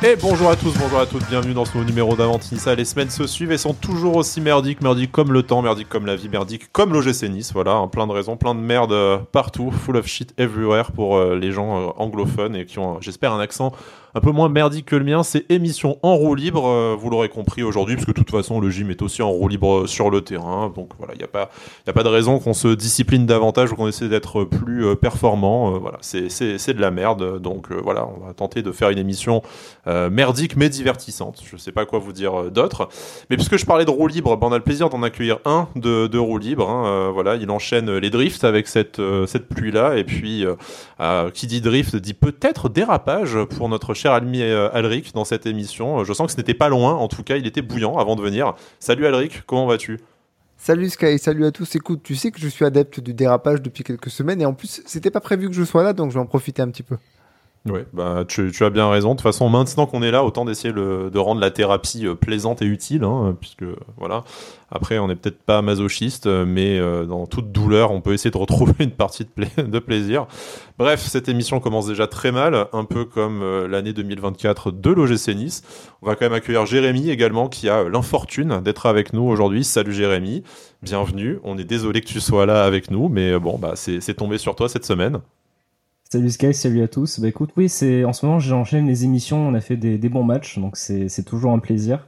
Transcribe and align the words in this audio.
Et 0.00 0.14
bonjour 0.14 0.48
à 0.48 0.54
tous, 0.54 0.72
bonjour 0.78 1.00
à 1.00 1.06
toutes, 1.06 1.28
bienvenue 1.28 1.54
dans 1.54 1.64
ce 1.64 1.76
nouveau 1.76 1.84
numéro 1.84 2.14
d'Avantinissa. 2.14 2.72
Les 2.76 2.84
semaines 2.84 3.10
se 3.10 3.26
suivent 3.26 3.50
et 3.50 3.58
sont 3.58 3.74
toujours 3.74 4.14
aussi 4.14 4.40
merdiques, 4.40 4.80
merdiques 4.80 5.10
comme 5.10 5.32
le 5.32 5.42
temps, 5.42 5.60
merdiques 5.60 5.88
comme 5.88 6.06
la 6.06 6.14
vie, 6.14 6.28
merdiques 6.28 6.70
comme 6.70 6.92
l'OGC 6.92 7.24
Nice. 7.24 7.52
Voilà, 7.52 7.72
hein, 7.72 7.88
plein 7.88 8.06
de 8.06 8.12
raisons, 8.12 8.36
plein 8.36 8.54
de 8.54 8.60
merde 8.60 8.92
euh, 8.92 9.18
partout, 9.32 9.72
full 9.72 9.96
of 9.96 10.06
shit 10.06 10.32
everywhere 10.38 10.92
pour 10.92 11.16
euh, 11.16 11.34
les 11.34 11.50
gens 11.50 11.80
euh, 11.80 11.90
anglophones 11.96 12.54
et 12.54 12.64
qui 12.64 12.78
ont, 12.78 13.00
j'espère, 13.00 13.32
un 13.32 13.40
accent 13.40 13.72
un 14.14 14.20
peu 14.20 14.30
moins 14.30 14.48
merdique 14.48 14.86
que 14.86 14.96
le 14.96 15.04
mien. 15.04 15.24
C'est 15.24 15.50
émission 15.50 15.98
en 16.02 16.16
roue 16.16 16.34
libre, 16.34 16.96
vous 16.98 17.10
l'aurez 17.10 17.28
compris 17.28 17.62
aujourd'hui, 17.62 17.94
parce 17.94 18.06
que 18.06 18.12
de 18.12 18.16
toute 18.16 18.30
façon, 18.30 18.58
le 18.58 18.70
gym 18.70 18.90
est 18.90 19.02
aussi 19.02 19.20
en 19.20 19.30
roue 19.30 19.48
libre 19.48 19.86
sur 19.86 20.10
le 20.10 20.22
terrain. 20.22 20.72
Donc 20.74 20.92
voilà, 20.98 21.12
il 21.14 21.18
n'y 21.18 21.24
a, 21.24 21.28
pas, 21.28 21.50
a 21.86 21.92
pas 21.92 22.02
de 22.02 22.08
raison 22.08 22.38
qu'on 22.38 22.54
se 22.54 22.68
discipline 22.68 23.26
davantage 23.26 23.70
ou 23.70 23.76
qu'on 23.76 23.86
essaie 23.86 24.08
d'être 24.08 24.44
plus 24.44 24.96
performant. 24.96 25.78
voilà, 25.78 25.98
c'est 26.00 26.24
de 26.24 26.80
la 26.80 26.90
merde. 26.90 27.38
Donc 27.40 27.70
voilà, 27.70 28.08
on 28.08 28.26
va 28.26 28.32
tenter 28.32 28.62
de 28.62 28.72
faire 28.72 28.88
une 28.88 28.98
émission 28.98 29.42
merdique 30.10 30.56
mais 30.56 30.68
divertissante. 30.68 31.42
Je 31.50 31.56
sais 31.56 31.72
pas 31.72 31.86
quoi 31.86 31.98
vous 31.98 32.12
dire 32.12 32.50
d'autre. 32.50 32.88
Mais 33.30 33.36
puisque 33.36 33.56
je 33.56 33.66
parlais 33.66 33.84
de 33.84 33.90
roue 33.90 34.06
libre, 34.06 34.36
ben, 34.36 34.46
on 34.48 34.52
a 34.52 34.58
le 34.58 34.64
plaisir 34.64 34.88
d'en 34.88 35.02
accueillir 35.02 35.38
un 35.44 35.68
de, 35.76 36.06
de 36.06 36.18
roue 36.18 36.38
libre. 36.38 36.68
Hein. 36.68 37.10
voilà, 37.12 37.36
il 37.36 37.50
enchaîne 37.50 37.96
les 37.96 38.10
drifts 38.10 38.44
avec 38.44 38.68
cette, 38.68 39.00
cette 39.26 39.48
pluie-là. 39.48 39.96
Et 39.96 40.04
puis, 40.04 40.44
qui 41.34 41.46
dit 41.46 41.60
drift 41.60 41.96
dit 41.96 42.14
peut-être 42.14 42.68
dérapage 42.68 43.38
pour 43.56 43.68
notre 43.68 43.94
cher 43.94 44.12
ami 44.12 44.42
Alric 44.42 45.14
dans 45.14 45.24
cette 45.24 45.46
émission. 45.46 46.04
Je 46.04 46.12
sens 46.12 46.26
que 46.26 46.32
ce 46.32 46.36
n'était 46.38 46.54
pas 46.54 46.68
loin. 46.68 46.94
En 46.94 47.08
tout 47.08 47.22
cas, 47.22 47.36
il 47.36 47.46
était 47.46 47.62
bouillant 47.62 47.96
avant 47.98 48.16
de 48.16 48.22
venir. 48.22 48.54
Salut 48.78 49.06
Alric, 49.06 49.42
comment 49.46 49.66
vas-tu? 49.66 49.98
Salut 50.60 50.90
Sky, 50.90 51.18
salut 51.18 51.46
à 51.46 51.52
tous. 51.52 51.76
Écoute, 51.76 52.00
tu 52.02 52.16
sais 52.16 52.32
que 52.32 52.40
je 52.40 52.48
suis 52.48 52.64
adepte 52.64 52.98
du 52.98 53.14
dérapage 53.14 53.62
depuis 53.62 53.84
quelques 53.84 54.10
semaines 54.10 54.42
et 54.42 54.44
en 54.44 54.54
plus, 54.54 54.82
c'était 54.86 55.10
pas 55.10 55.20
prévu 55.20 55.48
que 55.48 55.54
je 55.54 55.62
sois 55.62 55.84
là, 55.84 55.92
donc 55.92 56.10
je 56.10 56.14
vais 56.14 56.20
en 56.20 56.26
profiter 56.26 56.60
un 56.60 56.68
petit 56.68 56.82
peu. 56.82 56.96
Oui, 57.70 57.80
bah, 57.92 58.24
tu, 58.26 58.52
as 58.60 58.70
bien 58.70 58.88
raison. 58.88 59.10
De 59.10 59.14
toute 59.14 59.22
façon, 59.22 59.48
maintenant 59.48 59.86
qu'on 59.86 60.02
est 60.02 60.10
là, 60.10 60.24
autant 60.24 60.44
d'essayer 60.44 60.72
de 60.72 61.18
rendre 61.18 61.40
la 61.40 61.50
thérapie 61.50 62.06
euh, 62.06 62.14
plaisante 62.14 62.62
et 62.62 62.66
utile, 62.66 63.04
hein, 63.04 63.36
puisque 63.40 63.64
voilà. 63.96 64.24
Après, 64.70 64.98
on 64.98 65.08
n'est 65.08 65.16
peut-être 65.16 65.42
pas 65.42 65.62
masochiste, 65.62 66.26
mais 66.26 66.78
euh, 66.78 67.06
dans 67.06 67.26
toute 67.26 67.52
douleur, 67.52 67.90
on 67.90 68.02
peut 68.02 68.12
essayer 68.12 68.30
de 68.30 68.36
retrouver 68.36 68.74
une 68.80 68.90
partie 68.90 69.24
de, 69.24 69.62
de, 69.62 69.78
plaisir. 69.78 70.26
Bref, 70.78 71.00
cette 71.00 71.28
émission 71.28 71.58
commence 71.58 71.86
déjà 71.86 72.06
très 72.06 72.32
mal, 72.32 72.66
un 72.72 72.84
peu 72.84 73.04
comme 73.04 73.42
euh, 73.42 73.66
l'année 73.66 73.92
2024 73.92 74.70
de 74.70 74.90
l'OGC 74.90 75.34
Nice. 75.34 75.62
On 76.02 76.06
va 76.06 76.16
quand 76.16 76.26
même 76.26 76.34
accueillir 76.34 76.66
Jérémy 76.66 77.10
également, 77.10 77.48
qui 77.48 77.68
a 77.68 77.88
l'infortune 77.88 78.60
d'être 78.60 78.86
avec 78.86 79.12
nous 79.12 79.22
aujourd'hui. 79.22 79.64
Salut 79.64 79.92
Jérémy, 79.92 80.42
bienvenue. 80.82 81.38
On 81.44 81.56
est 81.56 81.64
désolé 81.64 82.02
que 82.02 82.08
tu 82.08 82.20
sois 82.20 82.44
là 82.44 82.64
avec 82.64 82.90
nous, 82.90 83.08
mais 83.08 83.38
bon, 83.38 83.58
bah, 83.58 83.72
c'est 83.74 84.14
tombé 84.14 84.36
sur 84.38 84.54
toi 84.54 84.68
cette 84.68 84.84
semaine. 84.84 85.20
Salut 86.10 86.30
Sky, 86.30 86.54
salut 86.54 86.82
à 86.82 86.88
tous. 86.88 87.20
Bah 87.20 87.28
écoute, 87.28 87.50
oui, 87.58 87.68
c'est 87.68 88.02
en 88.06 88.14
ce 88.14 88.24
moment 88.24 88.38
j'enchaîne 88.38 88.86
les 88.86 89.04
émissions, 89.04 89.46
on 89.46 89.52
a 89.52 89.60
fait 89.60 89.76
des, 89.76 89.98
bons 90.08 90.24
matchs, 90.24 90.58
donc 90.58 90.78
c'est 90.78 91.22
toujours 91.22 91.52
un 91.52 91.58
plaisir. 91.58 92.06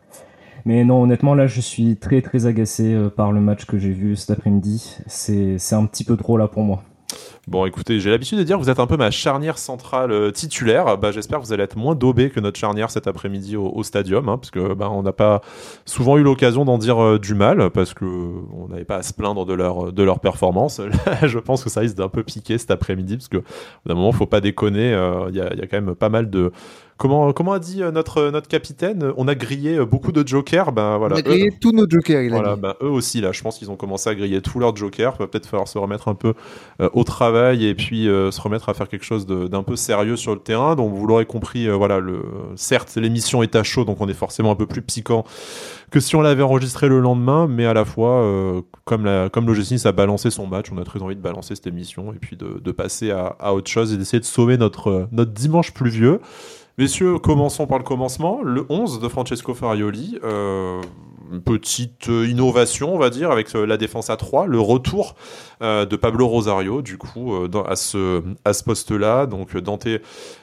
Mais 0.64 0.84
non, 0.84 1.02
honnêtement, 1.02 1.34
là, 1.34 1.46
je 1.46 1.60
suis 1.60 1.96
très 1.96 2.22
très 2.22 2.46
agacé 2.46 2.94
euh, 2.94 3.10
par 3.10 3.30
le 3.30 3.42
match 3.42 3.66
que 3.66 3.76
j'ai 3.78 3.90
vu 3.90 4.16
cet 4.16 4.30
après-midi. 4.30 4.96
C'est 5.06 5.74
un 5.74 5.84
petit 5.84 6.04
peu 6.04 6.16
trop 6.16 6.38
là 6.38 6.48
pour 6.48 6.62
moi. 6.62 6.82
Bon, 7.50 7.66
écoutez, 7.66 7.98
j'ai 7.98 8.10
l'habitude 8.10 8.38
de 8.38 8.44
dire 8.44 8.58
que 8.58 8.62
vous 8.62 8.70
êtes 8.70 8.78
un 8.78 8.86
peu 8.86 8.96
ma 8.96 9.10
charnière 9.10 9.58
centrale 9.58 10.12
euh, 10.12 10.30
titulaire. 10.30 10.96
Bah, 10.96 11.10
j'espère 11.10 11.40
que 11.40 11.44
vous 11.44 11.52
allez 11.52 11.64
être 11.64 11.74
moins 11.74 11.96
daubé 11.96 12.30
que 12.30 12.38
notre 12.38 12.60
charnière 12.60 12.92
cet 12.92 13.08
après-midi 13.08 13.56
au, 13.56 13.82
stadium, 13.82 14.28
hein, 14.28 14.38
parce 14.38 14.52
que 14.52 14.72
bah, 14.72 14.88
on 14.88 15.02
n'a 15.02 15.10
pas 15.10 15.40
souvent 15.84 16.16
eu 16.16 16.22
l'occasion 16.22 16.64
d'en 16.64 16.78
dire 16.78 17.02
euh, 17.02 17.18
du 17.18 17.34
mal, 17.34 17.70
parce 17.70 17.92
que 17.92 18.04
on 18.04 18.68
n'avait 18.68 18.84
pas 18.84 18.98
à 18.98 19.02
se 19.02 19.12
plaindre 19.12 19.46
de 19.46 19.54
leur 19.54 19.92
de 19.92 20.02
leur 20.04 20.20
performance. 20.20 20.80
Je 21.24 21.40
pense 21.40 21.64
que 21.64 21.70
ça 21.70 21.80
risque 21.80 21.96
d'un 21.96 22.08
peu 22.08 22.22
piquer 22.22 22.56
cet 22.56 22.70
après-midi, 22.70 23.16
parce 23.16 23.26
que 23.26 23.42
d'un 23.84 23.96
moment, 23.96 24.12
faut 24.12 24.26
pas 24.26 24.40
déconner. 24.40 24.94
Euh, 24.94 25.28
il 25.30 25.34
y 25.34 25.40
a 25.40 25.66
quand 25.66 25.82
même 25.82 25.96
pas 25.96 26.08
mal 26.08 26.30
de 26.30 26.52
Comment, 27.00 27.32
comment 27.32 27.52
a 27.52 27.58
dit 27.58 27.80
notre, 27.94 28.30
notre 28.30 28.46
capitaine 28.46 29.12
On 29.16 29.26
a 29.26 29.34
grillé 29.34 29.84
beaucoup 29.84 30.12
de 30.12 30.26
jokers. 30.26 30.70
Ben, 30.72 30.98
voilà, 30.98 31.16
on 31.16 31.18
a 31.18 31.22
grillé 31.22 31.50
tous 31.60 31.72
nos 31.72 31.88
jokers, 31.88 32.22
il 32.22 32.30
voilà, 32.30 32.56
Ben, 32.56 32.74
eux 32.82 32.90
aussi, 32.90 33.20
là, 33.20 33.32
je 33.32 33.40
pense 33.42 33.58
qu'ils 33.58 33.70
ont 33.70 33.76
commencé 33.76 34.10
à 34.10 34.14
griller 34.14 34.42
tous 34.42 34.58
leurs 34.58 34.76
jokers. 34.76 35.14
Il 35.16 35.22
va 35.22 35.26
peut-être 35.26 35.46
falloir 35.46 35.66
se 35.66 35.78
remettre 35.78 36.08
un 36.08 36.14
peu 36.14 36.34
au 36.92 37.04
travail 37.04 37.66
et 37.66 37.74
puis 37.74 38.08
euh, 38.08 38.30
se 38.30 38.40
remettre 38.40 38.68
à 38.68 38.74
faire 38.74 38.88
quelque 38.88 39.04
chose 39.04 39.26
d'un 39.26 39.62
peu 39.62 39.76
sérieux 39.76 40.16
sur 40.16 40.34
le 40.34 40.40
terrain. 40.40 40.76
Donc 40.76 40.92
vous 40.92 41.06
l'aurez 41.06 41.26
compris, 41.26 41.68
euh, 41.68 41.74
voilà, 41.74 41.98
le, 42.00 42.22
certes 42.56 42.96
l'émission 42.96 43.42
est 43.42 43.56
à 43.56 43.62
chaud, 43.62 43.84
donc 43.84 44.00
on 44.00 44.08
est 44.08 44.14
forcément 44.14 44.50
un 44.50 44.56
peu 44.56 44.66
plus 44.66 44.82
piquant 44.82 45.24
que 45.90 46.00
si 46.00 46.14
on 46.16 46.20
l'avait 46.20 46.42
enregistré 46.42 46.88
le 46.88 47.00
lendemain, 47.00 47.48
mais 47.48 47.66
à 47.66 47.74
la 47.74 47.84
fois, 47.84 48.22
euh, 48.22 48.60
comme, 48.84 49.04
la, 49.04 49.28
comme 49.28 49.46
l'OGC 49.46 49.86
a 49.86 49.92
balancé 49.92 50.30
son 50.30 50.46
match, 50.46 50.66
on 50.72 50.78
a 50.78 50.84
très 50.84 51.02
envie 51.02 51.16
de 51.16 51.20
balancer 51.20 51.54
cette 51.54 51.66
émission 51.66 52.12
et 52.12 52.18
puis 52.18 52.36
de, 52.36 52.60
de 52.62 52.72
passer 52.72 53.10
à, 53.10 53.36
à, 53.40 53.52
autre 53.52 53.70
chose 53.70 53.92
et 53.92 53.96
d'essayer 53.96 54.20
de 54.20 54.24
sauver 54.24 54.56
notre, 54.56 55.08
notre 55.10 55.32
dimanche 55.32 55.72
pluvieux. 55.72 56.20
Messieurs, 56.80 57.18
commençons 57.18 57.66
par 57.66 57.76
le 57.76 57.84
commencement. 57.84 58.40
Le 58.42 58.64
11 58.70 59.00
de 59.00 59.08
Francesco 59.08 59.52
Farioli. 59.52 60.18
Euh, 60.24 60.80
petite 61.44 62.06
innovation, 62.06 62.94
on 62.94 62.98
va 62.98 63.10
dire, 63.10 63.30
avec 63.30 63.52
la 63.52 63.76
défense 63.76 64.08
à 64.08 64.16
3, 64.16 64.46
le 64.46 64.58
retour 64.58 65.14
euh, 65.62 65.84
de 65.84 65.94
Pablo 65.96 66.26
Rosario, 66.26 66.80
du 66.80 66.96
coup, 66.96 67.34
euh, 67.34 67.48
à 67.68 67.76
ce, 67.76 68.22
à 68.46 68.54
ce 68.54 68.64
poste-là. 68.64 69.26
Donc, 69.26 69.54
Dante 69.58 69.88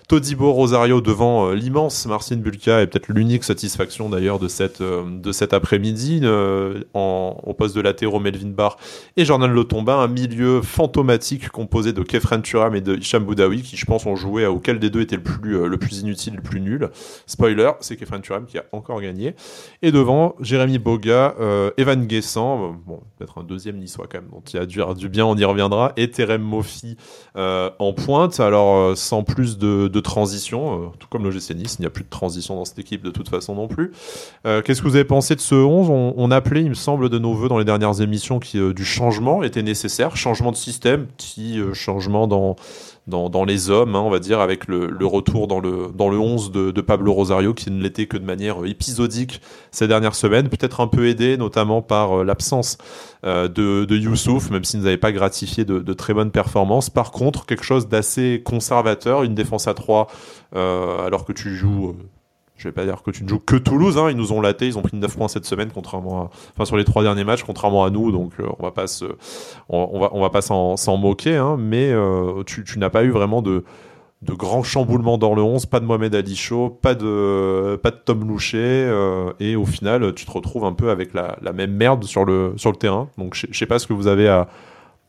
Todibo 0.07 0.53
Rosario 0.53 1.01
devant 1.01 1.49
euh, 1.49 1.53
l'immense 1.53 2.05
Marcin 2.05 2.37
Bulka 2.37 2.79
est 2.79 2.87
peut-être 2.87 3.09
l'unique 3.09 3.43
satisfaction 3.43 4.07
d'ailleurs 4.07 4.39
de, 4.39 4.47
cette, 4.47 4.79
euh, 4.79 5.03
de 5.05 5.33
cet 5.33 5.51
après-midi 5.51 6.21
euh, 6.23 6.81
au 6.93 7.53
poste 7.53 7.75
de 7.75 7.81
latéraux 7.81 8.21
Melvin 8.21 8.51
Barr 8.51 8.77
et 9.17 9.25
Jordan 9.25 9.51
Lotomba, 9.51 9.95
un 9.95 10.07
milieu 10.07 10.61
fantomatique 10.61 11.49
composé 11.49 11.91
de 11.91 12.03
Kefren 12.03 12.41
Turam 12.41 12.73
et 12.73 12.79
de 12.79 12.95
Hicham 12.95 13.25
Boudaoui 13.25 13.63
qui 13.63 13.75
je 13.75 13.85
pense 13.85 14.05
ont 14.05 14.15
joué 14.15 14.45
à 14.45 14.51
auquel 14.51 14.79
des 14.79 14.89
deux 14.89 15.01
était 15.01 15.17
le 15.17 15.23
plus, 15.23 15.67
le 15.67 15.77
plus 15.77 15.99
inutile, 15.99 16.35
le 16.35 16.41
plus 16.41 16.61
nul. 16.61 16.89
Spoiler, 17.25 17.71
c'est 17.81 17.97
Kefren 17.97 18.21
Turam 18.21 18.45
qui 18.45 18.57
a 18.57 18.63
encore 18.71 19.01
gagné. 19.01 19.35
Et 19.81 19.91
devant, 19.91 20.35
Jérémy 20.39 20.79
Boga, 20.79 21.35
Evan 21.75 22.05
Guessant, 22.05 22.75
bon, 22.85 23.01
peut-être 23.17 23.39
un 23.39 23.43
deuxième 23.43 23.77
niçois 23.77 24.07
quand 24.09 24.21
même, 24.21 24.29
dont 24.31 24.41
il 24.41 24.57
a 24.57 24.65
dû, 24.65 24.79
du 24.95 25.09
bien, 25.09 25.25
on 25.25 25.35
y 25.35 25.43
reviendra, 25.43 25.91
et 25.97 26.09
Terem 26.09 26.41
Mofi 26.41 26.95
en 27.35 27.93
pointe, 27.93 28.39
alors 28.39 28.95
sans 28.97 29.23
plus 29.23 29.57
de 29.57 29.96
transition, 29.99 30.83
euh, 30.83 30.87
tout 30.99 31.07
comme 31.09 31.23
le 31.23 31.31
GC 31.31 31.53
Nice, 31.55 31.75
il 31.79 31.81
n'y 31.81 31.87
a 31.87 31.89
plus 31.89 32.03
de 32.03 32.09
transition 32.09 32.55
dans 32.55 32.65
cette 32.65 32.79
équipe 32.79 33.03
de 33.03 33.11
toute 33.11 33.29
façon 33.29 33.55
non 33.55 33.67
plus. 33.67 33.91
Euh, 34.45 34.61
qu'est-ce 34.61 34.81
que 34.81 34.87
vous 34.87 34.95
avez 34.95 35.05
pensé 35.05 35.35
de 35.35 35.41
ce 35.41 35.55
11 35.55 36.13
on, 36.17 36.31
appelait, 36.31 36.61
il 36.61 36.69
me 36.69 36.75
semble, 36.75 37.09
de 37.09 37.19
nos 37.19 37.33
voeux 37.33 37.49
dans 37.49 37.57
les 37.57 37.65
dernières 37.65 38.01
émissions 38.01 38.39
qui, 38.39 38.59
euh, 38.59 38.73
du 38.73 38.85
changement 38.85 39.43
était 39.43 39.63
nécessaire, 39.63 40.15
changement 40.15 40.51
de 40.51 40.57
système, 40.57 41.07
petit 41.07 41.59
changement 41.73 42.27
dans 42.27 42.55
dans, 43.07 43.45
les 43.45 43.69
hommes, 43.69 43.95
hein, 43.95 44.01
on 44.01 44.09
va 44.09 44.19
dire, 44.19 44.41
avec 44.41 44.67
le, 44.67 45.05
retour 45.05 45.47
dans 45.47 45.59
le, 45.59 45.89
dans 45.95 46.09
le 46.09 46.19
11 46.19 46.51
de, 46.51 46.81
Pablo 46.81 47.13
Rosario, 47.13 47.53
qui 47.53 47.71
ne 47.71 47.81
l'était 47.81 48.05
que 48.05 48.17
de 48.17 48.25
manière 48.25 48.65
épisodique 48.65 49.41
ces 49.71 49.87
dernières 49.87 50.15
semaines, 50.15 50.49
peut-être 50.49 50.81
un 50.81 50.87
peu 50.87 51.07
aidé 51.07 51.37
notamment 51.37 51.81
par 51.81 52.19
euh, 52.19 52.23
l'absence 52.23 52.77
euh, 53.25 53.47
de, 53.47 53.95
Youssouf, 53.95 54.49
même 54.51 54.63
s'il 54.63 54.81
nous 54.81 54.87
avait 54.87 54.97
pas 54.97 55.11
gratifié 55.11 55.63
de, 55.63 55.93
très 55.93 56.13
bonnes 56.13 56.31
performances. 56.31 56.89
Par 56.89 57.11
contre, 57.11 57.45
quelque 57.45 57.63
chose 57.63 57.87
d'assez 57.87 58.41
conservateur, 58.43 59.23
une 59.23 59.35
défense 59.35 59.67
à 59.67 59.73
3, 59.73 60.07
euh, 60.55 61.05
alors 61.05 61.25
que 61.25 61.31
tu 61.31 61.55
joues 61.55 61.95
je 62.57 62.67
vais 62.67 62.71
pas 62.71 62.85
dire 62.85 63.03
que 63.03 63.11
tu 63.11 63.23
ne 63.23 63.29
joues 63.29 63.39
que 63.39 63.55
Toulouse, 63.55 63.97
hein, 63.97 64.09
ils 64.09 64.17
nous 64.17 64.31
ont 64.33 64.41
laté, 64.41 64.67
ils 64.67 64.77
ont 64.77 64.81
pris 64.81 64.97
9 64.97 65.15
points 65.15 65.27
cette 65.27 65.45
semaine, 65.45 65.69
contrairement 65.73 66.21
à, 66.23 66.29
enfin 66.53 66.65
sur 66.65 66.77
les 66.77 66.83
trois 66.83 67.03
derniers 67.03 67.23
matchs, 67.23 67.43
contrairement 67.43 67.83
à 67.83 67.89
nous, 67.89 68.11
donc 68.11 68.33
euh, 68.39 68.47
on 68.59 68.63
va 68.63 68.71
pas 68.71 68.87
se, 68.87 69.05
on, 69.69 69.99
va, 69.99 70.09
on 70.13 70.21
va 70.21 70.29
pas 70.29 70.41
s'en 70.41 70.97
moquer, 70.97 71.37
hein, 71.37 71.57
mais 71.59 71.91
euh, 71.91 72.43
tu, 72.43 72.63
n'as 72.77 72.89
pas 72.89 73.03
eu 73.03 73.11
vraiment 73.11 73.41
de, 73.41 73.63
de 74.23 74.33
grands 74.33 74.63
chamboulements 74.63 75.17
dans 75.17 75.35
le 75.35 75.43
11, 75.43 75.67
pas 75.67 75.79
de 75.79 75.85
Mohamed 75.85 76.15
Ali 76.15 76.39
pas 76.81 76.95
de, 76.95 77.75
pas 77.75 77.91
de 77.91 77.97
Tom 78.03 78.27
Louchet, 78.27 78.57
euh, 78.57 79.31
et 79.39 79.55
au 79.55 79.65
final, 79.65 80.13
tu 80.15 80.25
te 80.25 80.31
retrouves 80.31 80.65
un 80.65 80.73
peu 80.73 80.89
avec 80.89 81.13
la, 81.13 81.37
la 81.41 81.53
même 81.53 81.71
merde 81.71 82.03
sur 82.05 82.25
le, 82.25 82.53
sur 82.57 82.71
le 82.71 82.77
terrain. 82.77 83.09
Donc 83.17 83.35
je 83.35 83.57
sais 83.57 83.67
pas 83.67 83.77
ce 83.79 83.87
que 83.87 83.93
vous 83.93 84.07
avez 84.07 84.27
à, 84.27 84.47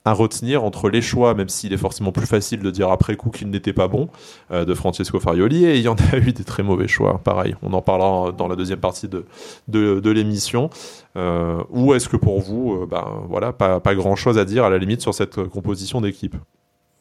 à 0.09 0.13
retenir 0.13 0.65
entre 0.65 0.89
les 0.89 1.03
choix, 1.03 1.35
même 1.35 1.49
s'il 1.49 1.73
est 1.73 1.79
forcément 1.79 2.13
plus 2.13 2.27
facile 2.27 2.61
de 2.61 2.71
dire 2.71 2.91
après 2.91 3.15
coup 3.15 3.31
qu'il 3.31 3.51
n'était 3.51 3.75
pas 3.75 3.89
bon, 3.89 4.09
euh, 4.51 4.65
de 4.65 4.75
Francesco 4.75 5.21
Farioli, 5.21 5.67
et 5.67 5.77
il 5.77 5.83
y 5.83 5.89
en 5.89 5.97
a 6.13 6.17
eu 6.19 6.33
des 6.33 6.45
très 6.45 6.63
mauvais 6.63 6.89
choix, 6.89 7.21
pareil, 7.23 7.55
on 7.63 7.73
en 7.75 7.83
parlera 7.83 8.33
dans 8.33 8.49
la 8.49 8.57
deuxième 8.57 8.81
partie 8.81 9.09
de, 9.09 9.27
de, 9.69 10.11
l'émission. 10.11 10.71
Euh, 11.17 11.63
ou 11.71 11.95
est-ce 11.95 12.09
que 12.09 12.17
pour 12.17 12.41
vous, 12.41 12.73
euh, 12.73 12.87
ben, 12.91 13.07
voilà, 13.29 13.53
pas, 13.53 13.81
pas 13.81 13.95
grand-chose 13.95 14.39
à 14.39 14.45
dire 14.45 14.65
à 14.65 14.71
la 14.71 14.79
limite 14.79 15.03
sur 15.03 15.13
cette 15.13 15.45
composition 15.45 16.01
d'équipe? 16.01 16.37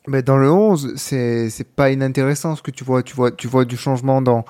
Mais 0.08 0.22
dans 0.22 0.38
le 0.38 0.52
11, 0.52 0.96
c'est 0.96 1.76
pas 1.76 1.92
inintéressant 1.92 2.56
ce 2.56 2.62
que 2.62 2.72
tu 2.72 2.84
vois. 2.84 3.04
Tu 3.04 3.16
vois, 3.16 3.32
tu 3.32 3.48
vois 3.48 3.66
du 3.66 3.76
changement 3.76 4.22
dans, 4.22 4.46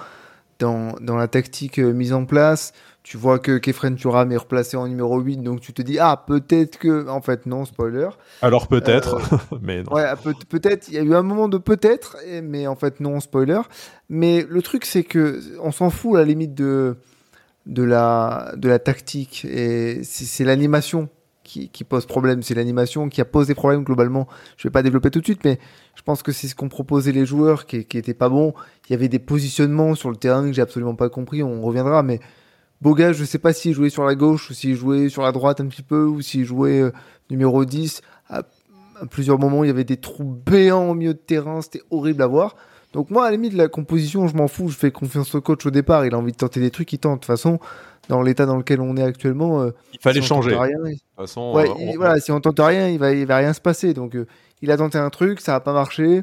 dans, 0.60 0.94
dans 1.02 1.16
la 1.16 1.28
tactique 1.28 1.80
mise 1.80 2.14
en 2.14 2.26
place 2.26 2.74
tu 3.08 3.16
vois 3.16 3.40
que 3.40 3.58
Kefren 3.58 3.96
Turam 3.96 4.34
est 4.34 4.38
replacé 4.38 4.76
en 4.76 4.86
numéro 4.86 5.18
8, 5.18 5.38
donc 5.38 5.62
tu 5.62 5.72
te 5.72 5.82
dis, 5.82 5.98
ah, 5.98 6.26
peut-être 6.28 6.78
que, 6.78 7.08
en 7.08 7.22
fait, 7.22 7.46
non, 7.46 7.64
spoiler. 7.64 8.10
Alors 8.42 8.68
peut-être, 8.68 9.16
euh, 9.16 9.58
mais 9.62 9.82
non. 9.82 9.94
Ouais, 9.94 10.04
peut-être, 10.50 10.90
il 10.90 10.96
y 10.96 10.98
a 10.98 11.04
eu 11.04 11.16
un 11.16 11.24
moment 11.24 11.48
de 11.48 11.58
peut-être, 11.58 12.18
mais 12.44 12.68
en 12.68 12.76
fait, 12.76 13.00
non, 13.00 13.22
spoiler. 13.22 13.62
Mais 14.10 14.46
le 14.50 14.62
truc, 14.62 14.84
c'est 14.84 15.04
que 15.04 15.42
on 15.62 15.72
s'en 15.72 15.90
fout 15.90 16.16
à 16.16 16.20
la 16.20 16.26
limite 16.26 16.54
de, 16.54 16.98
de, 17.66 17.82
la, 17.82 18.52
de 18.58 18.68
la 18.68 18.78
tactique, 18.78 19.46
et 19.46 20.02
c'est 20.04 20.44
l'animation 20.44 21.08
qui, 21.44 21.70
qui 21.70 21.86
pose 21.86 22.06
problème, 22.06 22.44
c'est 22.44 22.56
l'animation 22.56 23.08
qui 23.08 23.22
a 23.22 23.26
posé 23.26 23.56
problème 23.56 23.86
globalement. 23.86 24.28
Je 24.58 24.68
vais 24.68 24.72
pas 24.74 24.84
développer 24.84 25.12
tout 25.12 25.22
de 25.22 25.26
suite, 25.26 25.46
mais 25.46 25.60
je 25.96 26.02
pense 26.02 26.24
que 26.24 26.34
c'est 26.34 26.50
ce 26.50 26.56
qu'ont 26.56 26.68
proposé 26.68 27.14
les 27.14 27.26
joueurs 27.26 27.68
qui, 27.68 27.86
qui 27.86 27.98
était 27.98 28.14
pas 28.14 28.28
bon. 28.28 28.54
Il 28.90 28.92
y 28.92 28.96
avait 28.96 29.08
des 29.08 29.20
positionnements 29.20 29.96
sur 29.96 30.10
le 30.10 30.18
terrain 30.18 30.46
que 30.46 30.52
j'ai 30.52 30.62
absolument 30.62 30.96
pas 30.96 31.08
compris. 31.08 31.42
On 31.42 31.62
reviendra, 31.62 32.04
mais 32.04 32.20
Boga, 32.82 33.12
je 33.14 33.24
sais 33.24 33.40
pas 33.40 33.54
s'il 33.54 33.74
jouait 33.74 33.90
sur 33.90 34.04
la 34.06 34.16
gauche 34.16 34.50
ou 34.50 34.54
s'il 34.54 34.76
jouait 34.76 35.10
sur 35.10 35.24
la 35.24 35.32
droite 35.32 35.60
un 35.62 35.66
petit 35.68 35.82
peu 35.84 36.04
ou 36.06 36.22
s'il 36.22 36.46
jouait 36.46 36.80
euh, 36.82 36.92
numéro 37.30 37.66
10. 37.66 38.02
À, 38.30 38.44
à, 39.02 39.06
plusieurs 39.10 39.40
moments, 39.40 39.64
il 39.64 39.68
y 39.68 39.72
avait 39.72 39.84
des 39.84 39.98
trous 39.98 40.24
béants 40.46 40.90
au 40.90 40.94
milieu 40.94 41.14
de 41.14 41.20
terrain. 41.20 41.62
C'était 41.62 41.82
horrible 41.90 42.22
à 42.22 42.28
voir. 42.28 42.56
Donc 42.94 43.10
moi, 43.10 43.24
à 43.24 43.26
la 43.26 43.32
limite, 43.32 43.54
la 43.54 43.68
composition, 43.68 44.28
je 44.28 44.36
m'en 44.36 44.48
fous. 44.48 44.70
Je 44.70 44.78
fais 44.78 44.92
confiance 44.92 45.34
au 45.36 45.42
coach 45.42 45.66
au 45.66 45.72
départ. 45.72 46.06
Il 46.06 46.14
a 46.14 46.18
envie 46.18 46.32
de 46.32 46.38
tenter 46.38 46.60
des 46.60 46.70
trucs, 46.72 46.94
il 46.94 47.00
tente. 47.00 47.14
De 47.14 47.18
toute 47.20 47.26
façon, 47.26 47.60
dans 48.10 48.22
l'état 48.22 48.46
dans 48.46 48.56
lequel 48.58 48.80
on 48.80 48.96
est 48.96 49.04
actuellement, 49.04 49.62
euh, 49.62 49.72
il 49.94 50.00
fallait 50.00 50.22
si 50.22 50.28
changer. 50.28 50.56
Rien, 50.56 50.78
de 50.78 50.92
toute 50.92 51.02
façon, 51.16 51.54
ouais, 51.56 51.70
euh, 51.70 51.74
il, 51.80 51.90
on- 51.90 51.96
voilà, 51.98 52.20
si 52.20 52.32
on 52.32 52.40
tente 52.40 52.60
rien, 52.60 52.88
il 52.90 53.00
va, 53.00 53.12
il 53.12 53.26
va 53.26 53.38
rien 53.38 53.54
se 53.54 53.62
passer. 53.62 53.94
Donc, 53.94 54.16
euh, 54.16 54.26
il 54.62 54.72
a 54.72 54.78
tenté 54.78 54.98
un 55.00 55.10
truc, 55.10 55.42
ça 55.42 55.56
a 55.56 55.60
pas 55.60 55.74
marché. 55.74 56.22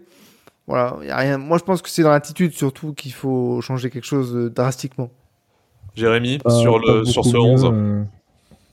Voilà, 0.66 0.96
il 1.02 1.08
y 1.08 1.10
a 1.10 1.16
rien. 1.16 1.36
Moi, 1.36 1.58
je 1.58 1.64
pense 1.64 1.82
que 1.82 1.90
c'est 1.90 2.02
dans 2.02 2.10
l'attitude 2.10 2.52
surtout 2.52 2.94
qu'il 2.94 3.12
faut 3.12 3.60
changer 3.60 3.90
quelque 3.90 4.06
chose 4.06 4.50
drastiquement. 4.54 5.10
Jérémy, 5.94 6.41
Pas- 6.43 6.50
sur, 6.50 6.79
pas 6.85 6.94
le, 6.94 7.05
sur 7.05 7.25
ce 7.25 7.37
mieux, 7.37 7.38
11. 7.38 7.64
euh, 7.64 8.02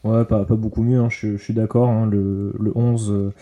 Ouais, 0.03 0.25
pas, 0.25 0.45
pas 0.45 0.55
beaucoup 0.55 0.81
mieux, 0.83 0.99
hein, 0.99 1.09
je, 1.09 1.37
je 1.37 1.43
suis 1.43 1.53
d'accord. 1.53 1.89
hein, 1.89 2.07
le, 2.07 2.53
le 2.59 2.71
11, 2.75 3.11
euh, 3.11 3.33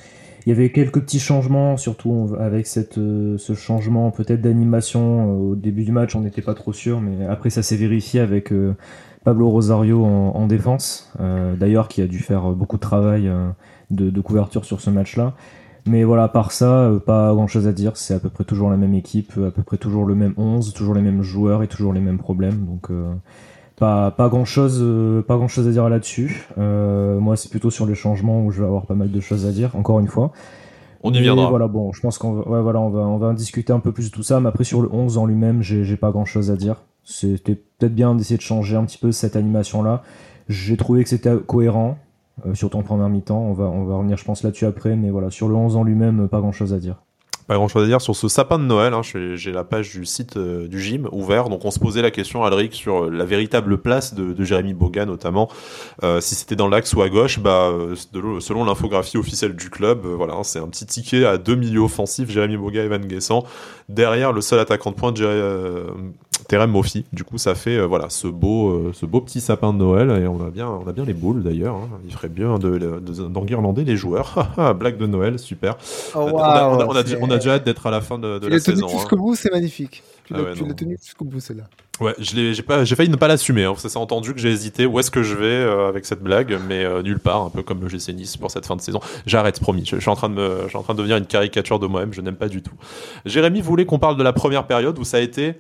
il 0.46 0.50
y 0.50 0.54
avait 0.54 0.72
quelques 0.72 1.02
petits 1.02 1.20
changements, 1.20 1.78
surtout 1.78 2.32
avec 2.40 2.68
cette, 2.68 2.98
euh, 2.98 3.38
ce 3.38 3.54
changement 3.54 4.12
peut-être 4.12 4.42
d'animation. 4.42 5.30
euh, 5.30 5.52
au 5.52 5.56
début 5.56 5.86
du 5.86 5.92
match, 5.94 6.16
on 6.16 6.22
n'était 6.22 6.42
pas 6.42 6.56
trop 6.56 6.74
sûr, 6.74 7.02
mais 7.02 7.26
après, 7.28 7.50
ça 7.50 7.64
s'est 7.64 7.78
vérifié 7.78 8.20
avec 8.22 8.54
Pablo 9.26 9.50
Rosario 9.50 10.04
en, 10.06 10.32
en 10.36 10.48
défense, 10.48 11.12
d'ailleurs, 11.60 11.88
qui 11.90 12.02
a 12.02 12.08
dû 12.08 12.20
faire 12.20 12.52
beaucoup 12.52 12.78
de 12.78 12.82
travail 12.82 13.32
de, 13.92 14.10
de 14.10 14.22
couverture 14.22 14.66
sur 14.66 14.82
ce 14.82 14.90
match-là. 14.90 15.36
Mais 15.88 16.04
voilà, 16.04 16.24
à 16.24 16.30
part 16.30 16.52
ça, 16.52 16.92
pas 17.06 17.34
grand 17.34 17.48
chose 17.48 17.68
à 17.68 17.74
dire. 17.74 17.98
C'est 17.98 18.14
à 18.14 18.20
peu 18.20 18.30
près 18.30 18.44
toujours 18.46 18.70
la 18.70 18.78
même 18.78 18.94
équipe, 18.96 19.34
à 19.38 19.52
peu 19.52 19.64
près 19.64 19.78
toujours 19.78 20.06
le 20.06 20.16
même 20.16 20.34
11, 20.38 20.74
toujours 20.74 20.96
les 20.96 21.02
mêmes 21.02 21.24
joueurs 21.24 21.64
et 21.64 21.68
toujours 21.68 21.94
les 21.94 22.02
mêmes 22.02 22.20
problèmes. 22.20 22.66
Donc, 22.66 22.90
pas, 23.80 24.12
pas 24.12 24.30
grand 24.30 24.46
chose, 24.46 24.84
pas 25.28 25.38
grand 25.38 25.48
chose 25.48 25.68
à 25.68 25.72
dire 25.72 25.88
là-dessus. 25.90 26.48
Euh, 26.58 27.20
moi, 27.20 27.36
c'est 27.36 27.50
plutôt 27.50 27.72
sur 27.72 27.86
les 27.86 27.96
changements 27.96 28.44
où 28.44 28.52
je 28.52 28.62
vais 28.62 28.68
avoir 28.68 28.86
pas 28.86 28.96
mal 28.96 29.12
de 29.12 29.20
choses 29.20 29.46
à 29.46 29.52
dire. 29.52 29.76
Encore 29.76 30.00
une 30.00 30.08
fois. 30.08 30.32
On 31.02 31.14
y 31.14 31.22
viendra. 31.22 31.50
Voilà, 31.50 31.68
bon, 31.68 31.94
je 31.94 32.02
pense 32.02 32.18
qu'on 32.18 32.34
va, 32.34 32.50
ouais, 32.50 32.62
voilà, 32.62 32.80
on 32.80 32.90
va, 32.90 33.02
on 33.02 33.18
va 33.18 33.28
en 33.28 33.34
discuter 33.34 33.72
un 33.72 33.80
peu 33.80 33.92
plus 33.92 34.12
de 34.12 34.16
tout 34.16 34.24
ça. 34.24 34.40
Mais 34.40 34.50
après, 34.50 34.66
sur 34.66 34.82
le 34.82 34.94
11 34.94 35.18
en 35.18 35.26
lui-même, 35.26 35.62
j'ai 35.62 35.98
pas 35.98 36.12
grand 36.12 36.26
chose 36.26 36.52
à 36.52 36.58
dire. 36.58 36.84
C'était 37.04 37.56
peut-être 37.56 37.96
bien 37.96 38.14
d'essayer 38.14 38.38
de 38.38 38.42
changer 38.42 38.76
un 38.76 38.86
petit 38.86 38.98
peu 38.98 39.12
cette 39.12 39.36
animation-là. 39.36 40.04
J'ai 40.50 40.78
trouvé 40.78 41.04
que 41.04 41.10
c'était 41.10 41.32
cohérent, 41.48 41.98
euh, 42.46 42.54
surtout 42.54 42.78
en 42.78 42.84
première 42.84 43.10
mi-temps. 43.10 43.40
On 43.40 43.54
va, 43.54 43.66
on 43.66 43.86
va 43.86 43.96
revenir, 43.96 44.18
je 44.18 44.26
pense, 44.26 44.44
là-dessus 44.44 44.66
après. 44.66 44.96
Mais 44.96 45.10
voilà, 45.10 45.32
sur 45.32 45.48
le 45.48 45.56
11 45.56 45.78
en 45.78 45.84
lui-même, 45.84 46.28
pas 46.28 46.42
grand 46.42 46.52
chose 46.52 46.74
à 46.74 46.80
dire. 46.80 46.98
Pas 47.50 47.56
grand 47.56 47.68
chose 47.68 47.84
à 47.84 47.88
dire 47.88 48.00
sur 48.00 48.16
ce 48.16 48.28
sapin 48.28 48.60
de 48.60 48.64
Noël. 48.64 48.94
hein. 48.94 49.02
J'ai 49.04 49.52
la 49.52 49.64
page 49.64 49.90
du 49.92 50.06
site 50.06 50.38
euh, 50.38 50.68
du 50.68 50.80
gym 50.80 51.10
ouvert. 51.12 51.50
Donc 51.50 51.66
on 51.66 51.72
se 51.72 51.80
posait 51.80 52.04
la 52.04 52.12
question, 52.12 52.44
Alric, 52.44 52.76
sur 52.76 53.06
euh, 53.06 53.10
la 53.10 53.26
véritable 53.26 53.80
place 53.80 54.14
de, 54.14 54.34
de 54.34 54.44
Jérémy 54.44 54.76
Boga, 54.76 55.08
notamment. 55.08 55.50
Euh, 56.04 56.22
si 56.22 56.36
c'était 56.36 56.56
dans 56.56 56.68
l'axe 56.70 56.94
ou 56.94 57.02
à 57.02 57.10
gauche, 57.10 57.40
bah, 57.40 57.72
de 58.14 58.40
selon 58.40 58.66
l'infographie 58.66 59.18
officielle 59.18 59.56
du 59.56 59.72
club, 59.72 60.06
euh, 60.06 60.14
voilà, 60.16 60.36
hein, 60.36 60.44
c'est 60.44 60.60
un 60.60 60.68
petit 60.68 60.86
ticket 60.86 61.26
à 61.26 61.40
deux 61.40 61.56
milieux 61.56 61.80
offensifs, 61.82 62.30
Jérémy 62.30 62.56
Boga 62.58 62.84
et 62.84 62.88
Van 62.88 63.00
Guessant. 63.00 63.44
Derrière, 63.90 64.32
le 64.32 64.42
seul 64.42 64.60
attaquant 64.60 64.92
de 64.92 64.96
pointe, 64.96 65.20
Terem 66.48 66.72
Moffi. 66.72 67.06
Du 67.14 67.24
coup, 67.24 67.38
ça 67.38 67.54
fait 67.54 67.84
voilà 67.86 68.10
ce 68.10 68.28
beau, 68.28 68.92
ce 68.94 69.06
beau 69.06 69.22
petit 69.22 69.42
sapin 69.42 69.74
de 69.74 69.78
Noël. 69.80 70.10
Et 70.24 70.28
on 70.28 70.44
a 70.46 70.50
bien, 70.50 70.68
on 70.70 70.88
a 70.88 70.94
bien 70.94 71.04
les 71.06 71.14
boules 71.14 71.44
d'ailleurs. 71.44 71.76
hein. 71.76 71.90
Il 72.06 72.12
ferait 72.14 72.30
bien 72.30 72.58
de- 72.58 72.78
de- 72.78 73.28
d'enguirlander 73.28 73.84
les 73.84 73.98
joueurs. 73.98 74.48
Blague 74.80 74.98
de 74.98 75.06
Noël, 75.06 75.38
super. 75.38 75.76
Oh, 76.16 76.20
on, 76.34 76.38
a, 76.40 76.70
on 76.70 76.80
a- 76.80 76.86
on 76.88 76.96
a- 76.96 77.04
on 77.22 77.30
a 77.32 77.39
déjà 77.40 77.54
hâte 77.56 77.64
d'être 77.66 77.86
à 77.88 77.92
la 77.92 78.02
fin 78.02 78.18
de, 78.20 78.40
de 78.40 78.46
Tu 78.46 78.50
la 78.50 78.56
l'as 78.58 78.64
tenu 78.64 78.76
saison. 78.78 78.88
hein. 78.88 78.98
jusqu'au 78.98 79.18
bout, 79.18 79.36
c'est 79.36 79.52
magnifique. 79.52 80.04
Tu 80.26 80.34
Ah 80.34 80.38
l'as 80.38 80.44
ouais, 80.44 80.54
tu 80.54 80.62
non. 80.62 80.68
l'as 80.70 80.74
tenu 80.76 80.98
jusqu'au 81.04 81.26
bout, 81.26 81.40
celle-là. 81.40 81.64
Ouais, 82.00 82.16
je 82.18 82.34
l'ai, 82.36 82.54
j'ai 82.54 82.62
pas, 82.64 82.86
j'ai 82.86 82.96
failli 82.96 83.10
ne 83.10 83.18
pas 83.18 83.28
l'assumer. 83.28 83.66
Hein. 83.66 83.74
Ça 83.78 83.90
s'est 83.90 83.98
entendu 83.98 84.34
que 84.34 84.40
j'ai 84.40 84.50
hésité. 84.52 84.86
Où 84.86 85.00
est-ce 85.00 85.12
que 85.12 85.22
je 85.24 85.36
vais 85.36 85.46
euh, 85.46 85.90
avec 85.90 86.06
cette 86.06 86.22
blague? 86.22 86.58
Mais 86.68 86.86
euh, 86.86 87.02
nulle 87.02 87.20
part, 87.20 87.42
un 87.42 87.50
peu 87.50 87.62
comme 87.62 87.82
le 87.82 87.90
GC 87.90 88.14
Nice 88.14 88.38
pour 88.38 88.52
cette 88.52 88.66
fin 88.66 88.78
de 88.78 88.82
saison. 88.82 89.02
J'arrête, 89.26 89.60
promis. 89.60 89.84
Je, 89.86 89.96
je 89.98 90.02
suis 90.02 90.10
en 90.10 90.16
train 90.16 90.30
de 90.30 90.36
me, 90.36 90.62
je 90.64 90.68
suis 90.70 90.78
en 90.78 90.84
train 90.84 90.94
de 90.94 91.00
devenir 91.00 91.18
une 91.18 91.26
caricature 91.26 91.78
de 91.80 91.88
moi-même. 91.88 92.14
Je 92.14 92.22
n'aime 92.22 92.38
pas 92.38 92.48
du 92.48 92.62
tout. 92.62 92.76
Jérémy 93.26 93.60
voulait 93.60 93.86
qu'on 93.86 94.00
parle 94.00 94.16
de 94.16 94.24
la 94.24 94.32
première 94.32 94.66
période 94.66 94.98
où 94.98 95.04
ça 95.04 95.18
a 95.18 95.20
été 95.20 95.56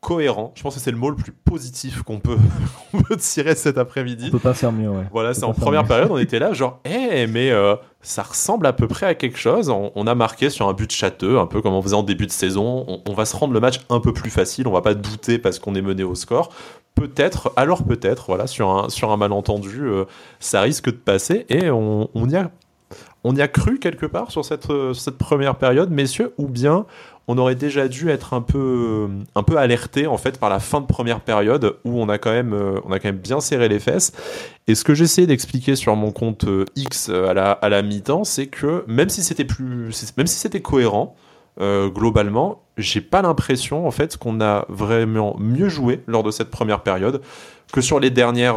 cohérent? 0.00 0.52
Je 0.56 0.62
pense 0.62 0.74
que 0.74 0.80
c'est 0.80 0.90
le 0.90 0.96
mot 0.96 1.10
le 1.10 1.16
plus 1.16 1.32
positif 1.32 2.02
qu'on 2.02 2.18
peut, 2.20 2.36
qu'on 2.92 3.02
peut 3.02 3.16
tirer 3.16 3.54
cet 3.54 3.78
après-midi. 3.78 4.26
On 4.28 4.32
peut 4.32 4.38
pas 4.38 4.54
faire 4.54 4.72
mieux, 4.72 4.88
ouais. 4.88 5.04
Voilà, 5.12 5.34
c'est 5.34 5.44
en 5.44 5.52
première 5.52 5.82
mieux. 5.82 5.88
période, 5.88 6.08
on 6.10 6.18
était 6.18 6.38
là, 6.38 6.52
genre, 6.52 6.80
eh, 6.84 7.26
mais 7.26 7.50
euh, 7.50 7.74
ça 8.00 8.22
ressemble 8.22 8.66
à 8.66 8.72
peu 8.72 8.86
près 8.86 9.06
à 9.06 9.14
quelque 9.14 9.38
chose. 9.38 9.70
On, 9.70 10.06
a 10.06 10.14
marqué 10.14 10.50
sur 10.50 10.68
un 10.68 10.72
but 10.72 10.90
châteux, 10.90 11.38
un 11.38 11.46
peu 11.46 11.60
comme 11.60 11.74
on 11.74 11.82
faisait 11.82 11.96
en 11.96 12.02
début 12.02 12.26
de 12.26 12.32
saison. 12.32 13.02
On, 13.06 13.12
va 13.12 13.24
se 13.24 13.36
rendre 13.36 13.52
le 13.52 13.60
match 13.60 13.80
un 13.90 14.00
peu 14.00 14.12
plus 14.12 14.30
facile, 14.30 14.68
on 14.68 14.72
va 14.72 14.82
pas 14.82 14.94
douter 14.94 15.38
parce 15.38 15.58
qu'on 15.58 15.74
est 15.74 15.82
mené 15.82 16.04
au 16.04 16.14
score. 16.14 16.50
Peut-être, 16.94 17.52
alors 17.56 17.84
peut-être, 17.84 18.26
voilà, 18.28 18.46
sur 18.46 18.70
un, 18.70 18.88
sur 18.88 19.10
un 19.10 19.16
malentendu, 19.16 19.82
euh, 19.82 20.04
ça 20.40 20.62
risque 20.62 20.86
de 20.86 20.96
passer 20.96 21.46
et 21.48 21.70
on, 21.70 22.08
on 22.14 22.28
y 22.28 22.36
a. 22.36 22.50
On 23.24 23.34
y 23.34 23.42
a 23.42 23.48
cru 23.48 23.78
quelque 23.78 24.06
part 24.06 24.30
sur 24.30 24.44
cette, 24.44 24.70
euh, 24.70 24.94
cette 24.94 25.18
première 25.18 25.56
période, 25.56 25.90
messieurs, 25.90 26.32
ou 26.38 26.46
bien 26.46 26.86
on 27.28 27.36
aurait 27.36 27.54
déjà 27.54 27.88
dû 27.88 28.08
être 28.08 28.32
un 28.32 28.40
peu, 28.40 29.08
un 29.36 29.56
alerté 29.56 30.06
en 30.06 30.16
fait 30.16 30.40
par 30.40 30.48
la 30.48 30.58
fin 30.58 30.80
de 30.80 30.86
première 30.86 31.20
période 31.20 31.76
où 31.84 32.00
on 32.00 32.08
a 32.08 32.16
quand 32.16 32.32
même, 32.32 32.54
euh, 32.54 33.12
bien 33.12 33.40
serré 33.40 33.68
les 33.68 33.78
fesses. 33.78 34.12
Et 34.66 34.74
ce 34.74 34.82
que 34.82 34.94
j'essayais 34.94 35.26
d'expliquer 35.26 35.76
sur 35.76 35.94
mon 35.94 36.10
compte 36.10 36.44
euh, 36.44 36.64
X 36.74 37.08
euh, 37.10 37.28
à 37.28 37.68
la, 37.68 37.82
mi-temps, 37.82 38.24
c'est 38.24 38.46
que 38.46 38.82
même 38.88 39.10
si 39.10 39.22
c'était 39.22 39.44
plus, 39.44 39.92
même 40.16 40.26
si 40.26 40.38
c'était 40.38 40.62
cohérent, 40.62 41.14
euh, 41.60 41.88
globalement, 41.88 42.62
j'ai 42.76 43.00
pas 43.00 43.20
l'impression 43.20 43.86
en 43.86 43.90
fait 43.90 44.16
qu'on 44.16 44.40
a 44.40 44.64
vraiment 44.68 45.36
mieux 45.38 45.68
joué 45.68 46.02
lors 46.06 46.22
de 46.22 46.30
cette 46.30 46.50
première 46.50 46.82
période 46.82 47.20
que 47.72 47.80
sur 47.80 48.00
les 48.00 48.10
dernières, 48.10 48.56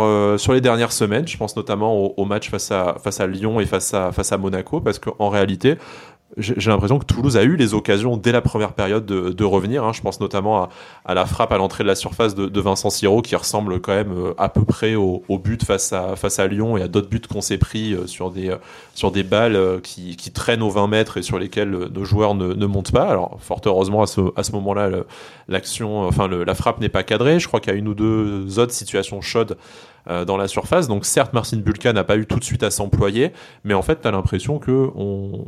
semaines. 0.92 1.28
Je 1.28 1.36
pense 1.36 1.58
notamment 1.58 1.94
au, 1.94 2.26
match 2.26 2.50
face 2.50 2.72
à, 2.72 3.28
Lyon 3.28 3.60
et 3.60 3.66
face 3.66 3.94
à 3.94 4.38
Monaco, 4.38 4.80
parce 4.80 5.00
qu'en 5.00 5.30
réalité, 5.30 5.78
j'ai 6.38 6.70
l'impression 6.70 6.98
que 6.98 7.06
Toulouse 7.06 7.36
a 7.36 7.44
eu 7.44 7.58
les 7.58 7.74
occasions 7.74 8.16
dès 8.16 8.32
la 8.32 8.42
première 8.42 8.74
période 8.74 9.06
de, 9.06 9.44
revenir. 9.44 9.84
hein. 9.84 9.92
Je 9.92 10.02
pense 10.02 10.20
notamment 10.22 10.70
à, 11.04 11.14
la 11.14 11.26
frappe 11.26 11.52
à 11.52 11.58
l'entrée 11.58 11.84
de 11.84 11.90
la 11.90 11.96
surface 11.96 12.36
de, 12.36 12.62
Vincent 12.62 12.90
Siro 12.90 13.22
qui 13.22 13.36
ressemble 13.36 13.82
quand 13.82 13.94
même 13.94 14.14
euh, 14.14 14.34
à 14.38 14.48
peu 14.48 14.64
près 14.64 14.96
au, 14.96 15.22
but 15.44 15.64
face 15.64 15.92
à, 15.94 16.16
face 16.16 16.40
à 16.40 16.48
Lyon 16.48 16.78
et 16.78 16.84
à 16.84 16.88
d'autres 16.88 17.10
buts 17.10 17.22
qu'on 17.22 17.42
s'est 17.42 17.58
pris 17.58 17.94
euh, 17.94 18.08
sur 18.08 18.30
des, 18.30 18.50
euh, 18.50 18.58
sur 18.94 19.12
des 19.12 19.24
balles 19.24 19.82
qui, 19.82 20.16
qui 20.16 20.32
traînent 20.32 20.62
aux 20.62 20.70
20 20.70 20.88
mètres 20.88 21.18
et 21.18 21.22
sur 21.22 21.40
lesquelles 21.40 21.72
nos 21.72 22.06
joueurs 22.06 22.36
ne, 22.36 22.66
montent 22.66 22.92
pas. 22.92 23.10
Alors, 23.10 23.38
fort 23.42 23.62
heureusement, 23.66 24.02
à 24.02 24.08
ce, 24.08 24.22
à 24.36 24.44
ce 24.44 24.52
moment-là, 24.54 24.90
l'action, 25.48 26.08
enfin, 26.08 26.28
la 26.28 26.56
frappe 26.56 26.80
n'est 26.80 26.90
pas 26.90 27.04
cadrée. 27.04 27.40
Je 27.40 27.48
crois 27.48 27.60
qu'il 27.60 27.74
y 27.74 27.76
a 27.76 27.80
une 27.80 27.88
ou 27.88 27.94
deux 27.94 28.60
autres 28.60 28.74
situations 28.74 29.22
chaudes 29.22 29.58
dans 30.08 30.38
la 30.38 30.48
surface. 30.48 30.88
Donc, 30.88 31.06
certes, 31.06 31.34
Marcin 31.34 31.58
Bulka 31.58 31.94
n'a 31.94 32.04
pas 32.04 32.18
eu 32.18 32.26
tout 32.26 32.40
de 32.40 32.44
suite 32.44 32.64
à 32.64 32.72
s'employer, 32.72 33.32
mais 33.64 33.74
en 33.74 33.82
fait, 33.82 34.02
tu 34.02 34.08
as 34.08 34.12
l'impression 34.12 34.60
que 34.60 34.90
on, 34.96 35.46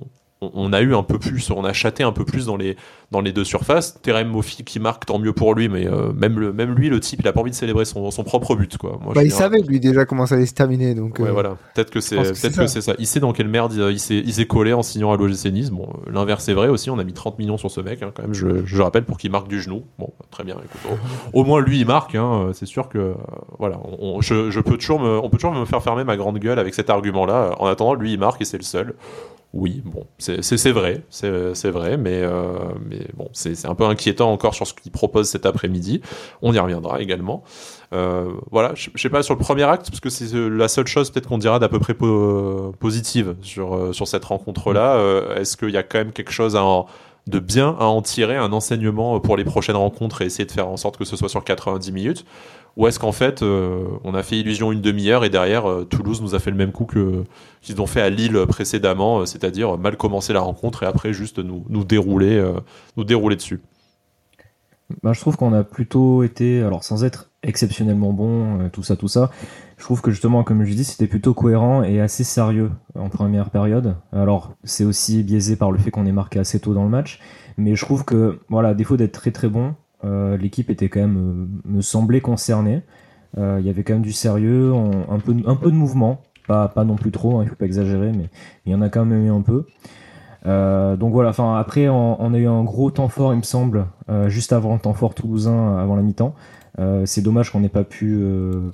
on- 0.53 0.73
a 0.73 0.81
eu 0.81 0.95
un 0.95 1.03
peu 1.03 1.19
plus, 1.19 1.51
on 1.51 1.63
a 1.63 1.73
châté 1.73 2.03
un 2.03 2.11
peu 2.11 2.25
plus 2.25 2.45
dans 2.47 2.57
les, 2.57 2.75
dans 3.11 3.21
les 3.21 3.31
deux 3.31 3.43
surfaces. 3.43 4.01
Terem 4.01 4.27
Moffi 4.29 4.63
qui 4.63 4.79
marque, 4.79 5.05
tant 5.05 5.19
mieux 5.19 5.33
pour 5.33 5.53
lui, 5.53 5.69
mais 5.69 5.85
euh, 5.87 6.11
même, 6.13 6.39
le, 6.39 6.51
même 6.53 6.73
lui, 6.73 6.89
le 6.89 6.99
type, 6.99 7.19
il 7.21 7.27
a 7.27 7.33
pas 7.33 7.41
envie 7.41 7.51
de 7.51 7.55
célébrer 7.55 7.85
son, 7.85 8.09
son 8.11 8.23
propre 8.23 8.55
but. 8.55 8.77
Quoi. 8.77 8.97
Moi, 9.03 9.13
Bah, 9.13 9.23
il 9.23 9.31
savait 9.31 9.61
lui 9.61 9.79
déjà 9.79 10.05
comment 10.05 10.25
ça 10.25 10.35
allait 10.35 10.45
se 10.47 10.53
terminer. 10.53 10.95
Donc, 10.95 11.19
Ouais, 11.19 11.27
euh, 11.29 11.31
voilà. 11.31 11.57
Peut-être 11.75 11.91
que 11.91 11.99
c'est 11.99 12.33
ça. 12.33 12.67
c'est 12.67 12.81
ça. 12.81 12.93
Il 12.97 13.05
sait 13.07 13.19
dans 13.19 13.33
quelle 13.33 13.47
merde 13.47 13.73
il, 13.73 13.91
il 13.91 14.33
s'est 14.33 14.47
collé 14.47 14.73
en 14.73 14.81
signant 14.83 15.11
à 15.11 15.17
l'OGC 15.17 15.51
Nice. 15.51 15.69
Bon, 15.69 15.87
euh, 16.07 16.11
l'inverse 16.11 16.47
est 16.49 16.53
vrai 16.53 16.69
aussi. 16.69 16.89
On 16.89 16.97
a 16.99 17.03
mis 17.03 17.13
30 17.13 17.37
millions 17.39 17.57
sur 17.57 17.69
ce 17.69 17.81
mec, 17.81 18.01
hein, 18.01 18.11
quand 18.15 18.23
même. 18.23 18.33
Je, 18.33 18.65
je 18.65 18.81
rappelle 18.81 19.03
pour 19.05 19.17
qu'il 19.17 19.31
marque 19.31 19.47
du 19.47 19.61
genou. 19.61 19.83
Bon, 19.99 20.09
très 20.31 20.43
bien. 20.43 20.55
écoute, 20.55 20.97
au, 21.33 21.41
au 21.41 21.43
moins 21.43 21.61
lui, 21.61 21.79
il 21.79 21.85
marque. 21.85 22.15
Hein, 22.15 22.49
c'est 22.53 22.65
sûr 22.65 22.89
que 22.89 23.13
voilà. 23.59 23.79
On- 23.99 24.21
je, 24.21 24.49
je 24.49 24.59
peux 24.59 24.77
toujours 24.77 24.99
me, 24.99 25.19
on 25.19 25.29
peut 25.29 25.37
toujours 25.37 25.53
me 25.53 25.65
faire 25.65 25.83
fermer 25.83 26.03
ma 26.03 26.17
grande 26.17 26.39
gueule 26.39 26.57
avec 26.59 26.73
cet 26.73 26.89
argument-là. 26.89 27.55
En 27.59 27.67
attendant, 27.67 27.93
lui, 27.93 28.13
il 28.13 28.19
marque 28.19 28.41
et 28.41 28.45
c'est 28.45 28.57
le 28.57 28.63
seul. 28.63 28.93
Oui, 29.53 29.83
bon, 29.85 30.07
c'est 30.17 30.71
vrai, 30.71 31.03
c'est 31.11 31.69
vrai, 31.69 31.95
mais, 31.95 32.21
euh, 32.23 32.53
mais 32.89 33.05
bon, 33.13 33.29
c'est 33.33 33.67
un 33.67 33.75
peu 33.75 33.83
inquiétant 33.85 34.31
encore 34.31 34.55
sur 34.55 34.65
ce 34.65 34.73
qu'il 34.73 34.91
propose 34.91 35.29
cet 35.29 35.45
après-midi. 35.45 36.01
On 36.41 36.53
y 36.53 36.57
reviendra 36.59 37.01
également. 37.01 37.43
Euh, 37.93 38.31
voilà, 38.49 38.71
je 38.73 38.89
je 38.95 38.99
sais 38.99 39.09
pas 39.11 39.21
sur 39.21 39.35
le 39.35 39.39
premier 39.39 39.61
acte, 39.63 39.89
parce 39.91 39.99
que 39.99 40.09
c'est 40.09 40.33
euh, 40.33 40.47
la 40.47 40.67
seule 40.67 40.87
chose 40.87 41.11
peut-être 41.11 41.27
qu'on 41.27 41.37
dira 41.37 41.59
d'à 41.59 41.69
peu 41.69 41.77
près 41.77 41.93
po- 41.93 42.73
positive 42.79 43.35
sur, 43.43 43.93
sur 43.93 44.07
cette 44.07 44.25
rencontre-là. 44.25 44.95
Euh, 44.95 45.35
Est-ce 45.35 45.55
qu'il 45.55 45.69
y 45.69 45.77
a 45.77 45.83
quand 45.83 45.99
même 45.99 46.13
quelque 46.13 46.31
chose 46.31 46.55
à 46.55 46.63
en- 46.63 46.87
de 47.27 47.37
bien 47.39 47.75
à 47.79 47.85
en 47.85 48.01
tirer, 48.01 48.35
un 48.35 48.51
enseignement 48.53 49.19
pour 49.19 49.37
les 49.37 49.45
prochaines 49.45 49.75
rencontres 49.77 50.23
et 50.23 50.25
essayer 50.25 50.45
de 50.45 50.51
faire 50.51 50.67
en 50.67 50.77
sorte 50.77 50.97
que 50.97 51.05
ce 51.05 51.15
soit 51.15 51.29
sur 51.29 51.43
90 51.43 51.91
minutes? 51.91 52.25
Ou 52.75 52.87
est-ce 52.87 52.97
qu'en 52.97 53.11
fait, 53.11 53.43
euh, 53.43 53.83
on 54.03 54.15
a 54.15 54.23
fait 54.23 54.39
illusion 54.39 54.71
une 54.71 54.81
demi-heure 54.81 55.23
et 55.23 55.29
derrière, 55.29 55.69
euh, 55.69 55.83
Toulouse 55.85 56.21
nous 56.21 56.33
a 56.33 56.39
fait 56.39 56.49
le 56.49 56.57
même 56.57 56.71
coup 56.71 56.85
que 56.85 57.23
qu'ils 57.61 57.81
ont 57.81 57.87
fait 57.87 58.01
à 58.01 58.09
Lille 58.09 58.45
précédemment, 58.47 59.19
euh, 59.19 59.25
c'est-à-dire 59.25 59.77
mal 59.77 59.97
commencer 59.97 60.33
la 60.33 60.41
rencontre 60.41 60.83
et 60.83 60.85
après 60.85 61.13
juste 61.13 61.39
nous, 61.39 61.83
dérouler, 61.83 62.37
euh, 62.37 62.59
nous 62.97 63.03
dérouler 63.03 63.35
dessus 63.35 63.61
bah, 65.01 65.13
je 65.13 65.19
trouve 65.21 65.37
qu'on 65.37 65.53
a 65.53 65.63
plutôt 65.63 66.21
été, 66.23 66.61
alors 66.61 66.83
sans 66.83 67.03
être 67.03 67.31
exceptionnellement 67.41 68.13
bon, 68.13 68.59
euh, 68.59 68.69
tout 68.69 68.83
ça, 68.83 68.95
tout 68.95 69.07
ça, 69.07 69.31
je 69.77 69.83
trouve 69.83 70.01
que 70.01 70.11
justement, 70.11 70.43
comme 70.43 70.63
je 70.65 70.73
dis, 70.73 70.83
c'était 70.83 71.07
plutôt 71.07 71.33
cohérent 71.33 71.81
et 71.83 71.99
assez 71.99 72.23
sérieux 72.23 72.69
en 72.93 73.09
première 73.09 73.49
période. 73.49 73.95
Alors, 74.11 74.53
c'est 74.63 74.83
aussi 74.83 75.23
biaisé 75.23 75.55
par 75.55 75.71
le 75.71 75.79
fait 75.79 75.89
qu'on 75.89 76.05
est 76.05 76.11
marqué 76.11 76.37
assez 76.37 76.59
tôt 76.59 76.73
dans 76.73 76.83
le 76.83 76.89
match, 76.89 77.19
mais 77.57 77.75
je 77.75 77.83
trouve 77.83 78.05
que, 78.05 78.39
voilà, 78.49 78.75
défaut 78.75 78.97
d'être 78.97 79.13
très 79.13 79.31
très 79.31 79.47
bon, 79.47 79.73
euh, 80.03 80.37
l'équipe 80.37 80.69
était 80.69 80.89
quand 80.89 81.01
même, 81.01 81.17
euh, 81.17 81.69
me 81.69 81.81
semblait 81.81 82.21
concernée. 82.21 82.81
Il 83.35 83.65
y 83.65 83.69
avait 83.69 83.81
quand 83.83 83.93
même 83.93 84.03
du 84.03 84.13
sérieux, 84.13 84.73
un, 85.09 85.17
peu, 85.17 85.33
de 85.33 85.75
mouvement, 85.75 86.21
pas, 86.47 86.67
pas 86.67 86.83
non 86.83 86.95
plus 86.95 87.09
trop, 87.09 87.39
hein, 87.39 87.43
il 87.43 87.49
faut 87.49 87.55
pas 87.55 87.65
exagérer, 87.65 88.11
mais 88.11 88.29
il 88.67 88.71
y 88.71 88.75
en 88.75 88.81
a 88.83 88.89
quand 88.89 89.05
même 89.05 89.25
eu 89.25 89.31
un 89.31 89.41
peu. 89.41 89.65
Euh, 90.45 90.97
donc 90.97 91.13
voilà, 91.13 91.31
après 91.57 91.87
on, 91.87 92.33
a 92.33 92.37
eu 92.37 92.47
un 92.47 92.63
gros 92.63 92.91
temps 92.91 93.07
fort 93.07 93.33
il 93.33 93.37
me 93.37 93.43
semble, 93.43 93.85
euh, 94.09 94.27
juste 94.27 94.51
avant 94.51 94.73
le 94.73 94.79
temps 94.79 94.93
fort 94.93 95.15
toulousain, 95.15 95.77
avant 95.77 95.95
la 95.95 96.01
mi-temps. 96.01 96.35
Euh, 96.79 97.05
c'est 97.05 97.21
dommage 97.21 97.51
qu'on 97.51 97.59
n'ait 97.59 97.69
pas 97.69 97.83
pu 97.83 98.19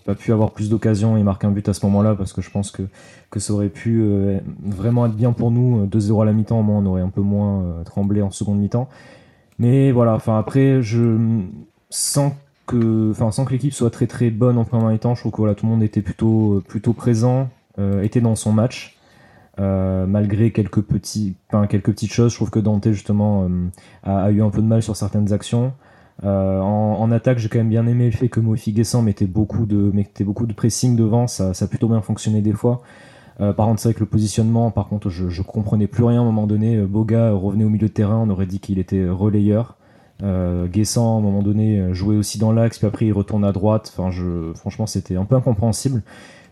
pas 0.06 0.16
pu 0.16 0.32
avoir 0.32 0.52
plus 0.52 0.70
d'occasions 0.70 1.18
et 1.18 1.24
marquer 1.24 1.48
un 1.48 1.52
but 1.52 1.68
à 1.68 1.74
ce 1.74 1.86
moment-là 1.86 2.16
parce 2.16 2.32
que 2.32 2.42
je 2.42 2.50
pense 2.50 2.72
que 2.72 2.84
que 3.30 3.40
ça 3.40 3.54
aurait 3.54 3.70
pu 3.70 4.04
vraiment 4.64 5.06
être 5.06 5.16
bien 5.16 5.34
pour 5.34 5.52
nous 5.52 5.86
2-0 5.86 6.22
à 6.22 6.26
la 6.26 6.34
mi-temps 6.34 6.60
au 6.60 6.64
moins 6.64 6.78
on 6.78 6.86
aurait 6.86 7.02
un 7.02 7.10
peu 7.10 7.22
moins 7.22 7.84
tremblé 7.86 8.22
en 8.22 8.32
seconde 8.32 8.60
mi-temps. 8.60 8.88
Mais 9.60 9.92
voilà, 9.92 10.14
enfin 10.16 10.40
après 10.40 10.82
sans 11.90 12.36
que 12.68 13.52
l'équipe 13.52 13.74
soit 13.74 13.92
très 13.92 14.08
très 14.08 14.30
bonne 14.30 14.58
en 14.58 14.64
première 14.64 14.90
mi-temps, 14.90 15.16
je 15.16 15.22
trouve 15.22 15.32
que 15.32 15.54
tout 15.54 15.66
le 15.66 15.72
monde 15.72 15.84
était 15.84 16.02
plutôt 16.02 16.64
plutôt 16.68 16.94
présent, 16.94 17.50
était 18.02 18.22
dans 18.22 18.36
son 18.36 18.52
match. 18.52 19.00
Euh, 19.60 20.06
malgré 20.06 20.52
quelques 20.52 20.82
petits, 20.82 21.36
quelques 21.70 21.92
petites 21.92 22.14
choses, 22.14 22.32
je 22.32 22.38
trouve 22.38 22.50
que 22.50 22.60
Dante 22.60 22.92
justement 22.92 23.44
euh, 23.44 23.68
a, 24.04 24.32
eu 24.32 24.42
un 24.42 24.50
peu 24.50 24.62
de 24.62 24.68
mal 24.68 24.82
sur 24.82 24.96
certaines 24.96 25.34
actions. 25.34 25.74
Euh, 26.24 26.60
en, 26.60 27.12
attaque, 27.12 27.40
j'ai 27.40 27.50
quand 27.50 27.58
même 27.58 27.70
bien 27.70 27.86
aimé 27.86 28.06
le 28.06 28.12
fait 28.12 28.30
que 28.30 28.40
Mofi 28.40 28.72
Guessant 28.72 29.02
mettait 29.02 29.26
beaucoup 29.26 29.66
de, 29.66 29.76
mettait 29.76 30.24
beaucoup 30.24 30.46
de 30.46 30.54
pressing 30.54 30.96
devant, 30.96 31.28
ça, 31.28 31.54
ça 31.54 31.66
a 31.66 31.68
plutôt 31.68 31.90
bien 31.90 32.02
fonctionné 32.02 32.42
des 32.42 32.54
fois. 32.54 32.82
Par 33.40 33.68
contre, 33.68 33.80
c'est 33.80 33.90
vrai 33.90 33.94
que 33.94 34.02
le 34.02 34.06
positionnement, 34.06 34.70
par 34.70 34.88
contre, 34.88 35.10
je, 35.10 35.30
je 35.30 35.42
comprenais 35.42 35.88
plus 35.88 36.04
rien 36.04 36.20
à 36.20 36.22
un 36.22 36.26
moment 36.26 36.46
donné. 36.46 36.78
Boga 36.82 37.32
revenait 37.32 37.64
au 37.64 37.70
milieu 37.70 37.88
de 37.88 37.94
terrain, 37.94 38.18
on 38.18 38.30
aurait 38.30 38.46
dit 38.46 38.60
qu'il 38.60 38.80
était 38.80 39.08
relayeur. 39.08 39.78
Euh, 40.22 40.68
Guessant, 40.68 41.16
à 41.16 41.20
un 41.20 41.22
moment 41.22 41.42
donné, 41.42 41.94
jouait 41.94 42.18
aussi 42.18 42.38
dans 42.38 42.52
l'axe, 42.52 42.78
puis 42.78 42.88
après 42.88 43.06
il 43.06 43.14
retourne 43.14 43.46
à 43.46 43.52
droite. 43.52 43.94
Enfin, 43.96 44.12
je, 44.12 44.52
franchement, 44.56 44.88
c'était 44.88 45.16
un 45.16 45.26
peu 45.26 45.36
incompréhensible. 45.36 46.04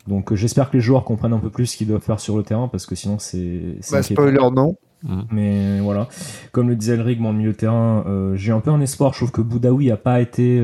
Donc 0.08 0.32
euh, 0.32 0.36
j'espère 0.36 0.70
que 0.70 0.78
les 0.78 0.82
joueurs 0.82 1.04
comprennent 1.04 1.34
un 1.34 1.40
peu 1.40 1.50
plus 1.50 1.68
ce 1.68 1.78
qu'ils 1.78 1.88
doivent 1.88 2.02
faire 2.02 2.20
sur 2.20 2.38
le 2.38 2.44
terrain 2.44 2.68
parce 2.68 2.86
que 2.86 2.96
sinon 2.96 3.20
c'est. 3.20 3.76
Bah, 3.92 4.02
spoiler, 4.02 4.40
non. 4.54 4.78
Mm. 5.04 5.22
Mais 5.32 5.80
voilà, 5.82 6.08
comme 6.52 6.70
le 6.70 6.76
disait 6.76 6.94
Elric, 6.94 7.20
mon 7.20 7.34
milieu 7.34 7.52
de 7.52 7.58
terrain, 7.58 8.04
euh, 8.08 8.36
j'ai 8.36 8.52
un 8.52 8.60
peu 8.60 8.72
un 8.72 8.82
espoir. 8.82 9.14
Je 9.14 9.20
trouve 9.20 9.32
que 9.32 9.42
Boudaoui 9.42 9.92
a 9.92 9.98
pas 9.98 10.22
été 10.22 10.60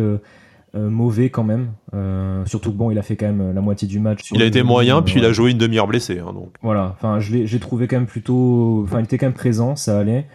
euh, 0.75 0.89
mauvais 0.89 1.29
quand 1.29 1.43
même. 1.43 1.71
surtout 2.45 2.71
que 2.71 2.77
bon, 2.77 2.91
il 2.91 2.97
a 2.97 3.01
fait 3.01 3.15
quand 3.15 3.25
même 3.25 3.53
la 3.53 3.61
moitié 3.61 3.87
du 3.87 3.99
match. 3.99 4.31
Il 4.33 4.41
a 4.41 4.45
été 4.45 4.63
moyen, 4.63 5.01
puis 5.01 5.15
il 5.17 5.25
a 5.25 5.31
joué 5.31 5.51
une 5.51 5.57
demi-heure 5.57 5.87
blessé. 5.87 6.19
Hein, 6.19 6.33
donc. 6.33 6.49
Voilà, 6.61 6.95
enfin, 6.95 7.19
j'ai 7.19 7.59
trouvé 7.59 7.87
quand 7.87 7.97
même 7.97 8.07
plutôt. 8.07 8.83
Enfin, 8.83 8.99
il 8.99 9.05
était 9.05 9.17
quand 9.17 9.27
même 9.27 9.33
présent, 9.33 9.75
ça 9.75 9.99
allait. 9.99 10.25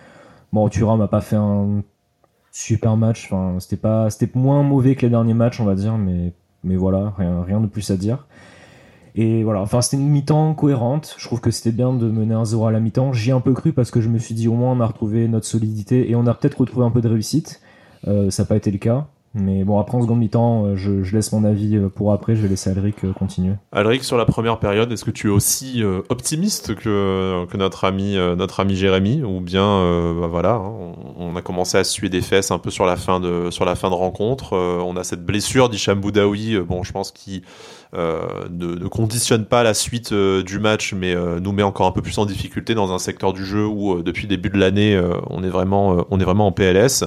Bon, 0.53 0.69
Thuram 0.69 1.01
a 1.01 1.09
pas 1.09 1.21
fait 1.21 1.37
un 1.37 1.83
super 2.53 2.97
match. 2.97 3.27
Enfin, 3.27 3.61
c'était 3.61 3.77
pas, 3.77 4.11
c'était 4.11 4.31
moins 4.35 4.63
mauvais 4.63 4.95
que 4.95 5.03
les 5.03 5.11
derniers 5.11 5.35
matchs, 5.35 5.61
on 5.61 5.65
va 5.65 5.75
dire, 5.75 5.99
mais 5.99 6.33
mais 6.65 6.77
voilà, 6.77 7.15
rien, 7.17 7.43
rien 7.43 7.61
de 7.61 7.67
plus 7.67 7.91
à 7.91 7.97
dire. 7.97 8.27
Et 9.15 9.43
voilà, 9.43 9.61
enfin 9.61 9.81
c'était 9.81 9.97
une 9.97 10.09
mi-temps 10.09 10.55
cohérente. 10.55 11.17
Je 11.19 11.27
trouve 11.27 11.41
que 11.41 11.51
c'était 11.51 11.73
bien 11.73 11.93
de 11.93 12.09
mener 12.09 12.35
un 12.35 12.45
0 12.45 12.67
à 12.67 12.71
la 12.71 12.81
mi-temps. 12.81 13.13
J'y 13.13 13.31
ai 13.31 13.33
un 13.33 13.41
peu 13.41 13.53
cru 13.53 13.73
parce 13.73 13.91
que 13.91 14.01
je 14.01 14.09
me 14.09 14.19
suis 14.19 14.35
dit 14.35 14.49
au 14.49 14.55
moins 14.55 14.73
on 14.73 14.81
a 14.81 14.87
retrouvé 14.87 15.27
notre 15.29 15.47
solidité 15.47 16.11
et 16.11 16.15
on 16.15 16.27
a 16.27 16.35
peut-être 16.35 16.61
retrouvé 16.61 16.87
un 16.87 16.91
peu 16.91 17.01
de 17.01 17.09
réussite. 17.09 17.61
Euh, 18.07 18.31
ça 18.31 18.43
n'a 18.43 18.47
pas 18.47 18.57
été 18.57 18.71
le 18.71 18.79
cas. 18.79 19.09
Mais 19.35 19.65
bon, 19.65 19.79
après 19.79 19.97
en 19.97 20.03
seconde 20.03 20.19
mi-temps, 20.19 20.65
euh, 20.65 20.77
je, 20.77 21.15
laisse 21.15 21.33
mon 21.33 21.45
avis 21.45 21.77
euh, 21.77 21.89
pour 21.89 22.13
après. 22.13 22.35
Je 22.37 22.43
vais 22.43 22.49
laisser 22.49 22.71
Alric 22.71 23.13
continuer. 23.13 23.55
Alric, 23.73 24.05
sur 24.05 24.17
la 24.17 24.25
première 24.25 24.59
période, 24.59 24.91
est-ce 24.91 25.05
que 25.05 25.11
tu 25.11 25.29
es 25.29 25.31
aussi 25.31 25.83
optimiste 26.09 26.75
que, 26.75 27.45
que 27.47 27.57
notre, 27.57 27.85
ami, 27.85 28.17
notre 28.37 28.61
ami 28.61 28.77
Jérémy? 28.77 29.23
Ou 29.23 29.41
bien, 29.41 30.15
bah 30.21 30.27
voilà, 30.27 30.55
hein, 30.55 30.93
on, 31.19 31.37
a 31.37 31.43
commencé 31.43 31.79
à 31.79 31.85
suer 31.85 32.09
des 32.09 32.21
fesses 32.21 32.51
un 32.51 32.59
peu 32.59 32.71
sur 32.71 32.87
la 32.87 32.97
fin 32.97 33.21
de, 33.21 33.51
sur 33.51 33.65
la 33.65 33.75
fin 33.75 33.91
de 33.91 33.95
rencontre. 33.95 34.55
on 34.55 34.97
a 34.97 35.05
cette 35.05 35.25
blessure 35.25 35.69
d'Hicham 35.69 36.01
Boudaoui, 36.01 36.59
bon, 36.61 36.83
je 36.83 36.93
pense 36.93 37.13
qu'il 37.13 37.43
euh, 37.95 38.21
ne, 38.51 38.87
conditionne 38.87 39.47
pas 39.47 39.63
la 39.63 39.73
suite 39.73 40.13
euh, 40.13 40.43
du 40.43 40.59
match, 40.59 40.93
mais 40.93 41.15
euh, 41.15 41.41
nous 41.41 41.53
met 41.53 41.63
encore 41.63 41.87
un 41.87 41.93
peu 41.93 42.03
plus 42.03 42.19
en 42.19 42.27
difficulté 42.27 42.75
dans 42.75 42.93
un 42.93 42.99
secteur 42.99 43.33
du 43.33 43.47
jeu 43.47 43.65
où 43.65 44.03
depuis 44.03 44.25
le 44.25 44.29
début 44.29 44.51
de 44.51 44.59
l'année, 44.59 45.01
on 45.31 45.39
on 45.39 46.21
est 46.21 46.25
vraiment 46.25 46.47
en 46.47 46.53
PLS. 46.53 47.05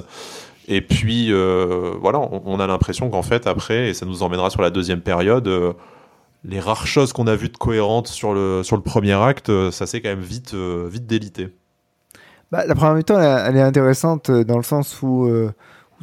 Et 0.68 0.80
puis 0.80 1.32
voilà, 1.32 2.20
on, 2.20 2.60
a 2.60 2.66
l'impression 2.66 3.10
qu'en 3.10 3.22
fait 3.22 3.46
après, 3.46 3.88
et 3.88 3.94
ça 3.94 4.06
nous 4.06 4.22
emmènera 4.22 4.50
sur 4.50 4.62
la 4.62 4.70
deuxième 4.70 5.00
période 5.00 5.76
les 6.44 6.58
rares 6.58 6.88
choses 6.88 7.12
qu'on 7.12 7.28
a 7.28 7.36
vues 7.36 7.50
de 7.50 7.56
cohérentes 7.56 8.08
sur 8.08 8.34
le, 8.34 8.64
sur 8.64 8.74
le 8.74 8.82
premier 8.82 9.12
acte, 9.12 9.70
ça 9.70 9.86
s'est 9.86 10.00
quand 10.00 10.08
même 10.08 10.20
vite, 10.20 10.54
vite 10.54 11.06
délité. 11.06 11.54
Bah, 12.50 12.66
la 12.66 12.74
première 12.74 12.94
mi-temps, 12.94 13.20
elle, 13.20 13.56
est 13.56 13.62
intéressante 13.62 14.30
dans 14.30 14.56
le 14.56 14.64
sens 14.64 15.02
où, 15.02 15.30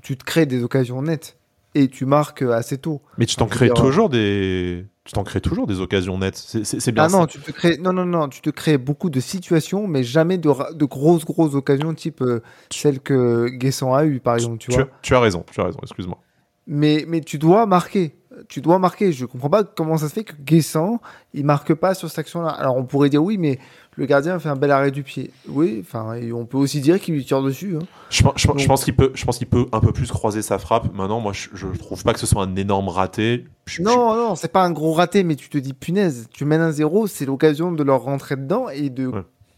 tu 0.01 0.17
te 0.17 0.23
crées 0.23 0.45
des 0.45 0.63
occasions 0.63 1.01
nettes 1.01 1.38
et 1.75 1.87
tu 1.87 2.05
marques 2.05 2.41
assez 2.41 2.77
tôt. 2.77 3.01
Mais 3.17 3.25
tu 3.25 3.35
t'en 3.35 3.47
crées 3.47 3.69
toujours 3.69 4.09
des 4.09 4.85
tu 5.05 5.13
t'en 5.13 5.23
crées 5.23 5.41
toujours 5.41 5.65
des 5.65 5.79
occasions 5.79 6.17
nettes. 6.17 6.37
C'est 6.37 6.91
bien. 6.91 7.05
Ah 7.05 7.09
non, 7.09 7.25
tu 7.25 7.39
te 7.39 7.51
crées 7.51 7.77
non 7.77 7.93
non 7.93 8.05
non, 8.05 8.29
tu 8.29 8.41
te 8.41 8.49
crées 8.49 8.77
beaucoup 8.77 9.09
de 9.09 9.19
situations, 9.19 9.87
mais 9.87 10.03
jamais 10.03 10.37
de, 10.37 10.49
de 10.73 10.85
grosses 10.85 11.25
grosses 11.25 11.55
occasions 11.55 11.93
type 11.93 12.21
euh, 12.21 12.41
celle 12.69 12.99
que 12.99 13.47
Guessant 13.49 13.93
a 13.93 14.05
eu 14.05 14.19
par 14.19 14.35
exemple. 14.35 14.57
Tu, 14.57 14.71
vois. 14.71 14.87
tu 15.01 15.15
as 15.15 15.19
raison, 15.19 15.43
tu 15.51 15.59
as 15.61 15.65
raison. 15.65 15.79
Excuse-moi. 15.81 16.19
Mais 16.67 17.05
mais 17.07 17.21
tu 17.21 17.37
dois 17.37 17.65
marquer. 17.65 18.15
Tu 18.47 18.61
dois 18.61 18.79
marquer. 18.79 19.11
Je 19.11 19.25
comprends 19.25 19.49
pas 19.49 19.63
comment 19.63 19.97
ça 19.97 20.07
se 20.09 20.13
fait 20.13 20.23
que 20.23 20.33
Guessant 20.39 21.01
il 21.33 21.45
marque 21.45 21.73
pas 21.73 21.93
sur 21.93 22.09
cette 22.09 22.19
action-là. 22.19 22.49
Alors 22.49 22.77
on 22.77 22.85
pourrait 22.85 23.09
dire 23.09 23.23
oui, 23.23 23.37
mais 23.37 23.59
le 23.99 24.05
gardien 24.05 24.39
fait 24.39 24.47
un 24.47 24.55
bel 24.55 24.71
arrêt 24.71 24.91
du 24.91 25.03
pied. 25.03 25.31
Oui, 25.49 25.83
enfin, 25.85 26.17
on 26.33 26.45
peut 26.45 26.57
aussi 26.57 26.79
dire 26.79 27.01
qu'il 27.01 27.15
lui 27.15 27.25
tire 27.25 27.41
dessus. 27.41 27.75
Hein. 27.75 27.85
Je, 28.09 28.23
pense 28.23 28.85
qu'il 28.85 28.95
peut, 28.95 29.11
je 29.13 29.25
pense 29.25 29.37
qu'il 29.37 29.47
peut 29.47 29.65
un 29.73 29.81
peu 29.81 29.91
plus 29.91 30.09
croiser 30.09 30.41
sa 30.41 30.57
frappe. 30.57 30.85
Maintenant, 30.95 31.19
moi, 31.19 31.33
je, 31.33 31.49
je 31.53 31.67
trouve 31.77 32.01
pas 32.03 32.13
que 32.13 32.19
ce 32.19 32.25
soit 32.25 32.43
un 32.43 32.55
énorme 32.55 32.87
raté. 32.87 33.45
non, 33.81 34.15
non, 34.15 34.35
c'est 34.35 34.53
pas 34.53 34.63
un 34.63 34.71
gros 34.71 34.93
raté, 34.93 35.25
mais 35.25 35.35
tu 35.35 35.49
te 35.49 35.57
dis 35.57 35.73
punaise, 35.73 36.29
tu 36.31 36.45
mènes 36.45 36.61
un 36.61 36.71
zéro, 36.71 37.07
c'est 37.07 37.25
l'occasion 37.25 37.73
de 37.73 37.83
leur 37.83 38.01
rentrer 38.01 38.37
dedans 38.37 38.69
et 38.69 38.89
de 38.89 39.11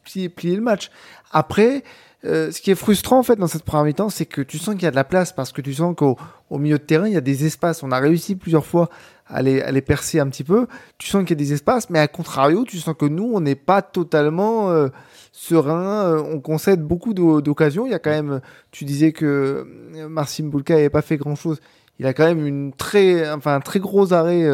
plier, 0.03 0.27
plier 0.27 0.55
le 0.55 0.63
match. 0.63 0.89
Après, 1.31 1.83
euh, 2.25 2.51
ce 2.51 2.61
qui 2.61 2.71
est 2.71 2.75
frustrant 2.75 3.19
en 3.19 3.23
fait 3.23 3.35
dans 3.35 3.47
cette 3.47 3.63
première 3.63 3.85
mi-temps, 3.85 4.09
c'est 4.09 4.25
que 4.25 4.41
tu 4.41 4.57
sens 4.57 4.73
qu'il 4.73 4.83
y 4.83 4.87
a 4.87 4.91
de 4.91 4.95
la 4.95 5.03
place 5.03 5.31
parce 5.33 5.51
que 5.51 5.61
tu 5.61 5.75
sens 5.75 5.95
qu'au 5.95 6.17
au 6.49 6.57
milieu 6.57 6.79
de 6.79 6.83
terrain, 6.83 7.07
il 7.07 7.13
y 7.13 7.17
a 7.17 7.21
des 7.21 7.45
espaces. 7.45 7.83
On 7.83 7.91
a 7.91 7.99
réussi 7.99 8.35
plusieurs 8.35 8.65
fois 8.65 8.89
à 9.31 9.41
les, 9.41 9.61
à 9.61 9.71
les 9.71 9.81
percer 9.81 10.19
un 10.19 10.27
petit 10.29 10.43
peu. 10.43 10.67
Tu 10.97 11.07
sens 11.07 11.21
qu'il 11.21 11.31
y 11.31 11.33
a 11.33 11.43
des 11.43 11.53
espaces, 11.53 11.89
mais 11.89 11.99
à 11.99 12.07
contrario, 12.07 12.63
tu 12.65 12.77
sens 12.77 12.95
que 12.97 13.05
nous, 13.05 13.31
on 13.33 13.41
n'est 13.41 13.55
pas 13.55 13.81
totalement 13.81 14.69
euh, 14.69 14.89
serein. 15.31 16.05
Euh, 16.05 16.23
on 16.31 16.39
concède 16.39 16.81
beaucoup 16.81 17.13
d'occasions. 17.13 17.85
Il 17.85 17.91
y 17.91 17.95
a 17.95 17.99
quand 17.99 18.11
même, 18.11 18.41
tu 18.71 18.85
disais 18.85 19.11
que 19.11 19.65
Marcin 20.09 20.45
Bulka 20.45 20.75
n'avait 20.75 20.89
pas 20.89 21.01
fait 21.01 21.17
grand-chose. 21.17 21.59
Il 21.99 22.05
a 22.05 22.13
quand 22.13 22.25
même 22.25 22.45
une 22.45 22.73
très, 22.73 23.29
enfin, 23.31 23.55
un 23.55 23.59
très 23.59 23.79
gros 23.79 24.13
arrêt 24.13 24.47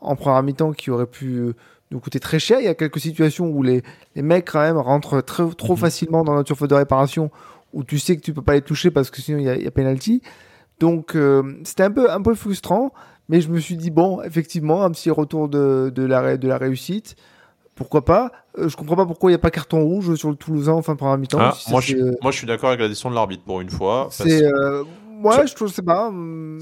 en 0.00 0.14
première 0.14 0.42
mi-temps 0.42 0.72
qui 0.72 0.90
aurait 0.90 1.06
pu 1.06 1.52
nous 1.92 2.00
coûter 2.00 2.20
très 2.20 2.38
cher. 2.38 2.58
Il 2.60 2.64
y 2.64 2.68
a 2.68 2.74
quelques 2.74 3.00
situations 3.00 3.46
où 3.46 3.62
les, 3.62 3.82
les 4.14 4.22
mecs 4.22 4.50
quand 4.50 4.60
même 4.60 4.78
rentrent 4.78 5.20
très, 5.20 5.44
trop 5.56 5.74
mhm. 5.74 5.78
facilement 5.78 6.24
dans 6.24 6.34
notre 6.34 6.48
surface 6.48 6.68
de 6.68 6.74
réparation 6.74 7.30
où 7.72 7.84
tu 7.84 7.98
sais 7.98 8.16
que 8.16 8.22
tu 8.22 8.32
peux 8.32 8.42
pas 8.42 8.54
les 8.54 8.62
toucher 8.62 8.90
parce 8.90 9.10
que 9.10 9.20
sinon 9.20 9.38
il 9.38 9.44
y 9.44 9.48
a, 9.48 9.56
il 9.56 9.62
y 9.62 9.66
a 9.66 9.70
penalty. 9.70 10.22
Donc 10.78 11.14
euh, 11.14 11.58
c'était 11.64 11.84
un 11.84 11.90
peu 11.90 12.10
un 12.10 12.20
peu 12.20 12.34
frustrant, 12.34 12.92
mais 13.28 13.40
je 13.40 13.48
me 13.48 13.58
suis 13.58 13.76
dit 13.76 13.90
bon, 13.90 14.22
effectivement, 14.22 14.84
un 14.84 14.90
petit 14.90 15.10
retour 15.10 15.48
de, 15.48 15.92
de 15.94 16.02
la 16.04 16.36
de 16.36 16.48
la 16.48 16.58
réussite. 16.58 17.16
Pourquoi 17.74 18.04
pas? 18.04 18.32
Euh, 18.58 18.68
Je 18.68 18.76
comprends 18.76 18.96
pas 18.96 19.06
pourquoi 19.06 19.30
il 19.30 19.32
n'y 19.32 19.36
a 19.36 19.38
pas 19.38 19.50
carton 19.50 19.82
rouge 19.82 20.14
sur 20.16 20.28
le 20.28 20.36
Toulousain 20.36 20.72
en 20.74 20.82
fin 20.82 20.92
de 20.92 20.98
première 20.98 21.16
mi-temps. 21.16 21.38
Ah, 21.40 21.56
moi, 21.70 21.80
je, 21.80 21.96
euh, 21.96 22.14
moi, 22.20 22.30
je 22.30 22.36
suis 22.36 22.46
d'accord 22.46 22.68
avec 22.68 22.80
la 22.80 22.88
décision 22.88 23.08
de 23.08 23.14
l'arbitre 23.14 23.44
pour 23.44 23.60
une 23.62 23.70
fois. 23.70 24.08
C'est 24.10 24.44
ouais, 24.44 25.46
je 25.46 25.54
trouve 25.54 25.68
c'est 25.68 25.82
pas. 25.82 26.08
Hum, 26.08 26.60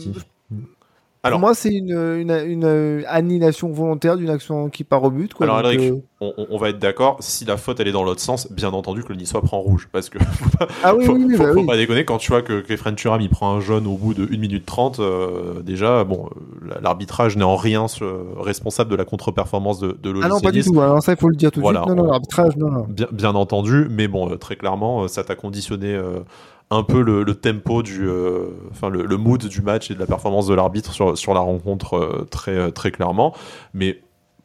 alors, 1.22 1.38
Pour 1.38 1.48
moi, 1.48 1.54
c'est 1.54 1.74
une, 1.74 1.92
une, 1.92 2.30
une, 2.30 3.04
annihilation 3.06 3.70
volontaire 3.70 4.16
d'une 4.16 4.30
action 4.30 4.70
qui 4.70 4.84
part 4.84 5.04
au 5.04 5.10
but. 5.10 5.34
Quoi, 5.34 5.44
alors, 5.44 5.70
euh, 5.70 6.00
on, 6.48 6.56
va 6.56 6.70
être 6.70 6.78
d'accord, 6.78 7.18
si 7.20 7.44
la 7.44 7.58
faute 7.58 7.78
elle 7.78 7.88
est 7.88 7.92
dans 7.92 8.04
l'autre 8.04 8.22
sens, 8.22 8.50
bien 8.50 8.70
entendu 8.70 9.04
que 9.04 9.10
le 9.10 9.16
Niçois 9.16 9.42
prend 9.42 9.60
rouge. 9.60 9.90
Parce 9.92 10.08
que 10.08 10.18
faut 10.22 10.58
pas, 10.58 10.66
ah 10.82 10.94
oui, 10.94 11.04
faut, 11.04 11.12
oui, 11.12 11.36
faut, 11.36 11.42
bah 11.42 11.72
pas 11.72 11.76
déconner, 11.76 12.06
quand 12.06 12.16
tu 12.16 12.32
vois 12.32 12.40
que 12.40 12.62
Kefren 12.62 12.94
Turam 12.94 13.20
il 13.20 13.28
prend 13.28 13.54
un 13.54 13.60
jaune 13.60 13.86
au 13.86 13.98
bout 13.98 14.14
de 14.14 14.32
1 14.32 14.38
minute 14.38 14.64
30, 14.64 15.00
euh, 15.00 15.60
déjà, 15.60 16.04
bon, 16.04 16.30
euh, 16.64 16.74
l'arbitrage 16.80 17.36
n'est 17.36 17.44
en 17.44 17.56
rien 17.56 17.84
responsable 18.38 18.90
de 18.90 18.96
la 18.96 19.04
contre-performance 19.04 19.78
de, 19.78 19.98
de 20.02 20.14
Ah 20.22 20.28
non, 20.28 20.40
pas 20.40 20.52
du 20.52 20.62
tout, 20.62 20.80
alors 20.80 21.02
ça 21.02 21.12
il 21.12 21.18
faut 21.18 21.28
le 21.28 21.36
dire 21.36 21.50
tout 21.50 21.60
de 21.60 21.66
suite. 21.66 21.86
Non, 21.86 21.96
non, 21.96 22.04
l'arbitrage, 22.04 22.56
non, 22.56 22.70
non. 22.70 22.86
Bien, 22.88 23.08
bien, 23.12 23.34
entendu, 23.34 23.88
mais 23.90 24.08
bon, 24.08 24.38
très 24.38 24.56
clairement, 24.56 25.06
ça 25.06 25.22
t'a 25.22 25.34
conditionné 25.34 26.00
un 26.70 26.82
peu 26.82 27.02
le, 27.02 27.24
tempo 27.34 27.82
du, 27.82 28.06
euh, 28.06 28.50
enfin 28.70 28.88
le, 28.88 29.16
mood 29.16 29.44
du 29.44 29.60
match 29.60 29.90
et 29.90 29.94
de 29.94 29.98
la 29.98 30.06
performance 30.06 30.46
de 30.46 30.54
l'arbitre 30.54 30.92
sur, 30.92 31.18
sur 31.18 31.34
la 31.34 31.40
rencontre 31.40 31.94
euh, 31.94 32.28
très, 32.30 32.56
euh, 32.56 32.70
très 32.70 32.90
clairement. 32.90 33.34
Mais 33.74 34.00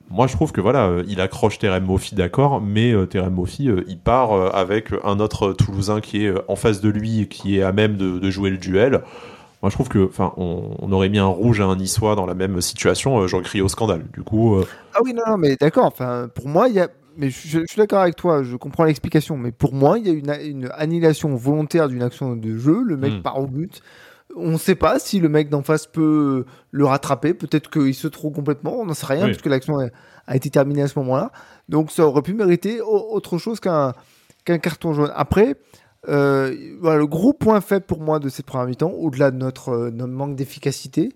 moi, 0.09 0.27
je 0.27 0.33
trouve 0.33 0.51
que 0.51 0.61
voilà, 0.61 0.91
il 1.07 1.19
accroche 1.19 1.57
Terem 1.57 1.85
Moffi, 1.85 2.13
d'accord, 2.13 2.61
mais 2.61 2.93
Terem 3.07 3.33
Moffi, 3.33 3.71
il 3.87 3.97
part 3.97 4.55
avec 4.55 4.89
un 5.03 5.19
autre 5.19 5.53
Toulousain 5.53 5.99
qui 5.99 6.25
est 6.25 6.33
en 6.47 6.55
face 6.55 6.79
de 6.79 6.89
lui, 6.89 7.27
qui 7.27 7.57
est 7.57 7.63
à 7.63 7.71
même 7.71 7.97
de, 7.97 8.29
jouer 8.29 8.51
le 8.51 8.57
duel. 8.57 9.01
Moi, 9.65 9.71
je 9.71 9.77
trouve 9.77 9.89
que, 9.89 10.07
enfin, 10.07 10.31
on, 10.37 10.91
aurait 10.91 11.09
mis 11.09 11.17
un 11.17 11.25
rouge 11.25 11.59
à 11.59 11.65
un 11.65 11.75
niçois 11.75 12.15
dans 12.15 12.27
la 12.27 12.35
même 12.35 12.61
situation, 12.61 13.17
euh, 13.17 13.27
j'aurais 13.27 13.41
crié 13.41 13.63
au 13.63 13.67
scandale. 13.67 14.05
Du 14.13 14.21
coup. 14.21 14.57
Euh, 14.57 14.67
ah 14.93 14.99
oui, 15.03 15.11
non, 15.11 15.23
non 15.27 15.37
mais 15.37 15.55
d'accord. 15.55 15.85
Enfin, 15.85 16.29
pour 16.35 16.47
moi, 16.47 16.69
il 16.69 16.75
y 16.75 16.79
a. 16.79 16.87
Mais 17.17 17.29
je, 17.29 17.63
suis 17.65 17.77
d'accord 17.77 18.01
avec 18.01 18.15
toi, 18.15 18.43
je 18.43 18.55
comprends 18.55 18.83
l'explication. 18.83 19.37
Mais 19.37 19.51
pour 19.51 19.73
moi, 19.73 19.97
il 19.99 20.07
y 20.07 20.09
a 20.09 20.13
une, 20.13 20.31
une 20.57 20.69
annulation 20.75 21.35
volontaire 21.35 21.87
d'une 21.87 22.03
action 22.03 22.35
de 22.35 22.57
jeu. 22.57 22.81
Le 22.83 22.97
mec 22.97 23.13
hmm. 23.13 23.21
part 23.21 23.39
au 23.39 23.47
but. 23.47 23.81
On 24.35 24.51
ne 24.51 24.57
sait 24.57 24.75
pas 24.75 24.99
si 24.99 25.19
le 25.19 25.29
mec 25.29 25.49
d'en 25.49 25.63
face 25.63 25.87
peut 25.87 26.45
le 26.71 26.85
rattraper. 26.85 27.33
Peut-être 27.33 27.69
qu'il 27.69 27.95
se 27.95 28.07
trouve 28.07 28.33
complètement. 28.33 28.79
On 28.79 28.85
n'en 28.85 28.93
sait 28.93 29.05
rien, 29.05 29.25
puisque 29.25 29.45
l'action 29.45 29.79
a, 30.27 30.35
été 30.35 30.49
terminée 30.49 30.81
à 30.81 30.87
ce 30.87 30.99
moment-là. 30.99 31.31
Donc 31.69 31.91
ça 31.91 32.05
aurait 32.05 32.21
pu 32.21 32.33
mériter 32.33 32.81
autre 32.81 33.37
chose 33.37 33.59
qu'un 33.59 33.93
carton 34.43 34.93
jaune. 34.93 35.11
Après, 35.15 35.55
euh, 36.09 36.55
voilà, 36.81 36.97
le 36.97 37.07
gros 37.07 37.33
point 37.33 37.61
faible 37.61 37.85
pour 37.85 38.01
moi 38.01 38.19
de 38.19 38.29
cette 38.29 38.45
première 38.45 38.67
mi-temps, 38.67 38.91
au-delà 38.91 39.31
de 39.31 39.37
notre, 39.37 39.69
euh, 39.69 39.91
notre 39.91 40.13
manque 40.13 40.35
d'efficacité, 40.35 41.13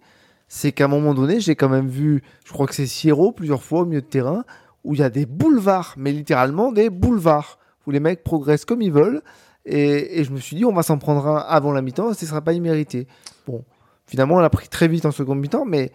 c'est 0.47 0.71
qu'à 0.71 0.85
un 0.85 0.87
moment 0.87 1.13
donné, 1.13 1.39
j'ai 1.39 1.55
quand 1.55 1.69
même 1.69 1.87
vu, 1.87 2.23
je 2.43 2.51
crois 2.51 2.65
que 2.65 2.73
c'est 2.73 2.87
Sierro 2.87 3.31
plusieurs 3.31 3.61
fois 3.61 3.81
au 3.81 3.85
milieu 3.85 4.01
de 4.01 4.07
terrain, 4.07 4.45
où 4.83 4.93
il 4.93 4.99
y 4.99 5.03
a 5.03 5.09
des 5.09 5.25
boulevards, 5.25 5.95
mais 5.97 6.11
littéralement 6.11 6.71
des 6.71 6.89
boulevards, 6.89 7.59
où 7.85 7.91
les 7.91 7.99
mecs 7.99 8.23
progressent 8.23 8.65
comme 8.65 8.81
ils 8.81 8.91
veulent. 8.91 9.21
Et, 9.65 10.23
je 10.23 10.31
me 10.31 10.39
suis 10.39 10.55
dit, 10.55 10.65
on 10.65 10.73
va 10.73 10.83
s'en 10.83 10.97
prendre 10.97 11.27
un 11.27 11.37
avant 11.37 11.71
la 11.71 11.81
mi-temps, 11.81 12.13
ce 12.13 12.25
ne 12.25 12.29
sera 12.29 12.41
pas 12.41 12.53
immérité. 12.53 13.07
Bon, 13.45 13.63
finalement, 14.05 14.35
on 14.35 14.39
l'a 14.39 14.49
pris 14.49 14.67
très 14.67 14.87
vite 14.87 15.05
en 15.05 15.11
seconde 15.11 15.39
mi-temps, 15.39 15.65
mais 15.65 15.91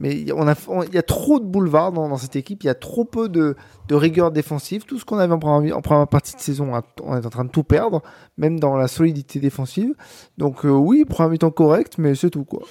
il 0.00 0.28
y 0.28 0.98
a 0.98 1.02
trop 1.02 1.40
de 1.40 1.44
boulevards 1.44 1.92
dans, 1.92 2.16
cette 2.16 2.36
équipe, 2.36 2.62
il 2.62 2.66
y 2.66 2.70
a 2.70 2.74
trop 2.74 3.04
peu 3.04 3.28
de, 3.28 3.56
rigueur 3.90 4.30
défensive. 4.30 4.84
Tout 4.84 4.98
ce 4.98 5.04
qu'on 5.04 5.18
avait 5.18 5.32
en 5.32 5.38
première, 5.38 6.06
partie 6.06 6.36
de 6.36 6.40
saison, 6.40 6.72
on 7.02 7.16
est 7.16 7.26
en 7.26 7.30
train 7.30 7.44
de 7.44 7.50
tout 7.50 7.64
perdre, 7.64 8.02
même 8.36 8.60
dans 8.60 8.76
la 8.76 8.86
solidité 8.86 9.40
défensive. 9.40 9.94
Donc 10.38 10.64
euh, 10.64 10.70
oui, 10.70 11.04
premier 11.04 11.30
mi-temps 11.30 11.50
correct, 11.50 11.94
mais 11.98 12.14
c'est 12.14 12.30
tout 12.30 12.44
quoi. 12.44 12.62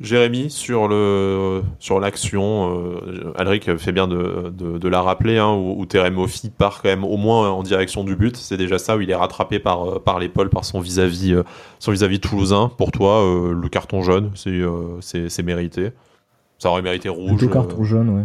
Jérémy, 0.00 0.48
sur 0.50 0.86
le 0.86 1.62
sur 1.80 1.98
l'action, 1.98 2.72
euh, 2.72 3.32
Alric 3.36 3.76
fait 3.78 3.90
bien 3.90 4.06
de, 4.06 4.88
la 4.88 5.02
rappeler, 5.02 5.38
hein, 5.38 5.52
où, 5.52 5.80
où 5.80 5.86
Terem 5.86 6.16
part 6.56 6.82
quand 6.82 6.88
même 6.88 7.04
au 7.04 7.16
moins 7.16 7.50
en 7.50 7.62
direction 7.62 8.04
du 8.04 8.14
but. 8.14 8.36
C'est 8.36 8.56
déjà 8.56 8.78
ça 8.78 8.96
où 8.96 9.00
il 9.00 9.10
est 9.10 9.14
rattrapé 9.14 9.58
par 9.58 9.84
euh, 9.84 9.98
par 9.98 10.18
l'épaule 10.18 10.50
par 10.50 10.64
son 10.64 10.80
vis-à-vis 10.80 11.34
son 11.78 11.90
vis-à-vis 11.90 12.20
toulousain. 12.20 12.70
Pour 12.78 12.92
toi, 12.92 13.22
le 13.52 13.68
carton 13.68 14.02
jaune, 14.02 14.30
c'est 14.34 14.62
c'est 15.00 15.42
mérité. 15.42 15.90
Ça 16.58 16.70
aurait 16.70 16.82
mérité 16.82 17.08
rouge. 17.08 17.38
Plutôt 17.38 17.52
carton 17.52 17.80
euh, 17.80 17.84
jaune, 17.84 18.10
ouais. 18.10 18.24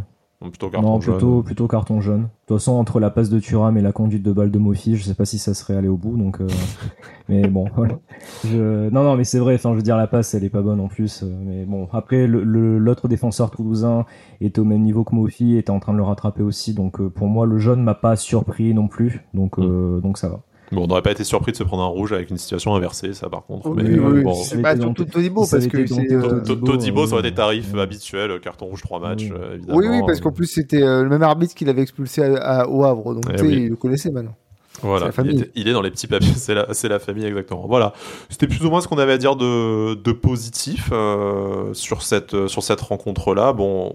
Plutôt 0.49 0.69
carton 0.69 0.87
non, 0.87 0.99
plutôt, 0.99 1.43
plutôt 1.43 1.67
carton 1.67 2.01
jaune. 2.01 2.21
De 2.23 2.27
toute 2.47 2.57
façon, 2.57 2.73
entre 2.73 2.99
la 2.99 3.09
passe 3.09 3.29
de 3.29 3.39
Thuram 3.39 3.77
et 3.77 3.81
la 3.81 3.91
conduite 3.91 4.23
de 4.23 4.31
balle 4.31 4.51
de 4.51 4.59
Mofi, 4.59 4.95
je 4.95 5.03
sais 5.03 5.13
pas 5.13 5.25
si 5.25 5.39
ça 5.39 5.53
serait 5.53 5.75
allé 5.75 5.87
au 5.87 5.97
bout, 5.97 6.17
donc. 6.17 6.41
Euh, 6.41 6.47
mais 7.29 7.47
bon, 7.47 7.65
voilà. 7.75 7.99
Je... 8.43 8.89
Non, 8.89 9.03
non, 9.03 9.15
mais 9.15 9.23
c'est 9.23 9.39
vrai. 9.39 9.55
Enfin, 9.55 9.71
je 9.71 9.77
veux 9.77 9.81
dire, 9.81 9.97
la 9.97 10.07
passe, 10.07 10.33
elle 10.33 10.43
est 10.43 10.49
pas 10.49 10.61
bonne 10.61 10.79
en 10.79 10.87
plus. 10.87 11.23
Euh, 11.23 11.27
mais 11.45 11.65
bon, 11.65 11.87
après, 11.91 12.27
l'autre 12.27 13.07
défenseur 13.07 13.51
toulousain 13.51 14.05
était 14.41 14.59
au 14.59 14.65
même 14.65 14.81
niveau 14.81 15.03
que 15.03 15.15
Mofi, 15.15 15.57
était 15.57 15.71
en 15.71 15.79
train 15.79 15.93
de 15.93 15.97
le 15.97 16.03
rattraper 16.03 16.43
aussi. 16.43 16.73
Donc, 16.73 17.01
pour 17.01 17.27
moi, 17.27 17.45
le 17.45 17.57
jaune 17.57 17.83
m'a 17.83 17.95
pas 17.95 18.15
surpris 18.15 18.73
non 18.73 18.87
plus. 18.87 19.25
Donc, 19.33 19.57
mm. 19.57 20.01
donc 20.01 20.17
ça 20.17 20.29
va. 20.29 20.41
Bon, 20.71 20.83
on 20.83 20.87
n'aurait 20.87 21.01
pas 21.01 21.11
été 21.11 21.23
surpris 21.23 21.51
de 21.51 21.57
se 21.57 21.63
prendre 21.63 21.83
un 21.83 21.87
rouge 21.87 22.13
avec 22.13 22.29
une 22.29 22.37
situation 22.37 22.75
inversée, 22.75 23.13
ça 23.13 23.29
par 23.29 23.45
contre. 23.45 23.69
mais, 23.71 23.83
oui, 23.83 24.23
bon. 24.23 24.33
c'est 24.33 24.61
pas 24.61 24.75
tout 24.75 25.05
Todibo 25.05 25.45
parce 25.49 25.67
que 25.67 25.85
c'est 25.85 26.11
euh, 26.11 26.39
Todibo, 26.39 27.05
ça 27.05 27.13
aurait 27.13 27.27
été 27.27 27.35
tarif 27.35 27.75
habituel, 27.75 28.39
carton 28.39 28.65
rouge 28.65 28.81
3 28.81 28.99
matchs, 28.99 29.29
euh, 29.31 29.55
évidemment. 29.55 29.77
Oui, 29.77 29.87
oui, 29.89 30.01
parce 30.05 30.19
qu'en 30.19 30.31
plus 30.31 30.47
c'était 30.47 30.81
euh, 30.81 31.03
le 31.03 31.09
même 31.09 31.23
arbitre 31.23 31.53
qui 31.53 31.65
l'avait 31.65 31.81
expulsé 31.81 32.21
au 32.21 32.83
Havre, 32.83 33.13
donc 33.13 33.25
eh 33.29 33.35
tu 33.35 33.39
sais, 33.39 33.51
il 33.51 33.69
le 33.69 33.75
connaissait 33.75 34.11
maintenant. 34.11 34.35
Voilà, 34.83 35.09
il, 35.55 35.67
est 35.67 35.73
dans 35.73 35.81
les 35.81 35.91
petits 35.91 36.07
papiers, 36.07 36.33
c'est 36.35 36.53
la, 36.53 36.67
la, 36.67 36.99
famille 36.99 37.25
exactement. 37.25 37.65
Voilà, 37.67 37.93
c'était 38.29 38.47
plus 38.47 38.65
ou 38.65 38.69
moins 38.69 38.81
ce 38.81 38.87
qu'on 38.87 38.97
avait 38.97 39.13
à 39.13 39.17
dire 39.17 39.35
de, 39.35 39.95
de 39.95 40.11
positif 40.11 40.89
euh, 40.91 41.73
sur 41.73 42.01
cette, 42.01 42.47
sur 42.47 42.63
cette 42.63 42.81
rencontre-là. 42.81 43.53
Bon, 43.53 43.93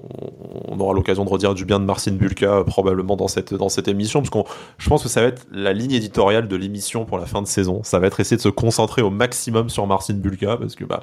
on 0.67 0.81
aura 0.81 0.95
l'occasion 0.95 1.25
de 1.25 1.31
redire 1.31 1.55
du 1.55 1.65
bien 1.65 1.79
de 1.79 1.85
Marcin 1.85 2.13
Bulka 2.13 2.47
euh, 2.47 2.65
probablement 2.65 3.17
dans 3.17 3.29
cette, 3.29 3.55
dans 3.55 3.69
cette 3.69 3.89
émission, 3.89 4.21
parce 4.21 4.31
que 4.31 4.51
je 4.79 4.89
pense 4.89 5.03
que 5.03 5.09
ça 5.09 5.21
va 5.21 5.29
être 5.29 5.47
la 5.53 5.73
ligne 5.73 5.93
éditoriale 5.93 6.49
de 6.49 6.57
l'émission 6.57 7.05
pour 7.05 7.19
la 7.19 7.27
fin 7.27 7.43
de 7.43 7.47
saison. 7.47 7.83
Ça 7.85 7.99
va 7.99 8.07
être 8.07 8.21
essayer 8.21 8.37
de 8.37 8.43
se 8.43 8.49
concentrer 8.49 9.03
au 9.03 9.11
maximum 9.11 9.69
sur 9.69 9.87
Marcin 9.87 10.15
Bulka, 10.15 10.57
parce 10.57 10.75
que 10.75 10.85
bah 10.85 11.03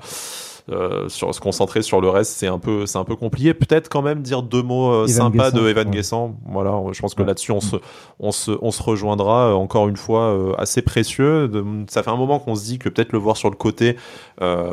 euh, 0.72 1.08
sur 1.10 1.36
se 1.36 1.40
concentrer 1.40 1.84
sur 1.84 2.02
le 2.02 2.10
reste, 2.10 2.32
c'est 2.32 2.48
un 2.48 2.58
peu, 2.58 2.88
c'est 2.88 2.98
un 2.98 3.04
peu 3.04 3.16
compliqué. 3.16 3.54
Peut-être 3.54 3.88
quand 3.88 4.02
même 4.02 4.24
dire 4.24 4.42
deux 4.42 4.64
mots 4.64 4.92
euh, 4.92 5.08
sympas 5.08 5.52
de 5.52 5.68
Evan 5.68 5.92
Guessant. 5.92 6.36
Voilà, 6.48 6.82
je 6.92 7.00
pense 7.02 7.14
que 7.14 7.22
là-dessus 7.22 7.52
on 7.52 7.62
se, 7.62 7.76
on 8.20 8.32
se, 8.32 8.52
on 8.64 8.72
se 8.72 8.82
rejoindra 8.82 9.50
euh, 9.50 9.54
encore 9.54 9.88
une 9.88 9.98
fois 9.98 10.56
assez 10.58 10.82
précieux. 10.82 11.52
ça 11.88 12.02
fait 12.02 12.10
un 12.10 12.16
moment 12.16 12.40
qu'on 12.40 12.56
se 12.56 12.64
dit 12.64 12.80
que 12.80 12.90
peut-être 12.90 13.12
le 13.12 13.20
voir 13.20 13.38
sur 13.38 13.52
le 13.52 13.56
côté 13.56 13.96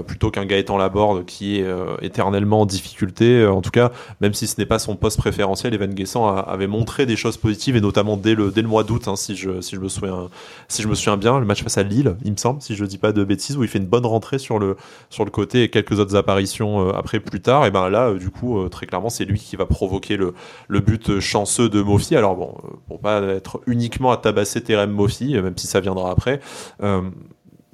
plutôt 0.07 0.31
qu'un 0.31 0.46
Gaëtan 0.46 0.78
Laborde 0.78 1.24
qui 1.26 1.61
est 1.61 1.66
éternellement 2.00 2.62
en 2.62 2.66
difficulté. 2.66 3.46
en 3.46 3.61
tout 3.61 3.70
cas, 3.70 3.92
même 4.20 4.35
si 4.35 4.46
ce 4.46 4.59
n'est 4.59 4.66
pas 4.66 4.78
son 4.78 4.96
poste 4.96 5.18
préférentiel, 5.18 5.74
Evan 5.74 5.92
Guessant 5.92 6.35
avait 6.35 6.66
montré 6.66 7.07
des 7.07 7.16
choses 7.16 7.37
positives 7.37 7.76
et 7.76 7.81
notamment 7.81 8.16
dès 8.16 8.35
le, 8.35 8.50
dès 8.50 8.62
le 8.62 8.68
mois 8.68 8.85
d'août, 8.85 9.09
hein, 9.09 9.16
si 9.16 9.37
je, 9.37 9.61
si 9.61 9.76
je 9.76 9.81
me 9.81 9.88
souviens, 9.88 10.28
si 10.68 10.83
je 10.83 10.88
me 10.88 10.94
souviens 10.94 11.16
bien, 11.16 11.38
le 11.38 11.44
match 11.44 11.62
face 11.62 11.78
à 11.78 11.83
Lille, 11.83 12.16
il 12.24 12.33
me 12.33 12.37
semble, 12.37 12.62
si 12.62 12.74
je 12.74 12.85
dis 12.85 12.98
pas 12.98 13.12
de 13.12 13.24
bêtises, 13.24 13.57
où 13.57 13.62
il 13.62 13.68
fait 13.68 13.78
une 13.78 13.87
bonne 13.87 14.07
rentrée 14.07 14.38
sur 14.38 14.59
le, 14.59 14.76
sur 15.11 15.24
le 15.24 15.31
côté 15.31 15.62
et 15.62 15.68
quelques 15.82 15.98
autres 15.98 16.16
apparitions 16.16 16.88
euh, 16.88 16.92
après 16.92 17.20
plus 17.20 17.40
tard, 17.40 17.66
et 17.66 17.70
ben 17.70 17.88
là, 17.90 18.08
euh, 18.08 18.18
du 18.18 18.30
coup, 18.30 18.58
euh, 18.58 18.68
très 18.68 18.86
clairement, 18.86 19.10
c'est 19.10 19.24
lui 19.24 19.38
qui 19.38 19.56
va 19.56 19.66
provoquer 19.66 20.16
le, 20.16 20.34
le 20.68 20.80
but 20.80 21.20
chanceux 21.20 21.68
de 21.68 21.82
Mofi. 21.82 22.16
Alors 22.16 22.36
bon, 22.36 22.54
pour 22.86 23.00
pas 23.00 23.20
être 23.22 23.60
uniquement 23.66 24.12
à 24.12 24.16
tabasser 24.16 24.62
Terem 24.62 24.90
Mofi, 24.90 25.34
même 25.34 25.56
si 25.56 25.66
ça 25.66 25.80
viendra 25.80 26.10
après 26.10 26.40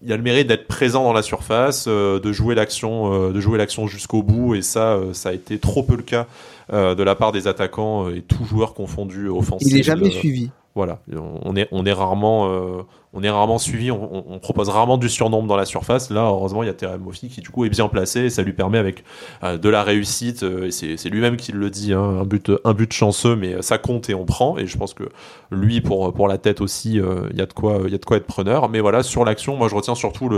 il 0.00 0.12
a 0.12 0.16
le 0.16 0.22
mérite 0.22 0.46
d'être 0.46 0.68
présent 0.68 1.02
dans 1.02 1.12
la 1.12 1.22
surface, 1.22 1.88
de 1.88 2.32
jouer 2.32 2.54
l'action, 2.54 3.32
de 3.32 3.40
jouer 3.40 3.58
l'action 3.58 3.88
jusqu'au 3.88 4.22
bout, 4.22 4.54
et 4.54 4.62
ça, 4.62 4.96
ça 5.12 5.30
a 5.30 5.32
été 5.32 5.58
trop 5.58 5.82
peu 5.82 5.96
le 5.96 6.04
cas 6.04 6.26
de 6.70 7.02
la 7.02 7.16
part 7.16 7.32
des 7.32 7.48
attaquants 7.48 8.08
et 8.08 8.22
tous 8.22 8.44
joueurs 8.44 8.74
confondus 8.74 9.28
offensifs. 9.28 9.68
Il 9.68 9.74
n'est 9.74 9.82
jamais 9.82 10.10
suivi. 10.10 10.50
Voilà, 10.78 11.00
on 11.12 11.56
est, 11.56 11.66
on 11.72 11.84
est 11.84 11.92
rarement, 11.92 13.58
suivi, 13.58 13.90
on, 13.90 14.38
propose 14.38 14.68
rarement 14.68 14.96
du 14.96 15.08
surnombre 15.08 15.48
dans 15.48 15.56
la 15.56 15.64
surface. 15.64 16.08
Là, 16.08 16.26
heureusement, 16.26 16.62
il 16.62 16.66
y 16.66 16.68
a 16.68 16.72
Terem 16.72 17.00
Moffi 17.00 17.28
qui 17.28 17.40
du 17.40 17.50
coup 17.50 17.64
est 17.64 17.68
bien 17.68 17.88
placé 17.88 18.20
et 18.20 18.30
ça 18.30 18.42
lui 18.42 18.52
permet 18.52 18.78
avec 18.78 19.02
euh, 19.42 19.58
de 19.58 19.68
la 19.68 19.82
réussite. 19.82 20.44
Euh, 20.44 20.70
c'est 20.70 21.08
lui-même 21.08 21.36
qui 21.36 21.50
le 21.50 21.68
dit, 21.68 21.92
hein, 21.92 22.18
un 22.20 22.24
but, 22.24 22.52
un 22.62 22.74
but 22.74 22.92
chanceux, 22.92 23.34
mais 23.34 23.60
ça 23.60 23.78
compte 23.78 24.08
et 24.08 24.14
on 24.14 24.24
prend. 24.24 24.56
Et 24.56 24.66
je 24.66 24.78
pense 24.78 24.94
que 24.94 25.02
lui, 25.50 25.80
pour 25.80 26.28
la 26.28 26.38
tête 26.38 26.60
aussi, 26.60 27.00
euh, 27.00 27.26
il 27.32 27.38
y 27.38 27.42
a 27.42 27.46
de 27.46 27.52
quoi, 27.52 27.80
il 27.84 27.90
y 27.90 27.94
a 27.94 27.96
être 27.96 28.26
preneur. 28.26 28.68
Mais 28.68 28.78
voilà, 28.78 29.02
sur 29.02 29.24
l'action, 29.24 29.56
moi, 29.56 29.66
je 29.66 29.74
retiens 29.74 29.96
surtout 29.96 30.30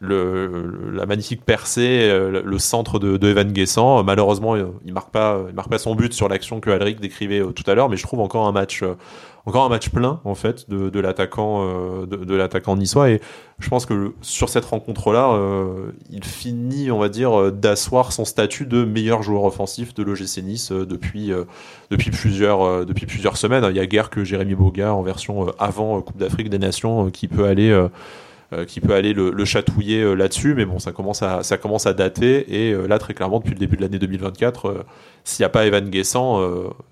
la 0.00 1.06
magnifique 1.06 1.44
percée, 1.44 2.08
le, 2.08 2.58
centre 2.60 3.00
de, 3.00 3.16
de, 3.16 3.28
Evan 3.28 3.50
Guessant. 3.50 4.04
Malheureusement, 4.04 4.54
il 4.54 4.92
marque 4.92 5.10
pas, 5.10 5.40
il 5.48 5.54
marque 5.56 5.68
pas 5.68 5.78
son 5.78 5.96
but 5.96 6.12
sur 6.12 6.28
l'action 6.28 6.60
que 6.60 6.70
Alric 6.70 7.00
décrivait 7.00 7.42
tout 7.56 7.68
à 7.68 7.74
l'heure, 7.74 7.88
mais 7.88 7.96
je 7.96 8.04
trouve 8.04 8.20
encore 8.20 8.46
un 8.46 8.52
match 8.52 8.84
encore 9.46 9.64
un 9.64 9.68
match 9.68 9.88
plein 9.90 10.20
en 10.24 10.34
fait 10.34 10.68
de, 10.68 10.90
de 10.90 11.00
l'attaquant 11.00 11.62
euh, 11.62 12.06
de, 12.06 12.16
de 12.16 12.34
l'attaquant 12.34 12.76
niçois. 12.76 13.10
Et 13.10 13.20
je 13.58 13.68
pense 13.68 13.86
que 13.86 14.12
sur 14.20 14.48
cette 14.48 14.64
rencontre 14.64 15.12
là 15.12 15.32
euh, 15.32 15.92
il 16.10 16.24
finit 16.24 16.90
on 16.90 16.98
va 16.98 17.08
dire 17.08 17.38
euh, 17.38 17.50
d'asseoir 17.50 18.12
son 18.12 18.24
statut 18.24 18.66
de 18.66 18.84
meilleur 18.84 19.22
joueur 19.22 19.44
offensif 19.44 19.94
de 19.94 20.02
l'OGC 20.02 20.42
Nice 20.42 20.72
depuis 20.72 21.32
depuis 21.90 22.10
plusieurs 22.10 22.84
depuis 22.84 23.06
plusieurs 23.06 23.36
semaines. 23.36 23.66
Il 23.70 23.76
y 23.76 23.80
a 23.80 23.86
guère 23.86 24.10
que 24.10 24.24
Jérémy 24.24 24.54
Boga 24.54 24.94
en 24.94 25.02
version 25.02 25.52
avant 25.58 26.00
Coupe 26.02 26.16
d'Afrique 26.16 26.50
des 26.50 26.58
Nations 26.58 27.10
qui 27.10 27.28
peut 27.28 27.46
aller 27.46 27.70
euh, 27.70 27.88
qui 28.66 28.80
peut 28.80 28.94
aller 28.94 29.12
le, 29.12 29.44
chatouiller 29.44 30.02
euh, 30.02 30.14
là-dessus, 30.14 30.54
mais 30.54 30.64
bon, 30.64 30.78
ça 30.78 30.92
commence 30.92 31.22
à, 31.22 31.42
ça 31.42 31.56
commence 31.56 31.86
à 31.86 31.92
dater. 31.92 32.52
Et 32.52 32.72
euh, 32.72 32.86
là, 32.86 32.98
très 32.98 33.14
clairement, 33.14 33.38
depuis 33.38 33.52
le 33.52 33.58
début 33.58 33.76
de 33.76 33.82
l'année 33.82 33.98
2024, 33.98 34.84
s'il 35.22 35.42
n'y 35.42 35.46
a 35.46 35.50
pas 35.50 35.66
Evan 35.66 35.88
Guessant, 35.88 36.40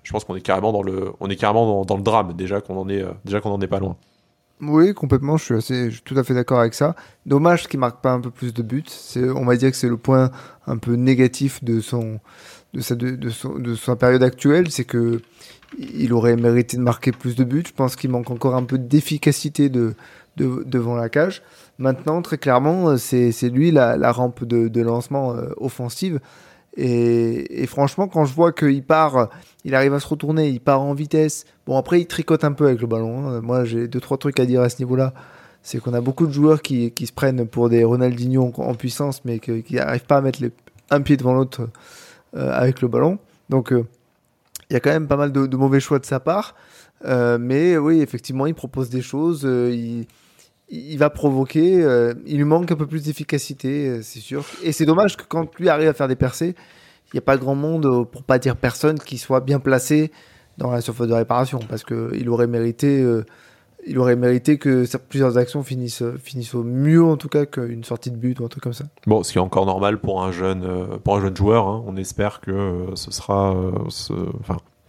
je 0.03 0.11
pense 0.11 0.23
qu'on 0.23 0.35
est 0.35 0.41
carrément 0.41 0.71
dans 0.71 0.83
le, 0.83 1.11
on 1.19 1.29
est 1.29 1.35
carrément 1.35 1.83
dans, 1.83 1.97
le 1.97 2.03
drame 2.03 2.33
déjà 2.33 2.61
qu'on 2.61 2.77
en 2.77 2.89
est, 2.89 3.03
déjà 3.25 3.41
qu'on 3.41 3.51
en 3.51 3.61
est 3.61 3.67
pas 3.67 3.79
loin. 3.79 3.97
Oui, 4.61 4.93
complètement. 4.93 5.37
Je 5.37 5.43
suis, 5.43 5.55
assez, 5.55 5.89
tout 6.03 6.17
à 6.17 6.23
fait 6.23 6.33
d'accord 6.33 6.59
avec 6.59 6.73
ça. 6.73 6.95
Dommage 7.25 7.67
qu'il 7.67 7.79
marque 7.79 8.01
pas 8.01 8.11
un 8.11 8.19
peu 8.19 8.29
plus 8.29 8.53
de 8.53 8.61
buts. 8.61 8.83
On 9.15 9.45
va 9.45 9.55
dire 9.55 9.71
que 9.71 9.77
c'est 9.77 9.87
le 9.87 9.97
point 9.97 10.31
un 10.67 10.77
peu 10.77 10.93
négatif 10.93 11.63
de 11.63 11.79
son, 11.79 12.19
de 12.73 12.81
sa, 12.81 12.95
de, 12.95 13.11
de, 13.11 13.75
sa 13.75 13.95
période 13.95 14.23
actuelle, 14.23 14.69
c'est 14.69 14.85
que 14.85 15.21
il 15.77 16.13
aurait 16.13 16.35
mérité 16.35 16.77
de 16.77 16.81
marquer 16.81 17.11
plus 17.11 17.35
de 17.35 17.43
buts. 17.43 17.63
Je 17.65 17.73
pense 17.73 17.95
qu'il 17.95 18.09
manque 18.09 18.31
encore 18.31 18.55
un 18.55 18.63
peu 18.63 18.77
d'efficacité 18.77 19.69
de, 19.69 19.93
devant 20.37 20.95
la 20.95 21.09
cage. 21.09 21.41
Maintenant, 21.77 22.21
très 22.21 22.37
clairement, 22.37 22.97
c'est 22.97 23.49
lui 23.49 23.71
la, 23.71 24.11
rampe 24.11 24.43
de, 24.43 24.81
lancement 24.81 25.33
euh, 25.33 25.49
offensive. 25.57 26.19
Et, 26.77 27.65
franchement, 27.67 28.07
quand 28.07 28.25
je 28.25 28.33
vois 28.33 28.53
qu'il 28.53 28.83
part, 28.83 29.29
il 29.65 29.75
arrive 29.75 29.93
à 29.93 29.99
se 29.99 30.07
retourner, 30.07 30.49
il 30.49 30.61
part 30.61 30.81
en 30.81 30.93
vitesse. 30.93 31.45
Bon, 31.65 31.77
après, 31.77 31.99
il 31.99 32.07
tricote 32.07 32.43
un 32.43 32.53
peu 32.53 32.67
avec 32.67 32.79
le 32.79 32.87
ballon. 32.87 33.27
Hein. 33.27 33.41
Moi, 33.41 33.65
j'ai 33.65 33.87
deux, 33.87 33.99
trois 33.99 34.17
trucs 34.17 34.39
à 34.39 34.45
dire 34.45 34.61
à 34.61 34.69
ce 34.69 34.79
niveau-là. 34.79 35.13
C'est 35.61 35.79
qu'on 35.79 35.93
a 35.93 35.99
beaucoup 35.99 36.25
de 36.25 36.31
joueurs 36.31 36.61
qui, 36.61 36.93
se 36.97 37.11
prennent 37.11 37.45
pour 37.45 37.69
des 37.69 37.83
Ronaldinho 37.83 38.53
en, 38.55 38.75
puissance, 38.75 39.25
mais 39.25 39.39
qui 39.39 39.75
n'arrivent 39.75 40.05
pas 40.05 40.17
à 40.17 40.21
mettre 40.21 40.39
un 40.89 41.01
pied 41.01 41.17
devant 41.17 41.33
l'autre 41.33 41.67
euh, 42.35 42.51
avec 42.53 42.81
le 42.81 42.87
ballon. 42.87 43.19
Donc, 43.49 43.73
euh, 43.73 43.85
il 44.69 44.73
y 44.73 44.77
a 44.77 44.79
quand 44.79 44.91
même 44.91 45.07
pas 45.07 45.17
mal 45.17 45.31
de, 45.31 45.57
mauvais 45.57 45.79
choix 45.79 45.99
de 45.99 46.05
sa 46.05 46.19
part. 46.19 46.55
Mais 47.05 47.77
oui, 47.77 48.01
effectivement, 48.01 48.45
il 48.45 48.53
propose 48.55 48.89
des 48.89 49.01
choses. 49.01 49.43
il 49.43 50.05
il 50.69 50.97
va 50.97 51.09
provoquer. 51.09 51.83
euh, 51.83 52.13
il 52.25 52.37
lui 52.37 52.43
manque 52.43 52.71
un 52.71 52.75
peu 52.75 52.85
plus 52.85 53.03
d'efficacité, 53.03 53.87
euh, 53.87 53.99
c'est 54.03 54.19
sûr. 54.19 54.45
Et 54.63 54.71
c'est 54.71 54.85
dommage 54.85 55.17
que 55.17 55.23
quand 55.27 55.57
lui 55.59 55.67
arrive 55.69 55.87
à 55.89 55.93
faire 55.93 56.07
des 56.07 56.15
percées, 56.15 56.53
il 57.07 57.15
n'y 57.15 57.17
a 57.17 57.21
pas 57.21 57.37
grand 57.37 57.55
monde, 57.55 57.85
euh, 57.87 58.03
pour 58.03 58.23
pas 58.23 58.37
dire 58.37 58.55
personne, 58.55 58.99
qui 58.99 59.17
soit 59.17 59.39
bien 59.39 59.59
placé 59.59 60.11
dans 60.59 60.69
la 60.71 60.81
surface 60.81 61.07
de 61.07 61.13
réparation, 61.13 61.59
parce 61.67 61.83
que 61.83 62.11
il 62.15 62.29
aurait 62.29 62.47
mérité. 62.47 63.01
euh, 63.01 63.25
aurait 63.97 64.15
mérité 64.17 64.57
que 64.57 64.85
plusieurs 65.07 65.37
actions 65.37 65.63
finissent, 65.63 66.03
finissent 66.21 66.53
au 66.53 66.63
mieux 66.63 67.03
en 67.03 67.15
tout 67.17 67.29
cas 67.29 67.45
qu'une 67.45 67.83
sortie 67.83 68.11
de 68.11 68.17
but 68.17 68.39
ou 68.39 68.45
un 68.45 68.49
truc 68.49 68.61
comme 68.61 68.73
ça. 68.73 68.83
Bon, 69.07 69.23
ce 69.23 69.31
qui 69.31 69.37
est 69.37 69.41
encore 69.41 69.65
normal 69.65 69.99
pour 69.99 70.21
un 70.21 70.31
jeune, 70.31 70.63
euh, 70.63 70.97
pour 71.03 71.15
un 71.15 71.21
jeune 71.21 71.35
joueur. 71.35 71.67
hein. 71.67 71.83
On 71.87 71.95
espère 71.95 72.41
que 72.41 72.51
euh, 72.51 72.95
ce 72.95 73.09
sera, 73.09 73.55
euh, 73.55 73.71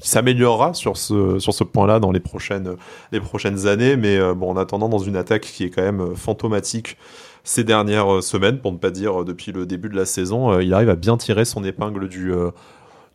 qu'il 0.00 0.08
s'améliorera 0.10 0.74
sur 0.74 0.96
ce 0.96 1.38
sur 1.38 1.54
ce 1.54 1.62
point-là 1.64 2.00
dans 2.00 2.10
les 2.10 2.20
prochaines 2.20 2.76
les 3.12 3.20
prochaines 3.20 3.66
années. 3.66 3.96
Mais 3.96 4.16
euh, 4.18 4.34
bon, 4.34 4.50
en 4.50 4.56
attendant, 4.56 4.88
dans 4.88 4.98
une 4.98 5.16
attaque 5.16 5.42
qui 5.42 5.64
est 5.64 5.70
quand 5.70 5.82
même 5.82 6.00
euh, 6.00 6.14
fantomatique 6.14 6.96
ces 7.44 7.64
dernières 7.64 8.12
euh, 8.12 8.20
semaines, 8.20 8.58
pour 8.58 8.72
ne 8.72 8.76
pas 8.78 8.90
dire 8.90 9.24
depuis 9.24 9.52
le 9.52 9.64
début 9.66 9.88
de 9.88 9.96
la 9.96 10.04
saison, 10.06 10.58
il 10.60 10.74
arrive 10.74 10.90
à 10.90 10.96
bien 10.96 11.16
tirer 11.16 11.44
son 11.44 11.62
épingle 11.64 12.08
du 12.08 12.32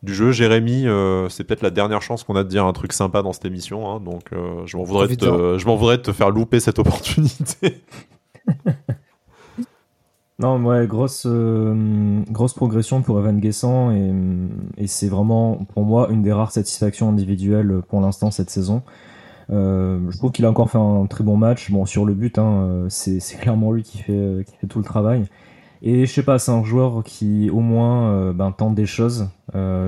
du 0.03 0.13
jeu. 0.13 0.31
Jérémy, 0.31 0.87
euh, 0.87 1.29
c'est 1.29 1.43
peut-être 1.43 1.63
la 1.63 1.71
dernière 1.71 2.01
chance 2.03 2.23
qu'on 2.23 2.35
a 2.35 2.43
de 2.43 2.49
dire 2.49 2.65
un 2.65 2.73
truc 2.73 2.93
sympa 2.93 3.21
dans 3.23 3.33
cette 3.33 3.45
émission, 3.45 3.89
hein, 3.89 3.99
donc 3.99 4.23
euh, 4.33 4.61
je 4.65 4.77
m'en 4.77 4.83
voudrais, 4.83 5.07
te- 5.15 5.57
je 5.57 5.65
m'en 5.65 5.75
voudrais 5.75 5.97
de 5.97 6.03
te 6.03 6.11
faire 6.11 6.29
louper 6.29 6.59
cette 6.59 6.77
opportunité. 6.79 7.81
Non, 10.37 10.61
ouais, 10.65 10.85
grosse, 10.85 11.25
euh, 11.25 12.21
grosse 12.29 12.53
progression 12.53 13.01
pour 13.01 13.17
Evan 13.19 13.39
Guessant 13.39 13.91
et, 13.91 14.87
c'est 14.87 15.07
vraiment 15.07 15.65
pour 15.73 15.85
moi 15.85 16.09
une 16.11 16.23
des 16.23 16.33
rares 16.33 16.51
satisfactions 16.51 17.07
individuelles 17.07 17.81
pour 17.87 18.01
l'instant 18.01 18.31
cette 18.31 18.49
saison. 18.49 18.83
Euh, 19.49 19.99
je 20.09 20.17
trouve 20.17 20.31
qu'il 20.31 20.43
a 20.43 20.49
encore 20.49 20.69
fait 20.69 20.77
un 20.77 21.05
très 21.05 21.23
bon 21.23 21.37
match. 21.37 21.71
Bon, 21.71 21.85
sur 21.85 22.03
le 22.03 22.13
but, 22.13 22.37
hein, 22.37 22.65
euh, 22.67 22.85
c'est 22.89 23.19
clairement 23.41 23.71
lui 23.71 23.83
qui 23.83 23.99
fait, 23.99 24.45
tout 24.67 24.79
le 24.79 24.83
travail. 24.83 25.23
Et 25.81 26.05
je 26.05 26.11
sais 26.11 26.23
pas, 26.23 26.37
c'est 26.37 26.51
un 26.51 26.63
joueur 26.65 27.03
qui 27.05 27.49
au 27.49 27.61
moins 27.61 28.33
ben, 28.33 28.51
tente 28.51 28.75
des 28.75 28.87
choses. 28.87 29.29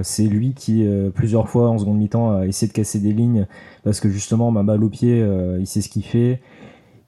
C'est 0.04 0.28
lui 0.28 0.54
qui 0.54 0.86
plusieurs 1.16 1.50
fois 1.50 1.70
en 1.70 1.78
seconde 1.80 1.98
mi-temps 1.98 2.38
a 2.38 2.46
essayé 2.46 2.70
de 2.70 2.74
casser 2.74 3.00
des 3.00 3.14
lignes 3.14 3.48
parce 3.84 4.00
que 4.00 4.10
justement, 4.10 4.52
ma 4.52 4.64
balle 4.64 4.84
au 4.84 4.90
pied, 4.90 5.26
il 5.60 5.66
sait 5.66 5.82
ce 5.82 5.90
qu'il 5.90 6.04
fait. 6.04 6.40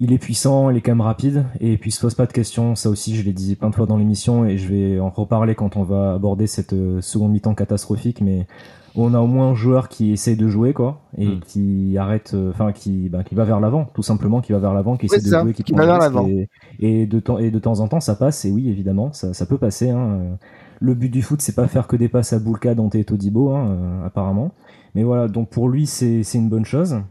Il 0.01 0.13
est 0.13 0.17
puissant, 0.17 0.69
il 0.69 0.77
est 0.77 0.81
quand 0.81 0.91
même 0.91 1.01
rapide 1.01 1.45
et 1.59 1.77
puis 1.77 1.89
il 1.89 1.91
se 1.93 1.99
pose 1.99 2.15
pas 2.15 2.25
de 2.25 2.31
questions. 2.31 2.73
Ça 2.75 2.89
aussi, 2.89 3.17
je 3.17 3.23
l'ai 3.23 3.33
dit 3.33 3.55
plein 3.57 3.69
de 3.69 3.75
fois 3.75 3.85
dans 3.85 3.97
l'émission 3.97 4.45
et 4.45 4.57
je 4.57 4.67
vais 4.69 4.99
en 4.99 5.09
reparler 5.09 5.55
quand 5.55 5.75
on 5.75 5.83
va 5.83 6.13
aborder 6.13 6.47
cette 6.47 6.71
euh, 6.71 7.01
seconde 7.01 7.33
mi-temps 7.33 7.53
catastrophique. 7.53 8.21
Mais 8.21 8.47
on 8.95 9.13
a 9.13 9.19
au 9.19 9.27
moins 9.27 9.49
un 9.49 9.55
joueur 9.55 9.89
qui 9.89 10.11
essaye 10.11 10.37
de 10.37 10.47
jouer 10.47 10.71
quoi 10.73 11.01
et 11.17 11.27
Mm. 11.27 11.39
qui 11.41 11.97
arrête, 11.97 12.31
euh, 12.33 12.49
enfin 12.51 12.71
qui, 12.71 13.09
bah, 13.09 13.23
qui 13.25 13.35
va 13.35 13.43
vers 13.43 13.59
l'avant, 13.59 13.85
tout 13.93 14.01
simplement, 14.01 14.39
qui 14.39 14.53
va 14.53 14.59
vers 14.59 14.73
l'avant, 14.73 14.95
qui 14.95 15.07
essaie 15.07 15.19
de 15.21 15.27
ça, 15.27 15.41
jouer, 15.41 15.53
qui, 15.53 15.63
qui 15.63 15.73
prend 15.73 15.85
va 15.85 15.85
des 15.85 15.99
vers 16.09 16.23
risques 16.23 16.49
et, 16.79 17.01
et 17.01 17.05
de 17.05 17.19
temps 17.19 17.37
et 17.37 17.51
de 17.51 17.59
temps 17.59 17.81
en 17.81 17.89
temps 17.89 17.99
ça 17.99 18.15
passe 18.15 18.45
et 18.45 18.51
oui 18.51 18.69
évidemment 18.69 19.11
ça, 19.11 19.33
ça 19.33 19.45
peut 19.45 19.57
passer. 19.57 19.89
Hein. 19.89 20.37
Le 20.79 20.93
but 20.95 21.09
du 21.09 21.21
foot 21.21 21.41
c'est 21.41 21.55
pas 21.55 21.67
faire 21.67 21.87
que 21.87 21.97
des 21.97 22.07
passes 22.07 22.31
à 22.31 22.39
Boulka, 22.39 22.73
Dante 22.73 22.95
et 22.95 23.03
Todibo 23.03 23.49
hein, 23.51 23.67
euh, 23.69 24.05
apparemment. 24.05 24.53
Mais 24.95 25.03
voilà 25.03 25.27
donc 25.27 25.49
pour 25.49 25.67
lui 25.67 25.85
c'est 25.87 26.23
c'est 26.23 26.37
une 26.37 26.49
bonne 26.49 26.65
chose. 26.65 27.01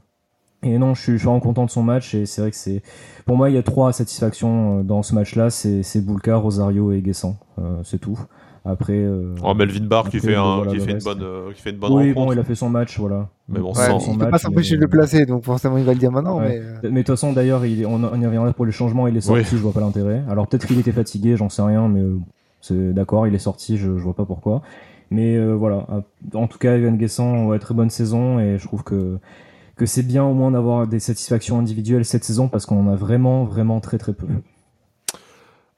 Et 0.64 0.76
non, 0.78 0.94
je 0.94 1.00
suis, 1.02 1.12
je 1.12 1.18
suis 1.18 1.26
vraiment 1.26 1.40
content 1.40 1.64
de 1.64 1.70
son 1.70 1.82
match 1.84 2.14
et 2.14 2.26
c'est 2.26 2.40
vrai 2.40 2.50
que 2.50 2.56
c'est, 2.56 2.82
pour 3.26 3.36
moi, 3.36 3.48
il 3.48 3.54
y 3.54 3.58
a 3.58 3.62
trois 3.62 3.92
satisfactions 3.92 4.80
euh, 4.80 4.82
dans 4.82 5.02
ce 5.04 5.14
match-là, 5.14 5.50
c'est, 5.50 5.82
c'est 5.84 6.00
Boulka, 6.04 6.36
Rosario 6.36 6.90
et 6.92 7.00
Guessant, 7.00 7.36
euh, 7.60 7.80
c'est 7.84 7.98
tout. 7.98 8.18
Après, 8.64 8.94
euh, 8.98 9.34
Oh, 9.42 9.54
Melvin 9.54 9.86
Barr 9.86 10.10
qui 10.10 10.18
fait, 10.18 10.34
un, 10.34 10.56
voilà, 10.56 10.72
qui 10.72 10.80
fait 10.80 10.90
une 10.90 10.98
bonne, 10.98 11.22
euh, 11.22 11.52
qui 11.54 11.62
fait 11.62 11.70
une 11.70 11.76
bonne 11.78 11.92
oui, 11.92 12.08
rencontre. 12.08 12.26
bon, 12.26 12.32
il 12.32 12.38
a 12.40 12.42
fait 12.44 12.56
son 12.56 12.68
match, 12.68 12.98
voilà. 12.98 13.28
Mais 13.48 13.60
bon, 13.60 13.72
Il 13.72 13.78
Ouais, 13.78 13.86
sans- 13.86 14.12
il 14.12 14.18
peut 14.18 14.28
pas 14.28 14.38
s'empêcher 14.38 14.74
de 14.76 14.80
le 14.80 14.88
placer, 14.88 15.24
donc 15.26 15.44
forcément 15.44 15.78
il 15.78 15.84
va 15.84 15.92
le 15.94 15.98
dire 15.98 16.10
maintenant. 16.10 16.38
Ouais. 16.40 16.48
Mais, 16.48 16.56
euh, 16.58 16.78
Mais 16.82 16.90
de 16.90 16.96
toute 17.06 17.06
façon, 17.14 17.32
d'ailleurs, 17.32 17.62
on, 17.86 18.04
on 18.04 18.20
y 18.20 18.26
reviendra 18.26 18.52
pour 18.52 18.66
les 18.66 18.72
changements. 18.72 19.06
Il 19.06 19.16
est 19.16 19.20
sorti, 19.22 19.42
Oui. 19.42 19.46
je 19.52 19.56
vois 19.56 19.72
pas 19.72 19.80
l'intérêt. 19.80 20.22
Alors 20.28 20.48
peut-être 20.48 20.66
qu'il 20.66 20.78
était 20.80 20.92
fatigué, 20.92 21.36
j'en 21.36 21.48
sais 21.48 21.62
rien, 21.62 21.86
mais 21.88 22.00
euh, 22.00 22.18
c'est 22.60 22.92
d'accord, 22.92 23.26
il 23.28 23.34
est 23.34 23.38
sorti, 23.38 23.78
je, 23.78 23.96
je 23.96 24.02
vois 24.02 24.14
pas 24.14 24.24
pourquoi. 24.26 24.60
Mais 25.10 25.36
euh, 25.36 25.54
voilà, 25.54 25.86
en 26.34 26.46
tout 26.48 26.58
cas, 26.58 26.76
Evan 26.76 26.96
Guessant, 26.98 27.46
ouais, 27.46 27.58
très 27.60 27.72
bonne 27.74 27.88
saison 27.90 28.38
et 28.40 28.58
je 28.58 28.66
trouve 28.66 28.82
que 28.82 29.18
que 29.78 29.86
c'est 29.86 30.02
bien 30.02 30.24
au 30.24 30.34
moins 30.34 30.50
d'avoir 30.50 30.86
des 30.86 31.00
satisfactions 31.00 31.58
individuelles 31.58 32.04
cette 32.04 32.24
saison 32.24 32.48
parce 32.48 32.66
qu'on 32.66 32.86
en 32.86 32.92
a 32.92 32.96
vraiment, 32.96 33.44
vraiment 33.44 33.80
très 33.80 33.96
très 33.96 34.12
peu. 34.12 34.26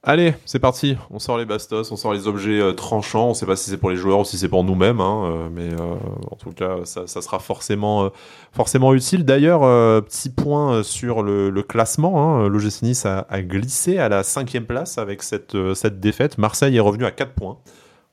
Allez, 0.03 0.35
c'est 0.47 0.59
parti. 0.59 0.97
On 1.11 1.19
sort 1.19 1.37
les 1.37 1.45
bastos, 1.45 1.93
on 1.93 1.97
sort 1.97 2.15
les 2.15 2.27
objets 2.27 2.59
euh, 2.59 2.73
tranchants. 2.73 3.29
On 3.29 3.35
sait 3.35 3.45
pas 3.45 3.55
si 3.55 3.69
c'est 3.69 3.77
pour 3.77 3.91
les 3.91 3.97
joueurs 3.97 4.21
ou 4.21 4.25
si 4.25 4.39
c'est 4.39 4.49
pour 4.49 4.65
nous-mêmes, 4.65 4.99
hein, 5.03 5.25
euh, 5.27 5.49
mais 5.53 5.69
euh, 5.79 5.95
en 6.31 6.37
tout 6.37 6.53
cas, 6.53 6.79
ça, 6.85 7.07
ça 7.07 7.21
sera 7.21 7.39
forcément, 7.39 8.05
euh, 8.05 8.09
forcément 8.53 8.95
utile. 8.95 9.27
D'ailleurs, 9.27 9.63
euh, 9.63 10.01
petit 10.01 10.31
point 10.31 10.83
sur 10.83 11.23
le, 11.23 11.51
le 11.51 11.63
classement. 11.63 12.39
Hein, 12.39 12.49
L'OGC 12.49 12.81
Nice 12.83 13.05
a, 13.05 13.27
a 13.29 13.43
glissé 13.43 13.99
à 13.99 14.09
la 14.09 14.23
cinquième 14.23 14.65
place 14.65 14.97
avec 14.97 15.23
cette, 15.23 15.55
euh, 15.55 15.75
cette 15.75 16.01
défaite. 16.01 16.39
Marseille 16.39 16.75
est 16.79 16.81
revenu 16.81 17.05
à 17.05 17.11
4 17.11 17.35
points. 17.35 17.59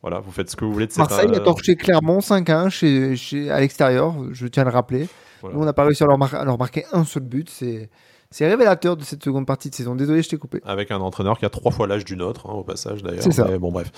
Voilà, 0.01 0.19
vous 0.19 0.31
faites 0.33 0.49
ce 0.49 0.57
que 0.57 0.65
vous 0.65 0.73
voulez 0.73 0.87
de 0.87 0.91
cette 0.91 1.09
Marseille 1.09 1.33
a 1.33 1.39
torché 1.39 1.77
Clermont 1.77 2.19
5-1 2.19 2.69
chez, 2.69 3.15
chez, 3.15 3.49
à 3.49 3.61
l'extérieur, 3.61 4.13
je 4.33 4.45
tiens 4.47 4.63
à 4.63 4.65
le 4.65 4.71
rappeler. 4.71 5.07
Voilà. 5.41 5.55
Nous, 5.55 5.61
on 5.61 5.65
n'a 5.65 5.73
pas 5.73 5.83
réussi 5.85 6.03
à 6.03 6.07
leur, 6.07 6.17
mar- 6.17 6.35
à 6.35 6.45
leur 6.45 6.57
marquer 6.57 6.85
un 6.93 7.03
seul 7.05 7.23
but. 7.23 7.49
C'est 7.49 7.89
c'est 8.29 8.45
révélateur 8.45 8.97
de 8.97 9.03
cette 9.05 9.23
seconde 9.23 9.45
partie 9.45 9.69
de 9.69 9.75
saison. 9.75 9.95
Désolé, 9.95 10.21
je 10.21 10.27
t'ai 10.27 10.35
coupé. 10.35 10.59
Avec 10.65 10.91
un 10.91 10.99
entraîneur 10.99 11.39
qui 11.39 11.45
a 11.45 11.49
trois 11.49 11.71
fois 11.71 11.87
l'âge 11.87 12.03
du 12.03 12.17
nôtre, 12.17 12.47
hein, 12.49 12.55
au 12.55 12.63
passage 12.65 13.01
d'ailleurs. 13.01 13.23
C'est 13.23 13.31
ça. 13.31 13.47
Mais 13.49 13.57
bon, 13.57 13.71
bref. 13.71 13.89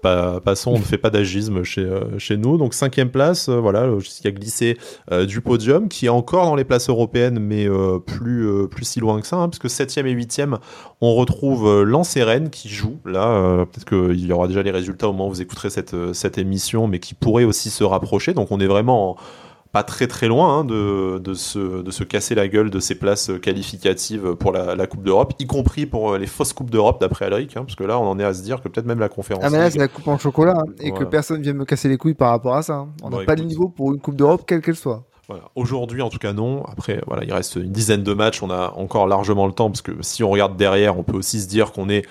Pas- 0.00 0.40
passons, 0.40 0.70
on 0.70 0.78
ne 0.78 0.82
fait 0.84 0.96
pas 0.96 1.10
d'agisme 1.10 1.64
chez, 1.64 1.82
euh, 1.82 2.18
chez 2.18 2.38
nous. 2.38 2.56
Donc, 2.56 2.72
cinquième 2.72 3.10
place, 3.10 3.50
euh, 3.50 3.60
voilà, 3.60 3.86
qui 4.02 4.26
a 4.26 4.30
glissé 4.30 4.78
euh, 5.12 5.26
du 5.26 5.42
podium, 5.42 5.90
qui 5.90 6.06
est 6.06 6.08
encore 6.08 6.46
dans 6.46 6.54
les 6.56 6.64
places 6.64 6.88
européennes, 6.88 7.38
mais 7.38 7.68
euh, 7.68 7.98
plus, 7.98 8.48
plus 8.70 8.86
si 8.86 9.00
loin 9.00 9.20
que 9.20 9.26
ça, 9.26 9.36
hein, 9.36 9.50
puisque 9.50 9.68
septième 9.68 10.06
et 10.06 10.12
huitième, 10.12 10.56
on 11.02 11.14
retrouve 11.14 11.82
Lens 11.82 12.16
et 12.16 12.22
Rennes 12.22 12.48
qui 12.48 12.70
jouent. 12.70 13.00
Là, 13.04 13.66
peut-être 13.66 13.84
qu'il 13.84 14.24
y 14.24 14.32
aura 14.32 14.48
déjà 14.48 14.62
les 14.62 14.70
résultats 14.70 15.10
au 15.10 15.12
moment 15.12 15.26
où 15.26 15.30
vous 15.30 15.42
écouterez 15.42 15.68
cette, 15.68 15.94
cette 16.14 16.38
émission, 16.38 16.86
mais 16.86 17.00
qui 17.00 17.12
pourraient 17.12 17.44
aussi 17.44 17.68
se 17.68 17.84
rapprocher. 17.84 18.32
Donc, 18.32 18.50
on 18.50 18.60
est 18.60 18.66
vraiment. 18.66 19.10
en- 19.10 19.16
pas 19.74 19.82
très 19.82 20.06
très 20.06 20.28
loin 20.28 20.60
hein, 20.60 20.64
de, 20.64 21.18
de, 21.18 21.34
se, 21.34 21.82
de 21.82 21.90
se 21.90 22.04
casser 22.04 22.36
la 22.36 22.46
gueule 22.46 22.70
de 22.70 22.78
ces 22.78 22.94
places 22.94 23.32
qualificatives 23.42 24.36
pour 24.36 24.52
la, 24.52 24.76
la 24.76 24.86
Coupe 24.86 25.02
d'Europe, 25.02 25.34
y 25.40 25.46
compris 25.46 25.84
pour 25.84 26.12
euh, 26.12 26.18
les 26.18 26.28
fausses 26.28 26.52
Coupes 26.52 26.70
d'Europe 26.70 27.00
d'après 27.00 27.24
Alric, 27.24 27.56
hein, 27.56 27.64
parce 27.64 27.74
que 27.74 27.82
là 27.82 27.98
on 27.98 28.06
en 28.06 28.18
est 28.20 28.24
à 28.24 28.32
se 28.32 28.42
dire 28.42 28.62
que 28.62 28.68
peut-être 28.68 28.86
même 28.86 29.00
la 29.00 29.08
conférence. 29.08 29.42
Ah, 29.44 29.50
mais 29.50 29.58
là, 29.58 29.70
c'est 29.70 29.78
la 29.80 29.88
coupe 29.88 30.06
en 30.06 30.16
chocolat 30.16 30.54
hein, 30.56 30.72
et 30.78 30.90
Voilà. 30.90 31.04
que 31.04 31.10
personne 31.10 31.42
vienne 31.42 31.56
me 31.56 31.64
casser 31.64 31.88
les 31.88 31.96
couilles 31.96 32.14
par 32.14 32.30
rapport 32.30 32.54
à 32.54 32.62
ça. 32.62 32.86
On 33.02 33.10
n'a 33.10 33.24
pas 33.24 33.34
le 33.34 33.40
écoute. 33.40 33.48
niveau 33.50 33.68
pour 33.68 33.92
une 33.92 34.00
Coupe 34.00 34.14
d'Europe, 34.16 34.44
quelle 34.46 34.62
qu'elle 34.62 34.76
soit. 34.76 35.02
Voilà. 35.28 35.42
Aujourd'hui, 35.56 36.02
en 36.02 36.08
tout 36.10 36.18
cas, 36.18 36.32
non. 36.32 36.62
Après, 36.66 37.00
voilà, 37.08 37.24
il 37.24 37.32
reste 37.32 37.56
une 37.56 37.72
dizaine 37.72 38.02
de 38.04 38.12
matchs. 38.14 38.42
On 38.42 38.50
a 38.50 38.74
encore 38.76 39.06
largement 39.08 39.46
le 39.46 39.52
temps 39.52 39.70
parce 39.70 39.82
que 39.82 39.92
si 40.02 40.22
on 40.22 40.30
regarde 40.30 40.56
derrière, 40.56 40.96
on 40.98 41.02
peut 41.02 41.16
aussi 41.16 41.40
se 41.40 41.48
dire 41.48 41.72
qu'on 41.72 41.88
est 41.88 42.02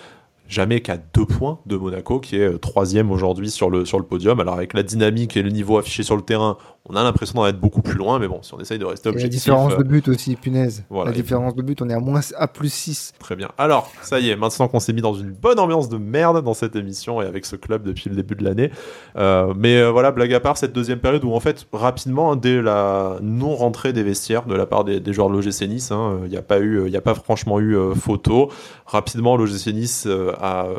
jamais 0.49 0.81
qu'à 0.81 0.97
deux 0.97 1.25
points 1.25 1.59
de 1.65 1.77
Monaco, 1.77 2.19
qui 2.19 2.35
est 2.35 2.47
euh, 2.53 2.57
troisième 2.57 3.11
aujourd'hui 3.11 3.49
sur 3.49 3.69
le, 3.69 3.85
sur 3.85 3.97
le 3.99 4.03
podium. 4.05 4.39
Alors, 4.39 4.55
avec 4.55 4.73
la 4.73 4.83
dynamique 4.83 5.37
et 5.37 5.41
le 5.43 5.49
niveau 5.49 5.77
affiché 5.77 6.03
sur 6.03 6.15
le 6.15 6.21
terrain, 6.21 6.57
on 6.89 6.95
a 6.97 7.03
l'impression 7.03 7.35
d'en 7.39 7.47
être 7.47 7.59
beaucoup 7.59 7.81
plus 7.81 7.93
loin. 7.95 8.19
Mais 8.19 8.27
bon, 8.27 8.39
si 8.41 8.53
on 8.53 8.59
essaye 8.59 8.77
de 8.77 8.83
rester 8.85 9.07
Et 9.07 9.11
la 9.11 9.15
objectif. 9.15 9.39
différence 9.39 9.73
euh, 9.73 9.77
de 9.77 9.83
but 9.83 10.07
aussi, 10.09 10.35
punaise. 10.35 10.83
voilà. 10.89 11.11
la 11.11 11.15
différence 11.15 11.55
de 11.55 11.61
but, 11.61 11.81
on 11.81 11.89
est 11.89 11.93
à 11.93 11.99
moins 11.99 12.19
à 12.37 12.47
plus 12.47 12.71
6. 12.73 13.13
Très 13.19 13.35
bien. 13.37 13.49
Alors, 13.57 13.89
ça 14.01 14.19
y 14.19 14.29
est, 14.29 14.35
maintenant 14.35 14.67
qu'on 14.67 14.81
s'est 14.81 14.91
mis 14.93 15.01
dans 15.01 15.13
une 15.13 15.31
bonne 15.31 15.59
ambiance 15.59 15.87
de 15.87 15.97
merde 15.97 16.43
dans 16.43 16.53
cette 16.53 16.75
émission 16.75 17.21
et 17.21 17.25
avec 17.25 17.45
ce 17.45 17.55
club 17.55 17.83
depuis 17.83 18.09
le 18.09 18.15
début 18.17 18.35
de 18.35 18.43
l'année. 18.43 18.69
Euh, 19.15 19.53
mais 19.55 19.77
euh, 19.77 19.91
voilà, 19.91 20.11
blague 20.11 20.33
à 20.33 20.39
part, 20.41 20.57
cette 20.57 20.73
deuxième 20.73 20.99
période 20.99 21.23
où 21.23 21.31
en 21.33 21.39
fait, 21.39 21.65
rapidement, 21.71 22.33
hein, 22.33 22.35
dès 22.35 22.61
la 22.61 23.17
non-rentrée 23.21 23.93
des 23.93 24.03
vestiaires 24.03 24.45
de 24.45 24.55
la 24.55 24.65
part 24.65 24.83
des, 24.83 24.99
des 24.99 25.13
joueurs 25.13 25.29
de 25.29 25.33
l'OGC 25.35 25.61
Nice, 25.69 25.91
il 26.25 26.29
n'y 26.29 26.37
a 26.37 26.41
pas 26.41 26.59
eu, 26.59 26.83
il 26.85 26.91
n'y 26.91 26.97
a 26.97 27.01
pas 27.01 27.15
franchement 27.15 27.59
eu 27.61 27.77
euh, 27.77 27.95
photo. 27.95 28.51
Rapidement, 28.85 29.37
l'OGC 29.37 29.67
Nice 29.73 30.03
euh, 30.05 30.33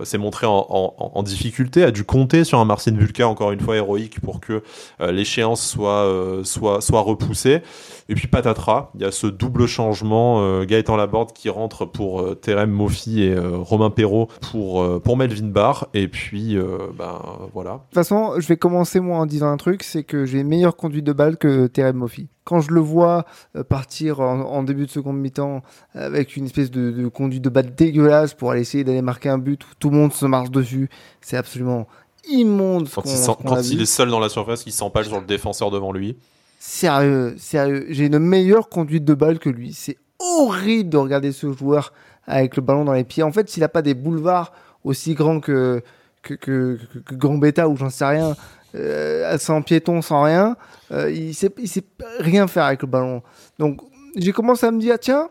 s'est 0.05 0.19
montré 0.19 0.47
en, 0.47 0.67
en- 0.69 0.95
en 1.15 1.23
difficulté, 1.23 1.83
a 1.83 1.91
dû 1.91 2.05
compter 2.05 2.45
sur 2.45 2.59
un 2.59 2.65
Marcin 2.67 2.95
Vulca 2.95 3.27
encore 3.27 3.53
une 3.53 3.61
fois 3.61 3.77
héroïque 3.77 4.21
pour 4.21 4.41
que 4.41 4.63
euh, 5.01 5.11
l'échéance 5.13 5.67
soit, 5.67 5.94
euh, 6.03 6.45
soit, 6.45 7.01
repoussée. 7.01 7.63
Et 8.09 8.15
puis 8.15 8.29
patatras, 8.29 8.91
il 8.95 9.01
y 9.01 9.05
a 9.05 9.11
ce 9.11 9.27
double 9.27 9.67
changement, 9.67 10.43
euh, 10.43 10.65
Gaëtan 10.65 10.97
Laborde 10.97 11.33
qui 11.33 11.49
rentre 11.49 11.87
pour 11.87 12.21
euh, 12.21 12.35
Terem 12.35 12.71
Moffi 12.71 13.23
et 13.23 13.35
euh, 13.35 13.57
Romain 13.57 13.91
Perrault 13.91 14.29
pour, 14.51 15.01
pour 15.01 15.17
Melvin 15.17 15.49
Barr. 15.49 15.89
Et 15.95 16.09
puis, 16.09 16.57
ben 16.99 17.21
voilà. 17.53 17.73
De 17.73 17.77
toute 17.77 17.95
façon, 17.95 18.35
je 18.39 18.47
vais 18.47 18.57
commencer 18.57 19.01
moi 19.01 19.19
en 19.19 19.27
disant 19.27 19.49
un 19.49 19.57
truc, 19.57 19.83
c'est 19.83 20.05
que 20.05 20.27
j'ai 20.27 20.45
meilleure 20.45 20.77
conduite 20.77 21.05
de 21.05 21.13
balle 21.13 21.37
que 21.37 21.67
Terem 21.67 21.97
Moffi. 21.97 22.29
Quand 22.45 22.61
je 22.61 22.73
le 22.73 22.81
vois 22.81 23.25
partir 23.71 24.21
en, 24.21 24.63
début 24.65 24.85
de 24.85 24.91
seconde 24.91 25.19
mi-temps 25.19 25.63
avec 25.95 26.37
une 26.37 26.45
espèce 26.45 26.71
de, 26.71 26.91
de 26.91 27.09
conduite 27.09 27.43
de 27.43 27.49
balle 27.49 27.75
dégueulasse 27.75 28.35
pour 28.35 28.51
aller 28.51 28.61
essayer 28.61 28.85
d'aller 28.85 29.01
marquer 29.01 29.31
un 29.31 29.39
but 29.39 29.65
où 29.65 29.69
tout 29.79 29.89
le 29.89 29.97
monde 29.97 30.13
se 30.13 30.27
marche 30.27 30.51
dessus, 30.51 30.91
c'est 31.23 31.39
absolument 31.39 31.87
immonde 32.29 32.89
Quand, 32.89 33.03
il, 33.05 33.45
quand 33.45 33.61
est 33.61 33.85
seul 33.87 34.11
dans 34.11 34.21
la 34.21 34.29
surface, 34.29 34.65
il 34.67 34.73
s'empale 34.73 35.05
sur 35.07 35.21
le 35.21 35.27
défenseur 35.27 35.71
devant 35.71 35.93
lui. 35.93 36.17
Sérieux, 36.59 37.35
sérieux. 37.39 37.87
J'ai 37.91 38.07
une 38.07 38.19
meilleure 38.19 38.69
conduite 38.69 39.05
de 39.05 39.15
balle 39.15 39.39
que 39.39 39.51
lui. 39.51 39.73
C'est 39.75 39.99
horrible 40.19 40.91
de 40.91 40.97
regarder 40.97 41.33
ce 41.33 41.53
joueur 41.53 41.93
avec 42.27 42.57
le 42.57 42.63
ballon 42.63 42.85
dans 42.85 42.93
les 42.93 43.05
pieds. 43.05 43.23
En 43.23 43.33
fait, 43.33 43.49
s'il 43.49 43.61
n'a 43.61 43.69
pas 43.69 43.83
des 43.83 43.95
boulevards 43.95 44.53
aussi 44.83 45.15
grands 45.15 45.41
que, 45.41 45.83
que, 46.23 46.35
que, 46.35 46.79
que, 46.93 46.99
que 46.99 47.15
Gambetta 47.15 47.69
ou 47.69 47.77
j'en 47.77 47.91
sais 47.91 48.07
rien, 48.07 48.35
euh, 48.75 49.39
sans 49.39 49.63
piéton, 49.63 50.03
sans 50.03 50.23
rien, 50.23 50.57
euh, 50.91 51.11
il 51.11 51.35
sait, 51.35 51.51
il 51.59 51.69
sait 51.69 51.85
rien 52.19 52.47
faire 52.47 52.65
avec 52.65 52.83
le 52.83 52.89
ballon. 52.89 53.23
Donc, 53.59 53.81
j'ai 54.17 54.33
commencé 54.33 54.67
à 54.67 54.71
me 54.71 54.81
dire, 54.81 54.99
tiens, 54.99 55.29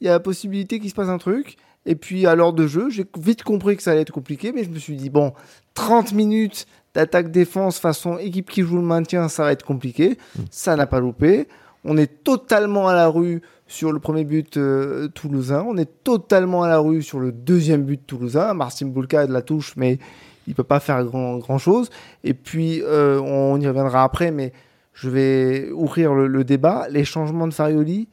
il 0.00 0.06
y 0.06 0.08
a 0.08 0.12
la 0.12 0.20
possibilité 0.20 0.78
qu'il 0.80 0.90
se 0.90 0.94
passe 0.94 1.08
un 1.08 1.18
truc. 1.18 1.56
Et 1.86 1.94
puis 1.96 2.26
à 2.26 2.34
l'heure 2.34 2.52
de 2.52 2.66
jeu, 2.66 2.90
j'ai 2.90 3.06
vite 3.18 3.42
compris 3.42 3.76
que 3.76 3.82
ça 3.82 3.92
allait 3.92 4.02
être 4.02 4.12
compliqué, 4.12 4.52
mais 4.52 4.64
je 4.64 4.70
me 4.70 4.78
suis 4.78 4.96
dit, 4.96 5.10
bon, 5.10 5.32
30 5.74 6.12
minutes 6.12 6.66
d'attaque-défense 6.94 7.78
façon 7.78 8.18
équipe 8.18 8.50
qui 8.50 8.62
joue 8.62 8.76
le 8.76 8.82
maintien, 8.82 9.28
ça 9.28 9.44
va 9.44 9.52
être 9.52 9.64
compliqué. 9.64 10.18
Mm. 10.36 10.42
Ça 10.50 10.76
n'a 10.76 10.86
pas 10.86 11.00
loupé. 11.00 11.48
On 11.84 11.96
est 11.96 12.22
totalement 12.22 12.88
à 12.88 12.94
la 12.94 13.08
rue 13.08 13.42
sur 13.66 13.90
le 13.90 13.98
premier 13.98 14.24
but 14.24 14.56
euh, 14.56 15.08
toulousain. 15.08 15.64
On 15.66 15.76
est 15.76 16.04
totalement 16.04 16.62
à 16.62 16.68
la 16.68 16.78
rue 16.78 17.02
sur 17.02 17.18
le 17.18 17.32
deuxième 17.32 17.82
but 17.82 18.06
toulousain. 18.06 18.54
Marcin 18.54 18.86
Boulka 18.86 19.20
a 19.20 19.26
de 19.26 19.32
la 19.32 19.42
touche, 19.42 19.74
mais 19.76 19.98
il 20.46 20.54
peut 20.54 20.62
pas 20.62 20.78
faire 20.78 21.04
grand, 21.04 21.38
grand 21.38 21.58
chose. 21.58 21.90
Et 22.22 22.34
puis, 22.34 22.82
euh, 22.82 23.20
on 23.20 23.60
y 23.60 23.66
reviendra 23.66 24.04
après, 24.04 24.30
mais 24.30 24.52
je 24.92 25.08
vais 25.08 25.70
ouvrir 25.72 26.14
le, 26.14 26.44
débat. 26.44 26.86
Les 26.90 27.04
changements 27.04 27.48
de 27.48 27.54
Farioli. 27.54 28.08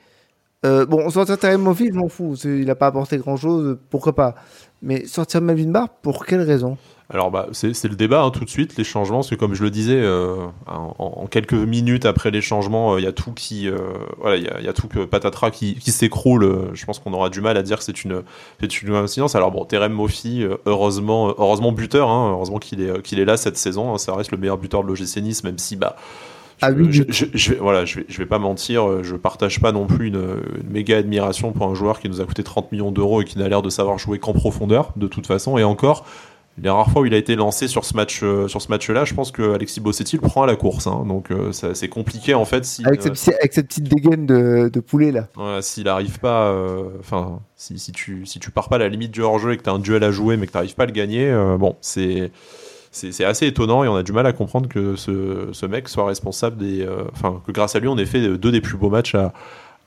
Euh, 0.65 0.85
bon, 0.85 1.09
sortir 1.09 1.37
Terem 1.37 1.61
Moffi, 1.61 1.89
je 1.93 1.97
m'en 1.97 2.09
fous. 2.09 2.35
Il 2.43 2.65
n'a 2.65 2.75
pas 2.75 2.87
apporté 2.87 3.17
grand 3.17 3.37
chose, 3.37 3.77
pourquoi 3.89 4.13
pas. 4.13 4.35
Mais 4.81 5.05
sortir 5.05 5.41
Melvin 5.41 5.71
Barr, 5.71 5.89
pour 6.01 6.25
quelle 6.25 6.41
raison? 6.41 6.77
Alors 7.11 7.31
bah, 7.31 7.47
c'est 7.53 7.85
le 7.85 7.95
débat 7.95 8.21
hein, 8.21 8.29
tout 8.29 8.45
de 8.45 8.49
suite, 8.51 8.77
les 8.77 8.83
changements, 8.83 9.17
parce 9.17 9.31
que 9.31 9.35
comme 9.35 9.55
je 9.55 9.63
le 9.63 9.71
disais, 9.71 9.99
euh, 9.99 10.45
en, 10.67 11.25
quelques 11.25 11.53
minutes 11.53 12.05
après 12.05 12.29
les 12.29 12.41
changements, 12.41 12.99
il 12.99 13.03
y 13.03 13.07
a 13.07 13.11
tout 13.11 13.31
qui, 13.31 13.67
voilà, 14.19 14.35
il 14.37 14.43
y, 14.43 14.67
a, 14.67 14.73
tout 14.73 14.87
que 14.87 15.05
patatras 15.05 15.49
qui, 15.49 15.79
s'écroule. 15.89 16.69
je 16.73 16.85
pense 16.85 16.99
qu'on 16.99 17.13
aura 17.13 17.31
du 17.31 17.41
mal 17.41 17.57
à 17.57 17.63
dire 17.63 17.79
que 17.79 17.83
c'est 17.83 18.03
une, 18.03 18.21
c'est 18.59 18.81
une. 18.83 18.93
Alors 19.33 19.49
bon, 19.49 19.65
Terem 19.65 19.91
Moffi, 19.91 20.45
heureusement, 20.67 21.33
heureusement 21.39 21.71
buteur, 21.71 22.09
hein, 22.09 22.29
heureusement 22.31 22.59
qu'il 22.59 22.79
est, 22.79 23.01
qu'il 23.01 23.19
est 23.19 23.25
là 23.25 23.37
cette 23.37 23.57
saison. 23.57 23.95
Hein, 23.95 23.97
ça 23.97 24.13
reste 24.13 24.31
le 24.31 24.37
meilleur 24.37 24.59
buteur 24.59 24.83
de 24.83 24.89
l'OGC 24.89 25.43
même 25.43 25.57
si 25.57 25.77
bah 25.77 25.95
ah 26.61 26.71
je, 26.89 27.03
je, 27.09 27.51
vais, 27.51 27.57
voilà, 27.57 27.85
je 27.85 27.99
vais, 27.99 28.05
je 28.07 28.17
vais 28.17 28.25
pas 28.25 28.39
mentir, 28.39 29.03
je 29.03 29.15
partage 29.15 29.59
pas 29.59 29.71
non 29.71 29.87
plus 29.87 30.07
une, 30.07 30.41
méga 30.69 30.97
admiration 30.97 31.51
pour 31.51 31.67
un 31.67 31.73
joueur 31.73 31.99
qui 31.99 32.09
nous 32.09 32.21
a 32.21 32.25
coûté 32.25 32.43
30 32.43 32.71
millions 32.71 32.91
d'euros 32.91 33.21
et 33.21 33.25
qui 33.25 33.37
n'a 33.37 33.47
l'air 33.47 33.61
de 33.61 33.69
savoir 33.69 33.97
jouer 33.97 34.19
qu'en 34.19 34.33
profondeur, 34.33 34.93
de 34.95 35.07
toute 35.07 35.27
façon. 35.27 35.57
Et 35.57 35.63
encore, 35.63 36.05
les 36.61 36.69
rares 36.69 36.89
fois 36.91 37.01
où 37.03 37.05
il 37.05 37.13
a 37.13 37.17
été 37.17 37.35
lancé 37.35 37.67
sur 37.67 37.85
ce 37.85 37.95
match, 37.95 38.21
euh, 38.23 38.47
sur 38.47 38.61
ce 38.61 38.69
match-là, 38.69 39.05
je 39.05 39.13
pense 39.13 39.31
que 39.31 39.53
Alexis 39.53 39.79
Bossetti 39.79 40.17
le 40.17 40.21
prend 40.21 40.43
à 40.43 40.47
la 40.47 40.55
course. 40.55 40.87
Hein. 40.87 41.05
donc 41.07 41.31
euh, 41.31 41.51
c'est 41.51 41.87
compliqué 41.87 42.33
en 42.33 42.45
fait. 42.45 42.65
Si, 42.65 42.85
avec, 42.85 43.01
cette, 43.01 43.35
avec, 43.39 43.53
cette, 43.53 43.67
petite 43.67 43.85
dégaine 43.85 44.25
de, 44.25 44.69
de 44.71 44.79
poulet 44.79 45.11
là. 45.11 45.27
S'il 45.61 45.87
arrive 45.87 46.19
pas, 46.19 46.49
euh, 46.49 46.89
enfin, 46.99 47.39
si, 47.55 47.79
si, 47.79 47.91
tu 47.91 48.25
si 48.25 48.39
tu 48.39 48.51
pars 48.51 48.69
pas 48.69 48.75
à 48.75 48.79
la 48.79 48.89
limite 48.89 49.11
du 49.11 49.21
hors-jeu 49.21 49.53
et 49.53 49.57
que 49.57 49.63
tu 49.63 49.69
as 49.69 49.73
un 49.73 49.79
duel 49.79 50.03
à 50.03 50.11
jouer 50.11 50.37
mais 50.37 50.47
que 50.47 50.51
tu 50.51 50.57
n'arrives 50.57 50.75
pas 50.75 50.83
à 50.83 50.87
le 50.87 50.91
gagner, 50.91 51.33
bon, 51.57 51.75
c'est 51.81 52.31
c'est 52.91 53.23
assez 53.23 53.45
étonnant 53.45 53.83
et 53.83 53.87
on 53.87 53.95
a 53.95 54.03
du 54.03 54.11
mal 54.11 54.25
à 54.25 54.33
comprendre 54.33 54.67
que 54.67 54.95
ce, 54.95 55.65
mec 55.65 55.87
soit 55.87 56.05
responsable 56.05 56.57
des. 56.57 56.81
Euh, 56.81 57.03
enfin, 57.13 57.41
que 57.45 57.51
grâce 57.51 57.75
à 57.75 57.79
lui, 57.79 57.87
on 57.87 57.97
ait 57.97 58.05
fait 58.05 58.37
deux 58.37 58.51
des 58.51 58.61
plus 58.61 58.77
beaux 58.77 58.89
matchs 58.89 59.15
à, 59.15 59.33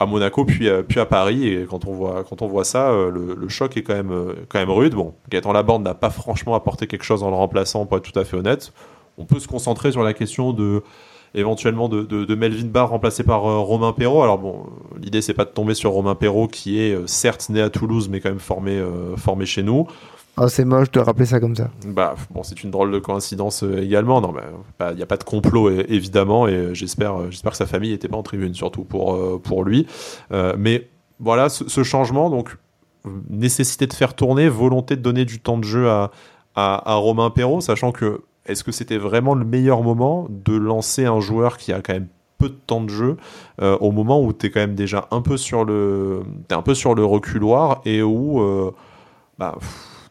Monaco 0.07 0.45
puis 0.45 0.69
à, 0.69 0.83
puis 0.83 1.01
à 1.01 1.07
Paris. 1.07 1.49
Et 1.49 1.65
quand 1.69 1.87
on 1.87 1.93
voit, 1.93 2.25
quand 2.29 2.43
on 2.43 2.49
voit 2.49 2.65
ça, 2.65 2.91
euh, 2.91 3.11
le, 3.11 3.49
choc 3.49 3.77
est 3.77 3.83
quand 3.83 3.95
même, 3.95 4.13
euh, 4.13 4.35
quand 4.49 4.59
même 4.59 4.71
rude. 4.71 4.95
Bon, 4.95 5.15
Gaëtan 5.31 5.53
Laborde 5.53 5.83
n'a 5.83 5.95
pas 5.95 6.11
franchement 6.11 6.55
apporté 6.55 6.87
quelque 6.87 7.05
chose 7.05 7.23
en 7.23 7.31
le 7.31 7.37
remplaçant, 7.37 7.87
pour 7.87 7.97
être 7.97 8.11
tout 8.11 8.19
à 8.19 8.25
fait 8.25 8.37
honnête. 8.37 8.73
On 9.19 9.25
peut 9.25 9.41
se 9.41 9.49
concentrer 9.49 9.93
sur 9.93 10.03
la 10.03 10.13
question 10.15 10.53
de 10.53 10.83
éventuellement 11.35 11.89
de, 11.89 12.03
de, 12.03 12.35
Melvin 12.35 12.67
Barr 12.67 12.91
remplacé 12.91 13.23
par 13.25 13.43
Romain 13.43 13.93
Perrault. 13.93 14.23
Alors 14.23 14.39
bon, 14.39 14.67
l'idée 15.01 15.23
c'est 15.23 15.33
pas 15.33 15.47
de 15.47 15.51
tomber 15.51 15.75
sur 15.75 15.91
Romain 15.93 16.15
Perrault 16.15 16.47
qui 16.47 16.79
est 16.79 17.09
certes 17.09 17.49
né 17.49 17.63
à 17.63 17.71
Toulouse 17.71 18.11
mais 18.11 18.21
quand 18.21 18.29
même 18.29 18.39
formé, 18.39 18.83
formé 19.17 19.47
chez 19.47 19.63
nous. 19.63 19.87
Oh, 20.39 20.49
c'est 20.49 20.65
moche 20.65 20.91
de 20.91 21.01
rappeler 21.01 21.27
ça 21.27 21.41
comme 21.41 21.55
ça. 21.55 21.71
Bah, 21.87 22.15
bon, 22.31 22.43
c'est 22.43 22.65
une 22.65 22.71
drôle 22.71 22.91
de 22.91 22.99
coïncidence 22.99 23.65
euh, 23.65 23.83
également. 23.83 24.21
Non, 24.23 24.33
il 24.91 24.97
n'y 24.97 25.03
a 25.03 25.07
pas 25.07 25.19
de 25.19 25.25
complot 25.25 25.71
évidemment, 25.71 26.49
et 26.49 26.55
euh, 26.55 26.75
j'espère, 26.75 27.21
euh, 27.21 27.27
j'espère 27.31 27.53
que 27.53 27.59
sa 27.59 27.67
famille 27.67 27.91
n'était 27.91 28.09
pas 28.09 28.17
en 28.17 28.23
tribune 28.23 28.55
surtout 28.55 28.85
pour 28.85 29.43
pour 29.43 29.65
lui. 29.65 29.87
mais 30.31 30.89
voilà, 31.21 31.49
ce, 31.49 31.83
changement, 31.85 32.31
donc 32.31 32.57
nécessité 33.29 33.87
de 33.87 33.93
faire 33.93 34.15
tourner, 34.15 34.49
volonté 34.49 34.97
de 34.97 35.03
donner 35.03 35.25
du 35.25 35.39
temps 35.39 35.59
de 35.59 35.65
jeu 35.65 35.89
à, 35.89 36.11
à, 36.55 36.95
Romain 36.95 37.31
Perrault, 37.31 37.61
sachant 37.61 37.93
que 37.93 38.23
est-ce 38.47 38.65
que 38.65 38.73
c'était 38.73 38.99
vraiment 38.99 39.35
le 39.35 39.45
meilleur 39.45 39.83
moment 39.83 40.27
de 40.31 40.57
lancer 40.57 41.05
un 41.05 41.21
joueur 41.21 41.59
qui 41.59 41.73
a 41.73 41.81
quand 41.81 41.93
même 41.93 42.09
peu 42.39 42.49
de 42.49 42.59
temps 42.67 42.81
de 42.81 42.89
jeu 42.89 43.17
au 43.61 43.93
moment 43.93 44.21
où 44.21 44.33
tu 44.33 44.47
es 44.47 44.51
quand 44.51 44.61
même 44.61 44.75
déjà 44.75 45.07
un 45.11 45.21
peu 45.21 45.37
sur 45.37 45.65
le 45.65 46.23
es 46.51 46.55
un 46.55 46.63
peu 46.63 46.75
sur 46.75 46.95
le 46.95 47.05
reculoir 47.05 47.83
et 47.85 48.03
où 48.03 48.43
bah, 49.39 49.59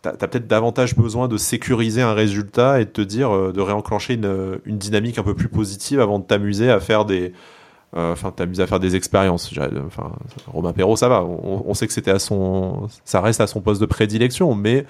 tu 0.01 0.09
as, 0.09 0.13
peut-être 0.13 0.47
davantage 0.47 0.95
besoin 0.95 1.27
de 1.27 1.37
sécuriser 1.37 2.01
un 2.01 2.13
résultat 2.13 2.81
et 2.81 2.85
de 2.85 2.89
te 2.89 3.01
dire, 3.01 3.35
euh, 3.35 3.51
de 3.51 3.61
réenclencher 3.61 4.15
une, 4.15 4.77
dynamique 4.77 5.17
un 5.17 5.23
peu 5.23 5.35
plus 5.35 5.49
positive 5.49 5.99
avant 5.99 6.19
de 6.19 6.23
t'amuser 6.23 6.69
à 6.71 6.79
faire 6.79 7.05
des. 7.05 7.33
Euh, 7.95 8.13
enfin, 8.13 8.31
t'amuser 8.31 8.63
à 8.63 8.67
faire 8.67 8.79
des 8.79 8.95
expériences. 8.95 9.53
Enfin, 9.85 10.13
Romain 10.47 10.71
Perrault, 10.71 10.95
ça 10.95 11.09
va. 11.09 11.23
On, 11.23 11.73
sait 11.73 11.87
que 11.87 11.93
c'était 11.93 12.11
à 12.11 12.19
son, 12.19 12.87
ça 13.03 13.19
reste 13.19 13.41
à 13.41 13.47
son 13.47 13.59
poste 13.59 13.81
de 13.81 13.85
prédilection, 13.85 14.55
mais 14.55 14.85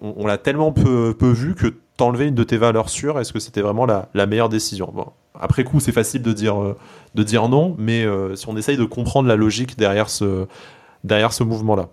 on, 0.00 0.24
l'a 0.28 0.38
tellement 0.38 0.70
peu, 0.70 1.16
vu 1.20 1.56
que 1.56 1.74
t'enlever 1.96 2.28
une 2.28 2.36
de 2.36 2.44
tes 2.44 2.56
valeurs 2.56 2.88
sûres, 2.88 3.18
est-ce 3.18 3.32
que 3.32 3.40
c'était 3.40 3.62
vraiment 3.62 3.84
la, 3.84 4.08
la, 4.14 4.26
meilleure 4.26 4.48
décision? 4.48 4.92
Bon, 4.94 5.06
Après 5.34 5.64
coup, 5.64 5.80
c'est 5.80 5.90
facile 5.90 6.22
de 6.22 6.32
dire, 6.32 6.62
euh, 6.62 6.76
de 7.16 7.24
dire 7.24 7.48
non, 7.48 7.74
mais 7.78 8.06
si 8.36 8.48
on 8.48 8.56
essaye 8.56 8.76
de 8.76 8.84
comprendre 8.84 9.26
la 9.28 9.34
logique 9.34 9.76
derrière 9.76 10.08
ce, 10.08 10.46
derrière 11.02 11.32
ce 11.32 11.42
mouvement-là. 11.42 11.88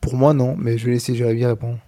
Pour 0.00 0.16
moi, 0.16 0.34
non, 0.34 0.54
mais 0.58 0.78
je 0.78 0.86
vais 0.86 0.92
laisser 0.92 1.14
Jérémy 1.14 1.44
répondre. 1.46 1.78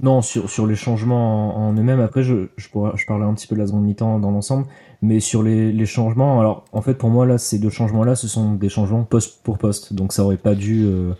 Non, 0.00 0.22
sur, 0.22 0.48
sur 0.48 0.66
les 0.66 0.76
changements 0.76 1.56
en, 1.56 1.72
eux-mêmes, 1.72 2.00
après, 2.00 2.22
je, 2.22 2.48
je, 2.56 2.68
je 2.68 3.06
parlais 3.06 3.24
un 3.24 3.34
petit 3.34 3.48
peu 3.48 3.56
de 3.56 3.60
la 3.60 3.66
seconde 3.66 3.82
mi-temps 3.82 4.20
dans 4.20 4.30
l'ensemble, 4.30 4.66
mais 5.02 5.18
sur 5.18 5.42
les, 5.42 5.72
les, 5.72 5.86
changements, 5.86 6.38
alors 6.38 6.64
en 6.72 6.82
fait, 6.82 6.94
pour 6.94 7.10
moi, 7.10 7.26
là, 7.26 7.36
ces 7.36 7.58
deux 7.58 7.70
changements-là, 7.70 8.14
ce 8.14 8.28
sont 8.28 8.54
des 8.54 8.68
changements 8.68 9.02
poste 9.02 9.42
pour 9.42 9.58
poste, 9.58 9.94
donc 9.94 10.12
ça 10.12 10.22
aurait 10.22 10.36
pas 10.36 10.54
dû 10.54 10.84
euh, 10.84 11.14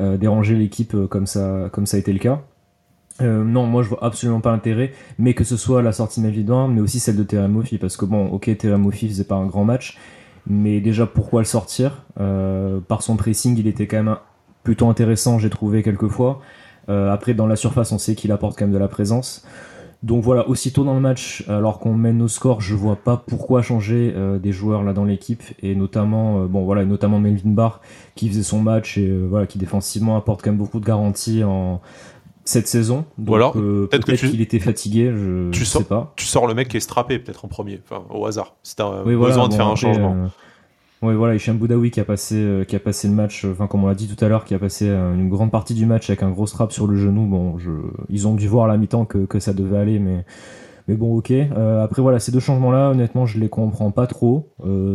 euh, 0.00 0.16
déranger 0.16 0.54
l'équipe 0.54 0.94
euh, 0.94 1.06
comme 1.06 1.26
ça, 1.26 1.68
comme 1.72 1.84
ça 1.84 1.98
a 1.98 2.00
été 2.00 2.12
le 2.12 2.18
cas. 2.18 2.40
non, 3.20 3.66
moi 3.66 3.82
je 3.82 3.90
vois 3.90 4.02
absolument 4.02 4.40
pas 4.40 4.50
l'intérêt, 4.50 4.92
mais 5.18 5.34
que 5.34 5.44
ce 5.44 5.58
soit 5.58 5.82
la 5.82 5.92
sortie 5.92 6.20
de 6.20 6.26
Mavidouin, 6.26 6.68
mais 6.68 6.80
aussi 6.80 7.00
celle 7.00 7.16
de 7.16 7.24
Terem 7.24 7.62
parce 7.78 7.98
que 7.98 8.06
bon, 8.06 8.28
ok, 8.28 8.56
Terem 8.56 8.90
faisait 8.90 9.24
pas 9.24 9.36
un 9.36 9.46
grand 9.46 9.64
match, 9.64 9.98
mais 10.46 10.80
déjà 10.80 11.06
pourquoi 11.06 11.42
le 11.42 11.46
sortir? 11.46 12.06
Par 12.16 13.02
son 13.02 13.16
pressing, 13.16 13.58
il 13.58 13.66
était 13.66 13.86
quand 13.86 14.02
même 14.02 14.16
plutôt 14.62 14.88
intéressant, 14.88 15.38
j'ai 15.38 15.50
trouvé 15.50 15.82
quelquefois. 15.82 16.40
Euh, 16.88 17.12
après, 17.12 17.34
dans 17.34 17.46
la 17.46 17.56
surface, 17.56 17.92
on 17.92 17.98
sait 17.98 18.14
qu'il 18.14 18.32
apporte 18.32 18.58
quand 18.58 18.64
même 18.64 18.74
de 18.74 18.78
la 18.78 18.88
présence. 18.88 19.44
Donc 20.02 20.24
voilà, 20.24 20.48
aussitôt 20.48 20.82
dans 20.82 20.94
le 20.94 21.00
match, 21.00 21.44
alors 21.48 21.78
qu'on 21.78 21.94
mène 21.94 22.18
nos 22.18 22.26
scores, 22.26 22.60
je 22.60 22.74
vois 22.74 22.96
pas 22.96 23.16
pourquoi 23.16 23.62
changer 23.62 24.12
euh, 24.16 24.38
des 24.38 24.50
joueurs 24.50 24.82
là 24.82 24.92
dans 24.92 25.04
l'équipe 25.04 25.44
et 25.62 25.76
notamment, 25.76 26.40
euh, 26.40 26.46
bon 26.46 26.64
voilà, 26.64 26.84
notamment 26.84 27.20
Melvin 27.20 27.50
Barr 27.50 27.80
qui 28.16 28.28
faisait 28.28 28.42
son 28.42 28.60
match 28.60 28.98
et 28.98 29.16
voilà 29.16 29.46
qui 29.46 29.58
défensivement 29.58 30.16
apporte 30.16 30.42
quand 30.42 30.50
même 30.50 30.58
beaucoup 30.58 30.80
de 30.80 30.84
garanties 30.84 31.44
en 31.44 31.80
cette 32.44 32.66
saison. 32.66 33.04
Donc, 33.16 33.36
alors 33.36 33.52
peut-être 33.52 34.12
qu'il 34.16 34.40
était 34.40 34.58
fatigué, 34.58 35.12
je, 35.14 35.50
tu 35.50 35.64
sais 35.64 35.84
pas. 35.84 36.12
Tu 36.16 36.26
sors 36.26 36.48
le 36.48 36.54
mec 36.54 36.66
qui 36.66 36.78
est 36.78 36.80
strappé 36.80 37.20
peut-être 37.20 37.44
en 37.44 37.48
premier, 37.48 37.80
enfin 37.88 38.02
au 38.10 38.26
hasard. 38.26 38.56
Si 38.64 38.74
t'as 38.74 39.04
besoin 39.04 39.46
de 39.46 39.54
faire 39.54 39.68
un 39.68 39.76
changement. 39.76 40.16
Oui, 41.02 41.14
voilà, 41.14 41.34
Hicham 41.34 41.58
Boudaoui 41.58 41.90
qui 41.90 41.98
a 41.98 42.04
passé, 42.04 42.36
euh, 42.36 42.64
qui 42.64 42.76
a 42.76 42.80
passé 42.80 43.08
le 43.08 43.14
match, 43.14 43.44
euh, 43.44 43.50
enfin 43.50 43.66
comme 43.66 43.82
on 43.82 43.88
l'a 43.88 43.94
dit 43.96 44.06
tout 44.06 44.24
à 44.24 44.28
l'heure, 44.28 44.44
qui 44.44 44.54
a 44.54 44.60
passé 44.60 44.88
euh, 44.88 45.12
une 45.14 45.28
grande 45.28 45.50
partie 45.50 45.74
du 45.74 45.84
match 45.84 46.08
avec 46.08 46.22
un 46.22 46.30
gros 46.30 46.46
strap 46.46 46.70
sur 46.70 46.86
le 46.86 46.94
genou. 46.94 47.26
Bon, 47.26 47.58
je, 47.58 47.72
ils 48.08 48.28
ont 48.28 48.36
dû 48.36 48.46
voir 48.46 48.66
à 48.66 48.68
la 48.68 48.76
mi-temps 48.76 49.04
que, 49.04 49.40
ça 49.40 49.52
devait 49.52 49.78
aller, 49.78 49.98
mais, 49.98 50.24
mais 50.86 50.94
bon, 50.94 51.16
ok. 51.16 51.32
après 51.82 52.02
voilà, 52.02 52.20
ces 52.20 52.30
deux 52.30 52.38
changements-là, 52.38 52.90
honnêtement, 52.90 53.26
je 53.26 53.40
les 53.40 53.48
comprends 53.48 53.90
pas 53.90 54.06
trop. 54.06 54.52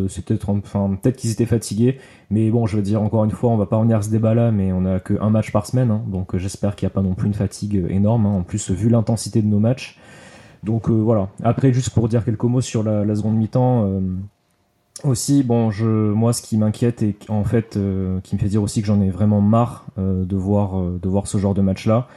c'est 0.07 0.23
peut-être, 0.23 0.49
enfin, 0.49 0.97
peut-être 1.01 1.17
qu'ils 1.17 1.31
étaient 1.31 1.45
fatigués, 1.45 1.97
mais 2.29 2.49
bon, 2.51 2.67
je 2.67 2.77
veux 2.77 2.83
dire 2.83 3.01
encore 3.01 3.25
une 3.25 3.31
fois, 3.31 3.49
on 3.49 3.57
va 3.57 3.65
pas 3.65 3.75
revenir 3.75 3.97
à 3.97 4.01
ce 4.01 4.09
débat-là, 4.09 4.51
mais 4.51 4.71
on 4.71 4.85
a 4.85 5.01
que 5.01 5.13
un 5.19 5.29
match 5.29 5.51
par 5.51 5.65
semaine, 5.65 5.91
hein, 5.91 6.03
donc 6.07 6.37
j'espère 6.37 6.77
qu'il 6.77 6.85
n'y 6.85 6.91
a 6.91 6.95
pas 6.95 7.01
non 7.01 7.15
plus 7.15 7.27
une 7.27 7.33
fatigue 7.33 7.85
énorme. 7.89 8.25
Hein, 8.25 8.31
en 8.31 8.43
plus, 8.43 8.71
vu 8.71 8.87
l'intensité 8.87 9.41
de 9.41 9.47
nos 9.47 9.59
matchs. 9.59 9.99
Donc 10.63 10.89
voilà. 10.89 11.29
Après, 11.43 11.73
juste 11.73 11.89
pour 11.89 12.07
dire 12.07 12.23
quelques 12.23 12.43
mots 12.43 12.61
sur 12.61 12.83
la 12.83 13.15
seconde 13.15 13.35
mi-temps 13.35 13.99
aussi, 15.03 15.43
bon, 15.43 15.71
je, 15.71 15.86
moi, 15.86 16.33
ce 16.33 16.41
qui 16.41 16.57
m'inquiète 16.57 17.01
et 17.01 17.15
en 17.29 17.43
fait, 17.43 17.77
euh, 17.77 18.19
qui 18.21 18.36
me 18.36 18.39
fait 18.39 18.47
dire 18.47 18.63
aussi 18.63 18.81
que 18.81 18.88
j'en 18.88 19.01
ai 19.01 19.10
vraiment 19.10 19.41
marre 19.41 19.86
euh, 19.97 20.25
de 20.25 20.36
voir, 20.36 20.79
euh, 20.79 20.99
de 21.01 21.10
voir 21.10 21.27
ce 21.27 21.38
genre 21.38 21.53
de 21.53 21.62
match-là, 21.62 22.07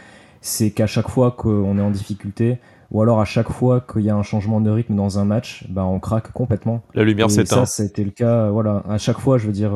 c'est 0.40 0.70
qu'à 0.70 0.86
chaque 0.86 1.08
fois 1.08 1.32
qu'on 1.32 1.78
est 1.78 1.82
en 1.82 1.90
difficulté, 1.90 2.58
ou 2.90 3.02
alors 3.02 3.20
à 3.20 3.24
chaque 3.24 3.50
fois 3.50 3.80
qu'il 3.80 4.02
y 4.02 4.10
a 4.10 4.16
un 4.16 4.22
changement 4.22 4.60
de 4.60 4.70
rythme 4.70 4.96
dans 4.96 5.18
un 5.18 5.24
match, 5.24 5.66
bah, 5.68 5.84
on 5.84 5.98
craque 5.98 6.32
complètement. 6.32 6.82
La 6.94 7.04
lumière 7.04 7.30
s'éteint. 7.30 7.64
Ça, 7.64 7.66
c'était 7.66 8.04
le 8.04 8.10
cas, 8.10 8.50
voilà. 8.50 8.82
À 8.88 8.98
chaque 8.98 9.18
fois, 9.18 9.38
je 9.38 9.46
veux 9.46 9.52
dire, 9.52 9.72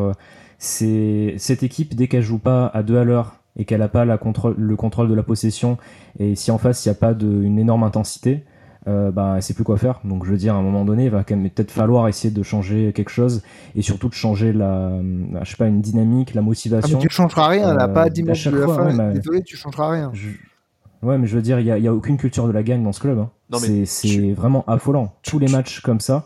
c'est 0.59 1.35
cette 1.38 1.62
équipe 1.62 1.95
dès 1.95 2.09
qu'elle 2.09 2.23
joue 2.23 2.38
pas 2.38 2.67
à 2.67 2.83
deux 2.83 2.97
à 2.97 3.05
l'heure 3.05 3.37
et 3.57 3.64
qu'elle 3.64 3.83
a 3.83 3.88
pas 3.88 4.05
la 4.05 4.19
contrôle, 4.19 4.55
le 4.59 4.77
contrôle 4.77 5.09
de 5.09 5.14
la 5.14 5.23
possession, 5.23 5.79
et 6.19 6.35
si 6.35 6.51
en 6.51 6.59
face 6.59 6.85
il 6.85 6.88
n'y 6.88 6.93
a 6.93 6.99
pas 6.99 7.14
de, 7.14 7.27
une 7.27 7.59
énorme 7.59 7.85
intensité, 7.85 8.45
euh, 8.87 9.11
bah, 9.11 9.40
sait 9.40 9.55
plus 9.55 9.64
quoi 9.64 9.79
faire. 9.79 10.01
Donc 10.05 10.25
je 10.25 10.31
veux 10.31 10.37
dire, 10.37 10.55
à 10.55 10.59
un 10.59 10.62
moment 10.62 10.85
donné, 10.85 11.05
il 11.05 11.11
va 11.11 11.25
quand 11.25 11.37
même 11.37 11.49
peut-être 11.49 11.70
falloir 11.70 12.07
essayer 12.09 12.33
de 12.33 12.42
changer 12.42 12.92
quelque 12.92 13.11
chose 13.11 13.42
et 13.75 13.83
surtout 13.83 14.09
de 14.09 14.14
changer 14.14 14.53
la, 14.53 14.92
je 15.42 15.51
sais 15.51 15.57
pas, 15.57 15.66
une 15.66 15.81
dynamique, 15.81 16.35
la 16.35 16.42
motivation. 16.42 16.99
Ah, 16.99 17.01
mais 17.03 17.09
tu 17.09 17.14
changeras 17.14 17.49
rien, 17.49 17.75
là, 17.75 17.88
pas 17.88 18.11
dimanche 18.11 18.47
de 18.47 18.59
la 18.59 18.68
fin. 18.68 19.12
Désolé, 19.12 19.42
tu 19.42 19.57
changeras 19.57 19.90
rien. 19.90 20.12
Ouais, 21.03 21.18
mais 21.18 21.27
je 21.27 21.37
veux 21.37 21.42
dire, 21.42 21.61
il 21.61 21.66
y 21.66 21.70
a, 21.70 21.79
y 21.79 21.88
a, 21.88 21.94
aucune 21.94 22.16
culture 22.16 22.47
de 22.47 22.53
la 22.53 22.62
gagne 22.62 22.83
dans 22.83 22.92
ce 22.92 23.01
club. 23.01 23.18
Hein. 23.18 23.31
C'est 23.85 24.33
vraiment 24.33 24.64
affolant. 24.66 25.14
Tous 25.23 25.38
les 25.38 25.49
matchs 25.49 25.81
comme 25.81 26.01
ça, 26.01 26.25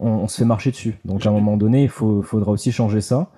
on, 0.00 0.26
se 0.26 0.38
fait 0.38 0.44
marcher 0.44 0.70
dessus. 0.70 0.98
Donc 1.04 1.26
à 1.26 1.28
un 1.28 1.32
moment 1.32 1.56
donné, 1.56 1.84
il 1.84 1.88
faut, 1.88 2.22
faudra 2.22 2.50
aussi 2.50 2.72
changer 2.72 3.00
ça. 3.00 3.28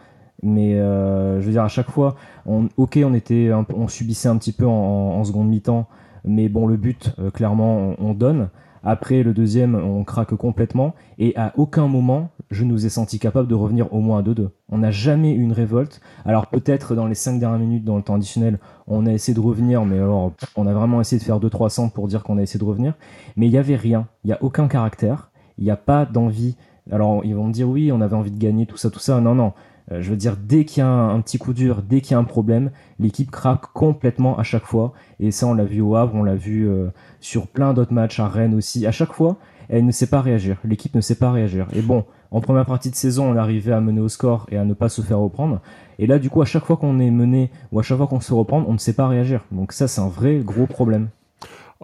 Mais 0.42 0.76
je 0.76 1.40
veux 1.44 1.52
dire, 1.52 1.62
à 1.62 1.68
chaque 1.68 1.90
fois, 1.90 2.16
on, 2.46 2.68
ok, 2.78 2.98
on 3.04 3.12
était, 3.12 3.50
on 3.74 3.88
subissait 3.88 4.28
un 4.28 4.37
petit 4.38 4.52
peu 4.52 4.66
en, 4.66 5.22
seconde 5.24 5.48
mi-temps, 5.48 5.88
mais 6.24 6.48
bon, 6.48 6.66
le 6.66 6.76
but, 6.76 7.14
clairement, 7.35 7.94
on, 7.98 8.14
donne. 8.14 8.50
Après, 8.85 9.22
le 9.22 9.32
deuxième, 9.32 9.74
on 9.74 10.04
craque 10.04 10.35
complètement. 10.35 10.94
Et 11.18 11.37
à 11.37 11.52
aucun 11.56 11.87
moment, 11.87 12.30
je 12.50 12.64
nous 12.64 12.85
ai 12.85 12.88
senti 12.88 13.18
capable 13.18 13.48
de 13.48 13.54
revenir 13.54 13.92
au 13.92 14.00
moins 14.00 14.18
à 14.18 14.22
2-2. 14.22 14.50
On 14.68 14.78
n'a 14.78 14.90
jamais 14.90 15.32
eu 15.32 15.40
une 15.40 15.52
révolte. 15.52 16.00
Alors 16.24 16.46
peut-être 16.48 16.94
dans 16.94 17.06
les 17.06 17.14
5 17.14 17.38
dernières 17.40 17.58
minutes, 17.58 17.85
dans 17.85 17.96
le 17.96 18.02
temps 18.02 18.14
additionnel, 18.14 18.58
on 18.87 19.06
a 19.06 19.12
essayé 19.12 19.35
de 19.35 19.40
revenir, 19.40 19.85
mais 19.85 19.96
alors 19.96 20.32
on 20.56 20.66
a 20.66 20.72
vraiment 20.72 21.00
essayé 21.00 21.18
de 21.18 21.24
faire 21.24 21.40
2-300 21.40 21.90
pour 21.90 22.08
dire 22.08 22.22
qu'on 22.22 22.38
a 22.38 22.42
essayé 22.42 22.61
de 22.61 22.64
revenir. 22.64 22.94
Mais 23.37 23.46
il 23.46 23.50
n'y 23.50 23.58
avait 23.58 23.76
rien. 23.76 24.06
Il 24.24 24.28
n'y 24.28 24.32
a 24.32 24.42
aucun 24.42 24.68
caractère. 24.68 25.30
Il 25.58 25.64
n'y 25.64 25.70
a 25.70 25.76
pas 25.76 26.04
d'envie. 26.04 26.56
Alors 26.90 27.24
ils 27.24 27.35
vont 27.35 27.46
me 27.46 27.52
dire 27.52 27.68
oui, 27.68 27.92
on 27.92 28.00
avait 28.00 28.16
envie 28.16 28.30
de 28.30 28.38
gagner, 28.38 28.66
tout 28.66 28.76
ça, 28.76 28.90
tout 28.90 28.98
ça. 28.98 29.20
Non, 29.20 29.35
non. 29.35 29.52
Euh, 29.90 30.01
je 30.01 30.11
veux 30.11 30.16
dire, 30.16 30.37
dès 30.37 30.64
qu'il 30.64 30.83
y 30.83 30.87
a 30.87 30.88
un, 30.88 31.21
petit 31.21 31.38
coup 31.38 31.53
dur, 31.53 31.83
dès 31.83 32.01
qu'il 32.01 32.12
y 32.12 32.14
a 32.14 32.18
un 32.18 32.25
problème, 32.25 32.71
l'équipe 32.99 33.31
craque 33.31 33.73
complètement 33.73 34.38
à 34.38 34.42
chaque 34.42 34.64
fois. 34.64 34.92
Et 35.21 35.31
ça, 35.31 35.47
on 35.47 35.55
l'a 35.55 35.64
vu 35.64 35.81
au 35.81 35.97
Havre, 35.97 36.14
on 36.14 36.23
l'a 36.23 36.35
vu 36.35 36.68
euh, 36.68 36.88
sur 37.21 37.47
plein 37.47 37.75
d'autres 37.75 37.92
matchs, 37.92 38.21
à 38.21 38.29
Rennes 38.29 38.55
aussi. 38.55 38.87
À 38.87 38.92
chaque 38.92 39.12
fois, 39.12 39.37
elle 39.68 39.87
ne 39.87 39.92
sait 39.92 40.07
pas 40.07 40.21
réagir. 40.21 40.59
L'équipe 40.64 40.95
ne 40.95 41.01
sait 41.01 41.14
pas 41.14 41.33
réagir. 41.33 41.66
Et 41.75 41.83
bon, 41.83 42.05
en 42.31 42.40
première 42.40 42.66
partie 42.66 42.90
de 42.90 42.95
saison, 42.95 43.31
on 43.33 43.37
arrivait 43.37 43.73
à 43.73 43.81
mener 43.81 44.01
au 44.01 44.09
score 44.09 44.47
et 44.51 44.57
à 44.57 44.64
ne 44.64 44.75
pas 44.75 44.88
se 44.88 45.03
faire 45.03 45.18
reprendre. 45.18 45.61
Et 45.99 46.07
là, 46.07 46.18
du 46.18 46.31
coup, 46.31 46.42
à 46.42 46.47
chaque 46.47 46.64
fois 46.64 46.77
qu'on 46.77 46.99
est 46.99 47.11
mené 47.11 47.51
ou 47.73 47.81
à 47.81 47.83
chaque 47.83 47.99
fois 47.99 48.07
qu'on 48.07 48.21
se 48.21 48.33
reprend, 48.33 48.64
on 48.66 48.73
ne 48.73 48.79
sait 48.79 48.95
pas 48.95 49.09
réagir. 49.09 49.45
Donc 49.51 49.73
ça, 49.73 49.88
c'est 49.88 50.01
un 50.01 50.09
vrai 50.09 50.38
gros 50.38 50.66
problème. 50.66 51.09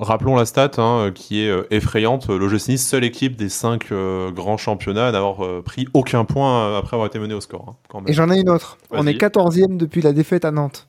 Rappelons 0.01 0.37
la 0.37 0.47
stat 0.47 0.71
hein, 0.79 1.11
qui 1.13 1.43
est 1.43 1.51
euh, 1.51 1.67
effrayante. 1.73 2.29
L'OGC 2.29 2.69
Nice, 2.69 2.87
seule 2.87 3.03
équipe 3.03 3.35
des 3.35 3.49
cinq 3.49 3.91
euh, 3.91 4.31
grands 4.31 4.57
championnats 4.57 5.09
à 5.09 5.13
n'avoir 5.13 5.45
euh, 5.45 5.61
pris 5.61 5.89
aucun 5.93 6.25
point 6.25 6.79
après 6.79 6.95
avoir 6.95 7.09
été 7.09 7.19
mené 7.19 7.35
au 7.35 7.41
score. 7.41 7.75
Hein, 7.93 8.03
Et 8.07 8.13
j'en 8.13 8.31
ai 8.31 8.39
une 8.39 8.49
autre. 8.49 8.79
On 8.93 9.09
est 9.09 9.21
14e 9.21 9.77
depuis 9.77 10.01
la 10.01 10.13
défaite 10.13 10.45
à 10.45 10.53
Nantes. 10.53 10.87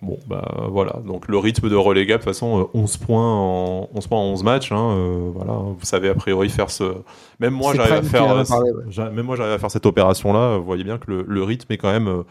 Bon, 0.00 0.18
bah 0.26 0.66
voilà. 0.70 1.00
Donc 1.04 1.28
le 1.28 1.36
rythme 1.36 1.68
de 1.68 1.76
relégable, 1.76 2.20
de 2.20 2.24
toute 2.24 2.32
façon, 2.32 2.70
11 2.72 2.96
points 2.96 3.34
en 3.34 3.90
11 3.94 4.06
points 4.06 4.18
en 4.18 4.32
11 4.32 4.42
matchs. 4.44 4.72
Hein, 4.72 5.30
voilà, 5.34 5.52
vous 5.52 5.76
savez 5.82 6.08
a 6.08 6.14
priori 6.14 6.48
faire 6.48 6.70
ce. 6.70 6.94
Même 7.40 7.52
moi, 7.52 7.74
j'arrive 7.74 7.92
à 7.92 8.02
faire. 8.02 9.12
Même 9.12 9.26
moi, 9.26 9.36
j'arrive 9.36 9.52
à 9.52 9.58
faire 9.58 9.70
cette 9.70 9.84
opération-là. 9.84 10.56
Vous 10.56 10.64
voyez 10.64 10.84
bien 10.84 10.96
que 10.96 11.10
le, 11.10 11.26
le 11.28 11.42
rythme 11.42 11.70
est 11.74 11.76
quand 11.76 11.92
même 11.92 12.24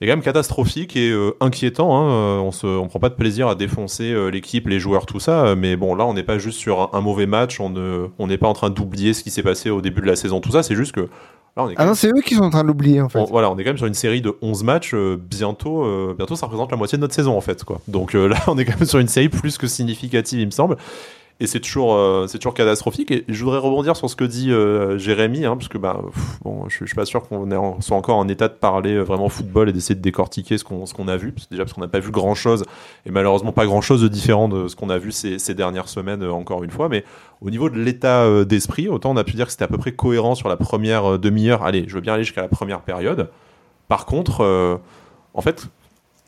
est 0.00 0.06
quand 0.06 0.12
même 0.12 0.22
catastrophique 0.22 0.96
et 0.96 1.10
euh, 1.10 1.32
inquiétant. 1.40 1.96
Hein. 1.96 2.10
Euh, 2.10 2.38
on 2.38 2.52
se, 2.52 2.66
on 2.66 2.86
prend 2.86 3.00
pas 3.00 3.08
de 3.08 3.14
plaisir 3.14 3.48
à 3.48 3.54
défoncer 3.54 4.12
euh, 4.12 4.28
l'équipe, 4.28 4.68
les 4.68 4.78
joueurs, 4.78 5.06
tout 5.06 5.18
ça. 5.18 5.54
Mais 5.56 5.76
bon, 5.76 5.94
là, 5.94 6.06
on 6.06 6.14
n'est 6.14 6.22
pas 6.22 6.38
juste 6.38 6.58
sur 6.58 6.94
un, 6.94 7.00
mauvais 7.00 7.26
match. 7.26 7.58
On 7.60 7.70
ne, 7.70 8.06
on 8.18 8.28
n'est 8.28 8.38
pas 8.38 8.46
en 8.46 8.52
train 8.52 8.70
d'oublier 8.70 9.12
ce 9.12 9.24
qui 9.24 9.30
s'est 9.30 9.42
passé 9.42 9.70
au 9.70 9.80
début 9.80 10.00
de 10.00 10.06
la 10.06 10.16
saison, 10.16 10.40
tout 10.40 10.52
ça. 10.52 10.62
C'est 10.62 10.76
juste 10.76 10.92
que 10.92 11.08
ah 11.76 11.84
non, 11.84 11.94
c'est 11.94 12.06
eux 12.06 12.22
qui 12.24 12.36
sont 12.36 12.44
en 12.44 12.50
train 12.50 12.62
de 12.62 12.68
l'oublier 12.68 13.00
en 13.00 13.08
fait. 13.08 13.18
voilà, 13.28 13.50
on 13.50 13.58
est 13.58 13.64
quand 13.64 13.70
même 13.70 13.78
sur 13.78 13.88
une 13.88 13.94
série 13.94 14.20
de 14.20 14.32
11 14.42 14.62
matchs. 14.62 14.94
bientôt, 14.94 16.14
bientôt, 16.16 16.36
ça 16.36 16.46
représente 16.46 16.70
la 16.70 16.76
moitié 16.76 16.98
de 16.98 17.00
notre 17.00 17.14
saison 17.14 17.36
en 17.36 17.40
fait. 17.40 17.64
Quoi. 17.64 17.80
Donc 17.88 18.12
là, 18.14 18.36
on 18.46 18.56
est 18.58 18.64
quand 18.64 18.78
même 18.78 18.86
sur 18.86 19.00
une 19.00 19.08
série 19.08 19.28
plus 19.28 19.58
que 19.58 19.66
significative, 19.66 20.38
il 20.38 20.46
me 20.46 20.52
semble 20.52 20.76
et 21.40 21.46
c'est 21.46 21.60
toujours, 21.60 21.94
euh, 21.94 22.26
c'est 22.26 22.38
toujours 22.38 22.54
catastrophique. 22.54 23.12
Et 23.12 23.24
je 23.28 23.44
voudrais 23.44 23.60
rebondir 23.60 23.94
sur 23.94 24.10
ce 24.10 24.16
que 24.16 24.24
dit 24.24 24.50
euh, 24.50 24.98
Jérémy, 24.98 25.44
hein, 25.44 25.56
parce 25.56 25.68
que 25.68 25.78
bah, 25.78 26.00
bon, 26.42 26.68
je, 26.68 26.78
je, 26.80 26.86
suis 26.86 26.96
pas 26.96 27.04
sûr 27.04 27.28
qu'on 27.28 27.80
soit 27.80 27.96
encore 27.96 28.16
en 28.16 28.26
état 28.26 28.48
de 28.48 28.54
parler 28.54 28.94
euh, 28.94 29.02
vraiment 29.02 29.28
football 29.28 29.68
et 29.68 29.72
d'essayer 29.72 29.94
de 29.94 30.00
décortiquer 30.00 30.58
ce 30.58 30.64
qu'on 30.64 30.84
ce 30.84 30.94
qu'on 30.94 31.06
a 31.06 31.16
vu, 31.16 31.32
déjà 31.50 31.62
parce 31.62 31.74
qu'on 31.74 31.80
n'a 31.80 31.88
pas 31.88 32.00
vu 32.00 32.10
grand 32.10 32.34
chose 32.34 32.64
et 33.06 33.12
malheureusement 33.12 33.52
pas 33.52 33.66
grand 33.66 33.80
chose 33.80 34.02
de 34.02 34.08
différent 34.08 34.48
de 34.48 34.66
ce 34.66 34.74
qu'on 34.74 34.90
a 34.90 34.98
vu 34.98 35.12
ces, 35.12 35.38
dernières 35.54 35.88
semaines 35.88 36.24
encore 36.24 36.64
une 36.64 36.70
fois. 36.70 36.88
Mais 36.88 37.04
au 37.40 37.50
niveau 37.50 37.70
de 37.70 37.78
l'état 37.78 38.44
d'esprit, 38.44 38.88
autant 38.88 39.12
on 39.12 39.16
a 39.16 39.24
pu 39.24 39.34
dire 39.36 39.46
que 39.46 39.52
c'était 39.52 39.64
à 39.64 39.68
peu 39.68 39.78
près 39.78 39.92
cohérent 39.92 40.34
sur 40.34 40.48
la 40.48 40.56
première 40.56 41.18
demi-heure. 41.20 41.62
Allez, 41.62 41.84
je 41.86 41.94
veux 41.94 42.00
bien 42.00 42.14
aller 42.14 42.24
jusqu'à 42.24 42.42
la 42.42 42.48
première 42.48 42.80
période. 42.80 43.30
Par 43.86 44.06
contre, 44.06 44.80
en 45.34 45.40
fait, 45.40 45.68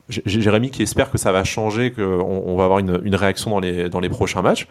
Jérémy 0.09 0.71
qui 0.71 0.83
espère 0.83 1.11
que 1.11 1.19
ça 1.19 1.33
va 1.33 1.45
changer, 1.45 1.93
qu'on 1.93 2.03
on 2.03 2.57
va 2.57 2.65
avoir 2.65 2.79
une, 2.79 3.01
une, 3.05 3.15
réaction 3.15 3.51
dans 3.51 3.61
les, 3.61 3.89
dans 3.89 4.01
les 4.01 4.09
prochains 4.09 4.43
matchs. 4.43 4.67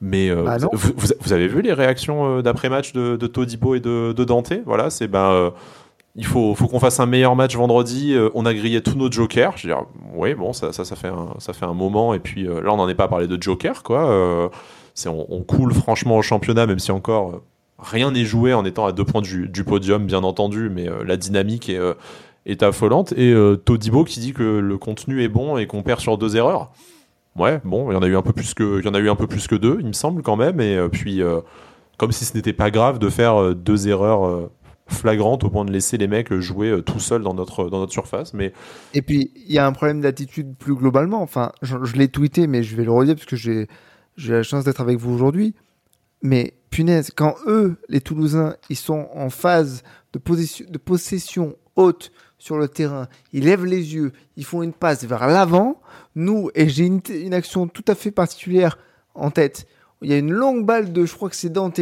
Mais 0.00 0.28
euh, 0.30 0.42
bah 0.42 0.58
vous, 0.72 0.92
vous, 0.96 1.32
avez 1.32 1.48
vu 1.48 1.62
les 1.62 1.72
réactions 1.72 2.38
euh, 2.38 2.42
d'après-match 2.42 2.92
de, 2.92 3.16
de, 3.16 3.26
Todibo 3.26 3.74
et 3.74 3.80
de, 3.80 4.12
de 4.12 4.24
Dante? 4.24 4.52
Voilà, 4.64 4.90
c'est 4.90 5.08
ben. 5.08 5.30
Euh, 5.30 5.50
il 6.18 6.24
faut, 6.24 6.54
faut 6.54 6.66
qu'on 6.66 6.80
fasse 6.80 6.98
un 6.98 7.04
meilleur 7.04 7.36
match 7.36 7.54
vendredi. 7.56 8.16
on 8.32 8.46
a 8.46 8.54
grillé 8.54 8.80
tous 8.80 8.96
nos 8.96 9.12
jokers. 9.12 9.52
Je 9.58 9.68
veux 9.68 9.74
dire, 9.74 9.84
oui, 10.14 10.32
bon, 10.32 10.54
ça, 10.54 10.72
ça, 10.72 10.86
ça, 10.86 10.96
fait 10.96 11.08
un, 11.08 11.34
ça 11.38 11.52
fait 11.52 11.66
un 11.66 11.74
moment. 11.74 12.14
Et 12.14 12.20
puis 12.20 12.44
là, 12.44 12.72
on 12.72 12.78
n'en 12.78 12.88
est 12.88 12.94
pas 12.94 13.06
parlé 13.06 13.26
de 13.26 13.42
joker, 13.42 13.82
quoi. 13.82 14.50
c'est, 14.94 15.10
on, 15.10 15.26
on, 15.28 15.42
coule 15.42 15.74
franchement 15.74 16.16
au 16.16 16.22
championnat, 16.22 16.66
même 16.66 16.78
si 16.78 16.90
encore 16.90 17.42
rien 17.78 18.12
n'est 18.12 18.24
joué 18.24 18.54
en 18.54 18.64
étant 18.64 18.86
à 18.86 18.92
deux 18.92 19.04
points 19.04 19.20
du, 19.20 19.46
du 19.50 19.62
podium, 19.62 20.06
bien 20.06 20.24
entendu. 20.24 20.70
Mais 20.70 20.86
la 21.04 21.18
dynamique 21.18 21.68
est, 21.68 21.80
est 22.46 22.62
affolante. 22.62 23.12
Et 23.12 23.34
Todibo 23.66 24.04
qui 24.04 24.18
dit 24.18 24.32
que 24.32 24.42
le 24.42 24.78
contenu 24.78 25.22
est 25.22 25.28
bon 25.28 25.58
et 25.58 25.66
qu'on 25.66 25.82
perd 25.82 26.00
sur 26.00 26.16
deux 26.16 26.34
erreurs. 26.34 26.70
Ouais, 27.38 27.60
bon, 27.64 27.90
il 27.90 27.94
y 27.94 27.96
en 27.96 28.02
a 28.02 28.06
eu 28.06 28.16
un 28.16 28.22
peu 28.22 28.32
plus 28.32 28.54
que, 28.54 28.86
a 28.86 28.98
eu 28.98 29.10
un 29.10 29.16
peu 29.16 29.26
plus 29.26 29.46
que 29.46 29.54
deux, 29.54 29.78
il 29.80 29.86
me 29.86 29.92
semble 29.92 30.22
quand 30.22 30.36
même. 30.36 30.60
Et 30.60 30.76
euh, 30.76 30.88
puis, 30.88 31.22
euh, 31.22 31.40
comme 31.98 32.12
si 32.12 32.24
ce 32.24 32.34
n'était 32.36 32.52
pas 32.52 32.70
grave 32.70 32.98
de 32.98 33.10
faire 33.10 33.40
euh, 33.40 33.54
deux 33.54 33.88
erreurs 33.88 34.50
flagrantes 34.88 35.44
au 35.44 35.50
point 35.50 35.64
de 35.64 35.72
laisser 35.72 35.98
les 35.98 36.06
mecs 36.06 36.32
jouer 36.34 36.80
tout 36.84 37.00
seuls 37.00 37.22
dans 37.22 37.34
notre, 37.34 37.68
dans 37.68 37.80
notre 37.80 37.92
surface. 37.92 38.32
Mais... 38.32 38.52
Et 38.94 39.02
puis, 39.02 39.32
il 39.34 39.52
y 39.52 39.58
a 39.58 39.66
un 39.66 39.72
problème 39.72 40.00
d'attitude 40.00 40.54
plus 40.56 40.74
globalement. 40.74 41.22
Enfin, 41.22 41.52
je, 41.62 41.76
l'ai 41.96 42.08
tweeté, 42.08 42.46
mais 42.46 42.62
je 42.62 42.76
vais 42.76 42.84
le 42.84 42.92
redire 42.92 43.16
parce 43.16 43.26
que 43.26 43.36
j'ai, 43.36 43.66
j'ai 44.16 44.32
la 44.32 44.42
chance 44.42 44.64
d'être 44.64 44.80
avec 44.80 44.98
vous 44.98 45.12
aujourd'hui. 45.12 45.54
Mais 46.22 46.54
punaise, 46.70 47.10
quand 47.14 47.34
eux, 47.46 47.76
les 47.88 48.00
Toulousains, 48.00 48.56
ils 48.70 48.76
sont 48.76 49.08
en 49.12 49.28
phase 49.28 49.82
de, 50.12 50.20
de 50.70 50.78
possession 50.78 51.56
haute 51.74 52.12
sur 52.38 52.58
le 52.58 52.68
terrain, 52.68 53.08
ils 53.32 53.44
lèvent 53.44 53.64
les 53.64 53.94
yeux, 53.94 54.12
ils 54.36 54.44
font 54.44 54.62
une 54.62 54.72
passe 54.72 55.04
vers 55.04 55.26
l'avant. 55.26 55.80
Nous, 56.16 56.50
et 56.54 56.68
j'ai 56.68 56.86
une, 56.86 57.34
action 57.34 57.68
tout 57.68 57.84
à 57.86 57.94
fait 57.94 58.10
particulière 58.10 58.78
en 59.14 59.30
tête. 59.30 59.66
Il 60.02 60.10
y 60.10 60.14
a 60.14 60.18
une 60.18 60.32
longue 60.32 60.66
balle 60.66 60.92
de, 60.92 61.06
je 61.06 61.14
crois 61.14 61.30
que 61.30 61.36
c'est 61.36 61.50
Dante, 61.50 61.80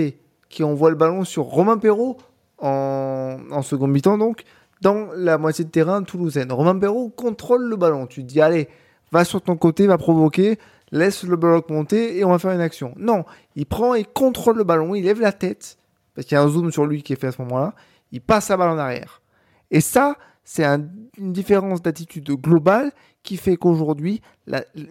qui 0.48 0.62
envoie 0.62 0.90
le 0.90 0.96
ballon 0.96 1.24
sur 1.24 1.44
Romain 1.44 1.78
Perrault 1.78 2.18
en, 2.58 3.38
en 3.50 3.62
second 3.62 3.86
mi-temps 3.86 4.18
donc, 4.18 4.44
dans 4.82 5.08
la 5.16 5.38
moitié 5.38 5.64
de 5.64 5.70
terrain 5.70 6.02
toulousaine. 6.02 6.52
Romain 6.52 6.78
Perrault 6.78 7.08
contrôle 7.08 7.64
le 7.64 7.76
ballon. 7.76 8.06
Tu 8.06 8.22
te 8.22 8.26
dis, 8.26 8.40
allez, 8.40 8.68
va 9.12 9.24
sur 9.24 9.40
ton 9.40 9.56
côté, 9.56 9.86
va 9.86 9.98
provoquer, 9.98 10.58
laisse 10.90 11.24
le 11.24 11.36
bloc 11.36 11.70
monter 11.70 12.18
et 12.18 12.24
on 12.24 12.30
va 12.30 12.38
faire 12.38 12.50
une 12.50 12.60
action. 12.60 12.94
Non, 12.96 13.24
il 13.54 13.66
prend 13.66 13.94
et 13.94 14.04
contrôle 14.04 14.58
le 14.58 14.64
ballon, 14.64 14.94
il 14.94 15.04
lève 15.04 15.20
la 15.20 15.32
tête, 15.32 15.78
parce 16.14 16.26
qu'il 16.26 16.36
y 16.36 16.38
a 16.38 16.42
un 16.42 16.48
zoom 16.48 16.72
sur 16.72 16.86
lui 16.86 17.02
qui 17.02 17.12
est 17.12 17.16
fait 17.16 17.28
à 17.28 17.32
ce 17.32 17.42
moment-là, 17.42 17.74
il 18.12 18.20
passe 18.20 18.48
la 18.48 18.56
balle 18.56 18.70
en 18.70 18.78
arrière. 18.78 19.22
Et 19.70 19.80
ça, 19.80 20.16
c'est 20.44 20.64
une 20.64 21.33
différence 21.33 21.83
d'attitude 21.83 22.30
globale 22.30 22.92
qui 23.22 23.37
fait 23.37 23.57
qu'aujourd'hui, 23.57 24.20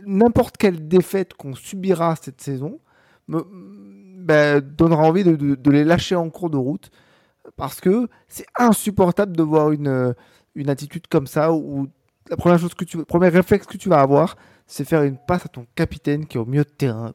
n'importe 0.05 0.57
quelle 0.57 0.87
défaite 0.87 1.35
qu'on 1.35 1.53
subira 1.53 2.15
cette 2.15 2.41
saison 2.41 2.79
ben, 3.27 4.59
donnera 4.59 5.03
envie 5.03 5.23
de, 5.23 5.69
les 5.69 5.83
lâcher 5.83 6.15
en 6.15 6.29
cours 6.29 6.49
de 6.49 6.57
route 6.57 6.89
parce 7.55 7.79
que 7.79 8.07
c'est 8.27 8.45
insupportable 8.57 9.35
de 9.35 9.43
voir 9.43 9.71
une, 9.71 10.15
une 10.55 10.69
attitude 10.69 11.07
comme 11.07 11.27
ça 11.27 11.53
où 11.53 11.87
la 12.29 12.37
première 12.37 12.57
chose 12.57 12.73
que 12.73 12.85
tu, 12.85 13.03
premier 13.05 13.27
réflexe 13.27 13.67
que 13.67 13.77
tu 13.77 13.89
vas 13.89 13.99
avoir, 13.99 14.35
c'est 14.65 14.85
faire 14.85 15.03
une 15.03 15.17
passe 15.17 15.45
à 15.45 15.49
ton 15.49 15.65
capitaine 15.75 16.25
qui 16.25 16.37
est 16.37 16.39
au 16.39 16.45
milieu 16.45 16.63
de 16.63 16.69
terrain. 16.69 17.13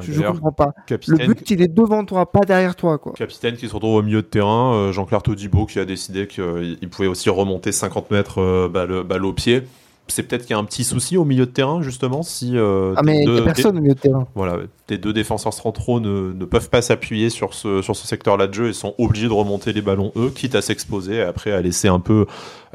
Je, 0.00 0.22
comprends 0.22 0.52
pas. 0.52 0.74
Le 0.88 1.26
but, 1.26 1.50
il 1.50 1.62
est 1.62 1.68
devant 1.68 2.04
toi, 2.04 2.30
pas 2.30 2.40
derrière 2.40 2.76
toi. 2.76 2.98
Quoi. 2.98 3.12
Capitaine 3.12 3.56
qui 3.56 3.68
se 3.68 3.74
retrouve 3.74 3.96
au 3.96 4.02
milieu 4.02 4.22
de 4.22 4.26
terrain, 4.26 4.74
euh, 4.74 4.92
Jean-Claire 4.92 5.22
Todibo 5.22 5.66
qui 5.66 5.78
a 5.78 5.84
décidé 5.84 6.26
qu'il 6.26 6.88
pouvait 6.90 7.08
aussi 7.08 7.30
remonter 7.30 7.72
50 7.72 8.10
mètres 8.10 8.40
euh, 8.40 8.68
balle, 8.68 9.24
au 9.24 9.32
pied. 9.32 9.62
C'est 10.08 10.24
peut-être 10.24 10.42
qu'il 10.42 10.50
y 10.50 10.54
a 10.54 10.58
un 10.58 10.64
petit 10.64 10.82
souci 10.82 11.16
au 11.16 11.24
milieu 11.24 11.46
de 11.46 11.52
terrain, 11.52 11.82
justement. 11.82 12.22
Si, 12.22 12.56
euh, 12.56 12.94
ah, 12.96 13.02
mais 13.04 13.22
il 13.22 13.30
n'y 13.30 13.38
a 13.38 13.42
personne 13.42 13.78
au 13.78 13.80
milieu 13.80 13.94
de 13.94 14.00
terrain. 14.00 14.26
Voilà, 14.34 14.58
tes 14.88 14.98
deux 14.98 15.12
défenseurs 15.12 15.54
centraux 15.54 16.00
ne, 16.00 16.32
ne 16.32 16.44
peuvent 16.44 16.68
pas 16.68 16.82
s'appuyer 16.82 17.30
sur 17.30 17.54
ce, 17.54 17.80
sur 17.80 17.94
ce 17.94 18.08
secteur-là 18.08 18.48
de 18.48 18.54
jeu 18.54 18.68
et 18.68 18.72
sont 18.72 18.94
obligés 18.98 19.28
de 19.28 19.32
remonter 19.32 19.72
les 19.72 19.82
ballons, 19.82 20.10
eux, 20.16 20.30
quitte 20.34 20.56
à 20.56 20.62
s'exposer 20.62 21.16
et 21.16 21.22
après 21.22 21.52
à 21.52 21.60
laisser 21.60 21.86
un 21.86 22.00
peu 22.00 22.26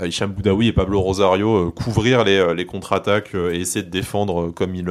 Hicham 0.01 0.31
Boudaoui 0.31 0.67
et 0.67 0.73
Pablo 0.73 1.01
Rosario 1.01 1.71
couvrir 1.71 2.23
les, 2.23 2.53
les 2.55 2.65
contre-attaques 2.65 3.35
et 3.35 3.59
essayer 3.59 3.83
de 3.83 3.91
défendre 3.91 4.51
comme 4.51 4.73
ils 4.73 4.89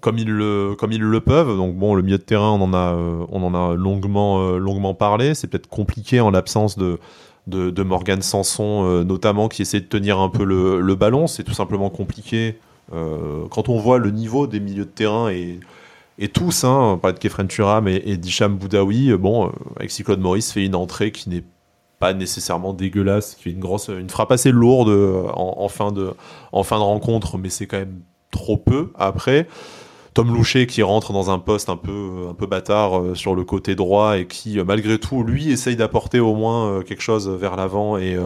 comme 0.00 0.18
ils 0.18 0.30
le 0.30 0.74
comme 0.78 0.92
ils 0.92 1.02
le 1.02 1.20
peuvent. 1.20 1.56
Donc 1.56 1.74
bon, 1.76 1.94
le 1.94 2.02
milieu 2.02 2.18
de 2.18 2.22
terrain, 2.22 2.50
on 2.50 2.60
en 2.62 2.74
a 2.74 2.94
euh, 2.94 3.24
on 3.30 3.42
en 3.42 3.54
a 3.54 3.74
longuement 3.74 4.40
euh, 4.40 4.58
longuement 4.58 4.94
parlé. 4.94 5.34
C'est 5.34 5.46
peut-être 5.46 5.68
compliqué 5.68 6.20
en 6.20 6.30
l'absence 6.30 6.76
de 6.78 6.98
de, 7.46 7.70
de 7.70 7.82
Morgan 7.82 8.22
Sanson 8.22 8.84
euh, 8.84 9.04
notamment 9.04 9.48
qui 9.48 9.62
essaie 9.62 9.80
de 9.80 9.86
tenir 9.86 10.18
un 10.18 10.28
peu 10.28 10.44
le, 10.44 10.80
le 10.80 10.94
ballon. 10.94 11.26
C'est 11.26 11.44
tout 11.44 11.54
simplement 11.54 11.90
compliqué 11.90 12.58
quand 13.50 13.68
on 13.68 13.78
voit 13.78 13.98
le 13.98 14.12
niveau 14.12 14.46
des 14.46 14.60
milieux 14.60 14.84
de 14.84 14.90
terrain 14.90 15.28
et 15.28 15.58
et 16.18 16.28
tous, 16.28 16.62
hein, 16.62 16.92
on 16.94 16.98
parlait 16.98 17.14
de 17.14 17.18
Kefren 17.18 17.48
Turam 17.48 17.88
et, 17.88 18.00
et 18.06 18.16
d'Hicham 18.16 18.56
Boudaoui, 18.56 19.12
bon, 19.18 19.52
Alexis 19.76 20.02
Claude 20.04 20.20
Maurice 20.20 20.52
fait 20.52 20.64
une 20.64 20.76
entrée 20.76 21.10
qui 21.10 21.28
n'est 21.28 21.42
pas 21.98 22.14
nécessairement 22.14 22.72
dégueulasse, 22.72 23.34
qui 23.34 23.42
fait 23.42 23.50
une 23.50 23.58
grosse, 23.58 23.88
une 23.88 24.08
frappe 24.08 24.30
assez 24.30 24.52
lourde 24.52 24.88
en 25.34 25.68
fin 25.68 25.90
de, 25.90 26.14
en 26.52 26.62
fin 26.62 26.78
de 26.78 26.84
rencontre, 26.84 27.38
mais 27.38 27.50
c'est 27.50 27.66
quand 27.66 27.78
même 27.78 28.00
trop 28.30 28.56
peu 28.56 28.92
après. 28.94 29.48
Tom 30.16 30.32
Loucher 30.32 30.66
qui 30.66 30.82
rentre 30.82 31.12
dans 31.12 31.30
un 31.30 31.38
poste 31.38 31.68
un 31.68 31.76
peu 31.76 32.46
bâtard 32.48 32.98
euh, 32.98 33.14
sur 33.14 33.34
le 33.34 33.44
côté 33.44 33.74
droit 33.74 34.16
et 34.16 34.26
qui 34.26 34.58
euh, 34.58 34.64
malgré 34.64 34.98
tout 34.98 35.22
lui 35.22 35.50
essaye 35.50 35.76
d'apporter 35.76 36.20
au 36.20 36.34
moins 36.34 36.70
euh, 36.70 36.80
quelque 36.80 37.02
chose 37.02 37.28
vers 37.28 37.54
l'avant 37.54 37.98
et 37.98 38.16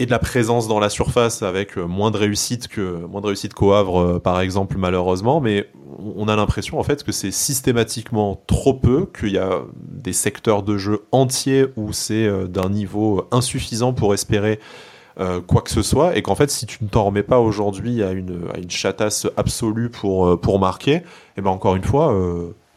et 0.00 0.06
de 0.06 0.10
la 0.10 0.18
présence 0.18 0.68
dans 0.68 0.78
la 0.78 0.90
surface 0.90 1.42
avec 1.42 1.78
moins 1.78 2.10
de 2.10 2.18
réussite 2.18 2.68
que 2.68 3.06
moins 3.06 3.22
de 3.22 3.26
réussite 3.26 3.54
qu'au 3.54 3.72
Havre 3.72 4.18
par 4.18 4.38
exemple 4.42 4.76
malheureusement. 4.76 5.40
Mais 5.40 5.70
on 5.98 6.28
a 6.28 6.36
l'impression 6.36 6.78
en 6.78 6.82
fait 6.82 7.02
que 7.02 7.10
c'est 7.10 7.32
systématiquement 7.32 8.40
trop 8.46 8.74
peu 8.74 9.06
qu'il 9.06 9.32
y 9.32 9.38
a 9.38 9.62
des 9.80 10.12
secteurs 10.12 10.62
de 10.62 10.76
jeu 10.76 11.06
entiers 11.10 11.68
où 11.76 11.94
c'est 11.94 12.30
d'un 12.48 12.68
niveau 12.68 13.26
insuffisant 13.32 13.94
pour 13.94 14.12
espérer 14.12 14.60
quoi 15.46 15.62
que 15.62 15.70
ce 15.70 15.82
soit 15.82 16.16
et 16.16 16.22
qu'en 16.22 16.36
fait 16.36 16.48
si 16.50 16.64
tu 16.64 16.84
ne 16.84 16.88
t'en 16.88 17.04
remets 17.04 17.24
pas 17.24 17.40
aujourd'hui 17.40 18.04
à 18.04 18.12
une, 18.12 18.42
à 18.54 18.58
chatasse 18.68 19.26
absolue 19.36 19.90
pour, 19.90 20.40
pour 20.40 20.60
marquer 20.60 20.92
et 20.92 21.02
eh 21.38 21.40
ben 21.40 21.50
encore 21.50 21.74
une 21.74 21.82
fois 21.82 22.14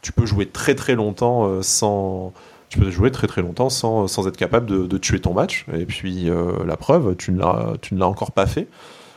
tu 0.00 0.12
peux 0.12 0.26
jouer 0.26 0.46
très 0.46 0.74
très 0.74 0.96
longtemps 0.96 1.62
sans 1.62 2.32
tu 2.72 2.78
peux 2.78 2.90
jouer 2.90 3.10
très 3.10 3.42
longtemps 3.42 3.68
sans, 3.68 4.26
être 4.26 4.38
capable 4.38 4.88
de, 4.88 4.98
tuer 4.98 5.20
ton 5.20 5.34
match. 5.34 5.66
Et 5.74 5.84
puis 5.84 6.30
euh, 6.30 6.64
la 6.64 6.78
preuve, 6.78 7.16
tu 7.16 7.30
ne 7.32 7.38
l'as 7.38 8.06
encore 8.06 8.32
pas 8.32 8.46
fait 8.46 8.66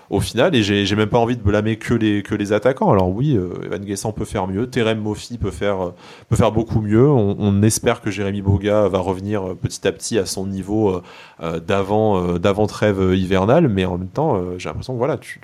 au 0.10 0.20
final. 0.20 0.56
Et 0.56 0.64
j'ai 0.64 0.95
même 0.95 1.10
pas 1.10 1.18
envie 1.18 1.38
de 1.38 1.41
blâmer 1.41 1.78
que 1.78 1.93
les, 1.93 2.53
attaquants. 2.53 2.91
Alors 2.91 3.10
oui, 3.10 3.36
euh, 3.36 3.53
Evan 3.66 3.84
Guessant 3.84 4.12
peut 4.12 4.26
faire 4.26 4.47
mieux, 4.47 4.68
Terem 4.68 4.99
Moffi 4.99 5.38
peut 5.38 5.51
faire, 5.51 5.91
faire 6.34 6.51
beaucoup 6.51 6.82
mieux. 6.82 7.10
On, 7.10 7.62
espère 7.64 8.01
que 8.01 8.12
Jérémy 8.12 8.41
Boga 8.41 8.88
va 8.88 8.99
revenir 8.99 9.56
petit 9.56 9.88
à 9.88 9.91
petit 9.91 10.20
à 10.20 10.26
son 10.26 10.45
niveau 10.45 11.01
euh, 11.41 11.60
d'avant 11.60 12.68
trêve 12.68 13.14
hivernale. 13.16 13.68
Mais 13.68 13.86
en 13.86 13.97
même 13.97 14.08
temps, 14.08 14.39
j'ai 14.58 14.70
l'impression 14.70 14.93
que 14.93 14.99
voilà, 14.99 15.18
tu, 15.18 15.39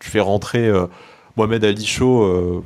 fais 0.00 0.20
rentrer 0.20 0.70
Mohamed 1.36 1.64
Ali 1.64 1.84
Chaud 1.84 2.62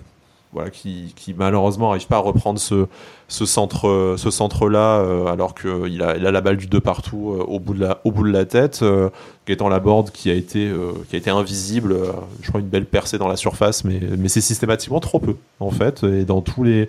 voilà, 0.53 0.71
qui, 0.71 1.13
malheureusement 1.37 1.89
n'arrive 1.89 2.07
pas 2.07 2.17
à 2.17 2.21
reprendre 2.21 2.59
ce, 2.59 2.87
ce 3.29 3.45
centre, 3.45 4.15
ce 4.17 4.31
centre-là, 4.31 5.01
euh, 5.01 5.27
alors 5.27 5.55
qu'il 5.55 6.03
a, 6.03 6.17
il 6.17 6.27
a 6.27 6.31
la 6.31 6.41
balle 6.41 6.57
du 6.57 6.67
deux 6.67 6.81
partout 6.81 7.33
euh, 7.33 7.45
au, 7.45 7.61
bout 7.61 7.75
de 7.75 7.81
la, 7.81 8.01
la 8.05 8.45
tête. 8.47 8.81
Euh, 8.83 9.11
la 9.47 9.69
Laborde 9.69 10.11
qui 10.11 10.31
a 10.31 10.35
été, 10.35 10.67
euh, 10.69 10.93
qui 11.09 11.17
a 11.17 11.19
été 11.19 11.31
invisible, 11.31 11.97
je 12.43 12.49
crois 12.49 12.61
une 12.61 12.69
belle 12.69 12.85
percée 12.87 13.19
dans 13.19 13.29
la 13.29 13.37
surface, 13.37 13.85
mais, 13.85 14.01
c'est 14.29 14.41
systématiquement 14.43 15.01
trop 15.01 15.19
peu, 15.21 15.37
en 15.61 15.71
fait, 15.71 16.03
et 16.05 16.25
dans 16.25 16.43
tous 16.43 16.65
les, 16.65 16.89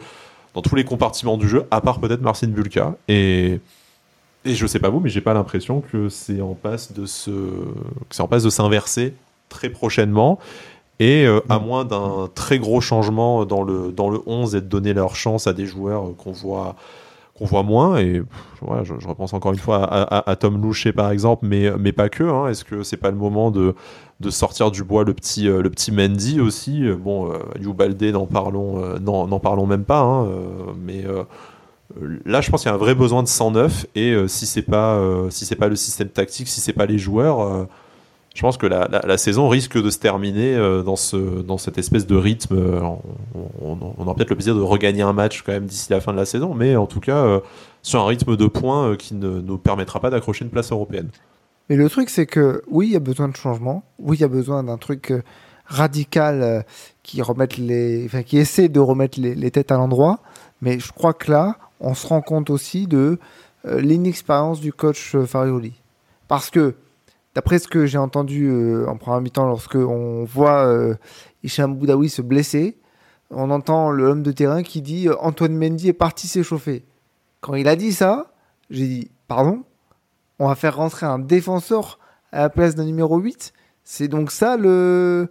dans 0.54 0.62
tous 0.62 0.76
les 0.76 0.84
compartiments 0.84 1.38
du 1.38 1.48
jeu, 1.48 1.66
à 1.72 1.80
part 1.82 2.00
peut-être 2.00 2.22
Marcin 2.22 2.48
Bulka. 2.48 2.96
Et, 3.08 3.60
et 4.46 4.56
je 4.56 4.68
sais 4.68 4.80
pas 4.80 4.90
vous, 4.90 5.00
mais 5.00 5.10
j'ai 5.10 5.22
pas 5.22 5.34
l'impression 5.34 5.82
que 5.82 6.10
c'est 6.10 6.42
en 6.42 6.54
passe 6.54 6.92
de 6.94 7.04
que 7.04 7.64
c'est 8.10 8.22
en 8.22 8.28
passe 8.28 8.44
de 8.44 8.50
s'inverser 8.50 9.14
très 9.50 9.70
prochainement. 9.70 10.40
Et 11.00 11.26
euh, 11.26 11.40
à 11.50 11.60
mm. 11.60 11.64
moins 11.64 11.86
d'un 11.86 12.30
très 12.36 12.60
gros 12.60 12.82
changement 12.82 13.46
dans 13.46 13.64
le, 13.64 13.92
dans 13.92 14.10
le 14.10 14.20
11 14.26 14.56
et 14.56 14.62
de 14.62 14.68
donner 14.68 14.94
leur 14.94 15.16
chance 15.16 15.48
à 15.48 15.54
des 15.54 15.66
joueurs 15.66 16.08
euh, 16.08 16.14
qu'on 16.14 16.34
voit, 16.34 16.76
qu'on 17.36 17.46
voit 17.46 17.64
moins. 17.64 17.98
Et 17.98 18.22
voilà, 18.62 18.84
je, 18.84 18.94
repense 19.08 19.34
encore 19.34 19.54
une 19.54 19.60
fois 19.60 19.84
à, 19.86 20.30
à, 20.30 20.36
Tom 20.36 20.62
Loucher 20.62 20.92
par 20.92 21.12
exemple, 21.12 21.46
mais, 21.48 21.72
mais 21.80 21.94
pas 21.94 22.10
que. 22.10 22.24
Hein. 22.24 22.50
Est-ce 22.50 22.66
que 22.66 22.84
c'est 22.84 22.98
pas 22.98 23.12
le 23.12 23.18
moment 23.18 23.50
de, 23.50 23.76
de 24.20 24.30
sortir 24.30 24.72
du 24.72 24.84
bois 24.84 25.06
le 25.06 25.14
petit, 25.14 25.48
euh, 25.48 25.62
le 25.62 25.70
petit 25.70 25.94
Mendy 25.94 26.42
aussi? 26.42 26.84
Bon, 26.92 27.32
euh, 27.32 28.12
n'en 28.12 28.26
parlons, 28.26 29.00
n'en 29.00 29.40
parlons 29.40 29.66
même 29.66 29.86
pas. 29.86 30.02
Hein, 30.02 30.28
mais 30.78 31.06
là, 32.26 32.42
je 32.42 32.52
pense 32.52 32.62
qu'il 32.62 32.70
y 32.70 32.72
a 32.74 32.76
un 32.76 32.78
vrai 32.78 32.94
besoin 32.94 33.24
de 33.24 33.30
109. 33.30 33.86
Et 33.96 34.18
si 34.28 34.46
c'est 34.46 34.64
pas, 34.64 35.02
si 35.30 35.46
c'est 35.46 35.56
pas 35.56 35.70
le 35.70 35.78
système 35.78 36.10
tactique, 36.10 36.50
si 36.50 36.60
c'est 36.60 36.74
pas 36.74 36.86
les 36.86 36.98
joueurs 36.98 37.68
je 38.36 38.42
pense 38.42 38.58
que 38.58 38.68
la, 38.68 39.18
saison 39.18 39.50
risque 39.50 39.82
de 39.82 39.90
se 39.90 39.98
terminer 39.98 40.56
euh, 40.56 40.84
dans, 40.84 40.96
ce, 40.96 41.18
dans 41.18 41.58
cette 41.58 41.78
espèce 41.78 42.06
de 42.06 42.16
rythme. 42.16 42.56
Euh, 42.56 42.80
on, 43.34 43.78
on, 43.98 44.04
aura 44.04 44.16
peut-être 44.16 44.30
le 44.30 44.36
plaisir 44.36 44.56
de 44.56 44.62
regagner 44.62 45.02
un 45.02 45.14
match 45.14 45.42
quand 45.42 45.52
même 45.52 45.66
d'ici 45.66 45.92
la 45.92 46.00
fin 46.00 46.14
de 46.14 46.18
la 46.18 46.26
saison, 46.26 46.54
mais 46.54 46.76
en 46.76 46.86
tout 46.86 47.00
cas 47.00 47.18
euh, 47.18 47.40
sur 47.82 48.02
un 48.02 48.06
rythme 48.06 48.38
de 48.38 48.46
points 48.46 48.96
qui 48.98 49.16
ne 49.16 49.42
nous 49.42 49.58
permettra 49.58 50.00
pas 50.00 50.10
d'accrocher 50.10 50.46
une 50.46 50.52
place 50.52 50.72
européenne. 50.72 51.10
Mais 51.70 51.76
le 51.76 51.90
truc, 51.90 52.10
c'est 52.10 52.28
que 52.28 52.64
oui, 52.70 52.88
il 52.88 52.94
y 52.94 52.96
a 52.96 53.02
besoin 53.02 53.28
de 53.28 53.36
changement. 53.36 53.84
Oui, 54.00 54.18
il 54.18 54.22
y 54.22 54.26
a 54.26 54.30
besoin 54.30 54.64
d'un 54.64 54.78
truc 54.78 55.14
radical 55.66 56.66
qui 57.04 57.22
remette 57.22 57.58
les, 57.58 58.06
enfin, 58.06 58.24
qui 58.24 58.38
essaie 58.38 58.70
de 58.70 58.80
remettre 58.80 59.20
les, 59.20 59.36
les 59.36 59.52
têtes 59.52 59.72
à 59.72 59.78
l'endroit. 59.78 60.20
Mais 60.62 60.80
je 60.80 60.92
crois 60.92 61.14
que 61.14 61.32
là, 61.32 61.58
on 61.80 61.94
se 61.94 62.08
rend 62.08 62.22
compte 62.22 62.50
aussi 62.50 62.88
de 62.88 63.20
l'inexpérience 63.66 64.62
du 64.62 64.74
coach 64.74 65.16
Farioli, 65.26 65.74
parce 66.28 66.50
que 66.50 66.76
D'après 67.36 67.60
ce 67.60 67.68
que 67.68 67.86
j'ai 67.86 67.98
entendu 67.98 68.48
euh, 68.48 68.88
en 68.88 68.98
première 68.98 69.22
mi-temps, 69.22 69.48
lorsque 69.48 69.76
on 69.76 70.24
voit 70.24 70.66
euh, 70.66 70.96
Hicham 71.44 71.76
Boudaoui 71.76 72.10
se 72.10 72.22
blesser, 72.22 72.78
on 73.30 73.52
entend 73.52 73.92
le 73.92 74.06
homme 74.06 74.24
de 74.24 74.32
terrain 74.32 74.64
qui 74.64 74.82
dit 74.82 75.08
euh, 75.08 75.16
Antoine 75.20 75.56
Mendy 75.56 75.90
est 75.90 75.94
parti 75.94 76.28
s'échauffer. 76.28 76.86
Quand 77.42 77.54
il 77.54 77.68
a 77.68 77.76
dit 77.76 77.94
ça, 77.94 78.34
j'ai 78.70 78.88
dit 78.88 79.12
pardon, 79.28 79.64
on 80.40 80.48
va 80.48 80.56
faire 80.56 80.76
rentrer 80.78 81.06
un 81.06 81.20
défenseur 81.20 82.00
à 82.32 82.42
la 82.42 82.50
place 82.50 82.76
d'un 82.76 82.86
numéro 82.86 83.20
8. 83.20 83.54
C'est 83.84 84.08
donc 84.08 84.32
ça 84.32 84.58
le, 84.58 85.30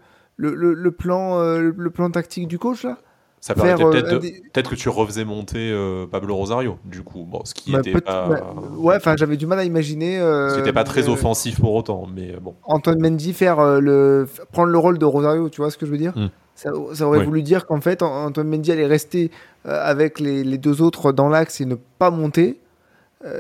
plan, 0.97 1.41
le 1.59 1.91
plan 1.91 2.11
tactique 2.11 2.49
du 2.49 2.59
coach 2.59 2.85
là? 2.85 2.99
Ça 3.41 3.55
euh, 3.57 3.77
peut-être 4.01 4.71
que 4.71 4.75
tu 4.75 4.89
refaisais 4.89 5.25
monter 5.25 5.71
euh, 5.71 6.07
Pablo 6.07 6.35
Rosario, 6.35 6.79
du 6.85 7.03
coup. 7.03 7.25
Bon, 7.25 7.43
ce 7.45 7.55
qui 7.55 7.75
était 7.75 8.01
pas. 8.01 8.29
ouais, 8.77 8.97
enfin, 8.97 9.15
j'avais 9.17 9.37
du 9.37 9.47
mal 9.47 9.59
à 9.61 9.65
imaginer. 9.65 10.19
Euh, 10.19 10.57
n'était 10.57 10.73
pas 10.73 10.85
très 10.85 11.09
offensif 11.09 11.61
pour 11.61 11.75
autant, 11.75 12.07
mais 12.13 12.35
bon. 12.41 12.55
Antoine 12.65 13.01
Mendy 13.01 13.33
faire 13.33 13.81
le 13.81 14.29
prendre 14.53 14.71
le 14.71 14.79
rôle 14.79 14.99
de 14.99 15.05
Rosario, 15.05 15.49
tu 15.49 15.61
vois 15.61 15.71
ce 15.71 15.79
que 15.79 15.87
je 15.87 15.91
veux 15.91 15.99
dire? 15.99 16.15
Hmm. 16.17 16.29
ça, 16.55 16.73
aurait 17.07 17.25
voulu 17.25 17.43
dire 17.43 17.67
qu'en 17.67 17.81
fait, 17.81 18.03
Antoine 18.03 18.49
Mendy 18.49 18.73
allait 18.73 18.87
rester 18.87 19.31
avec 19.65 20.19
les, 20.19 20.59
deux 20.59 20.83
autres 20.83 21.13
dans 21.13 21.29
l'axe 21.29 21.61
et 21.61 21.65
ne 21.65 21.77
pas 21.77 22.11
monter. 22.11 22.59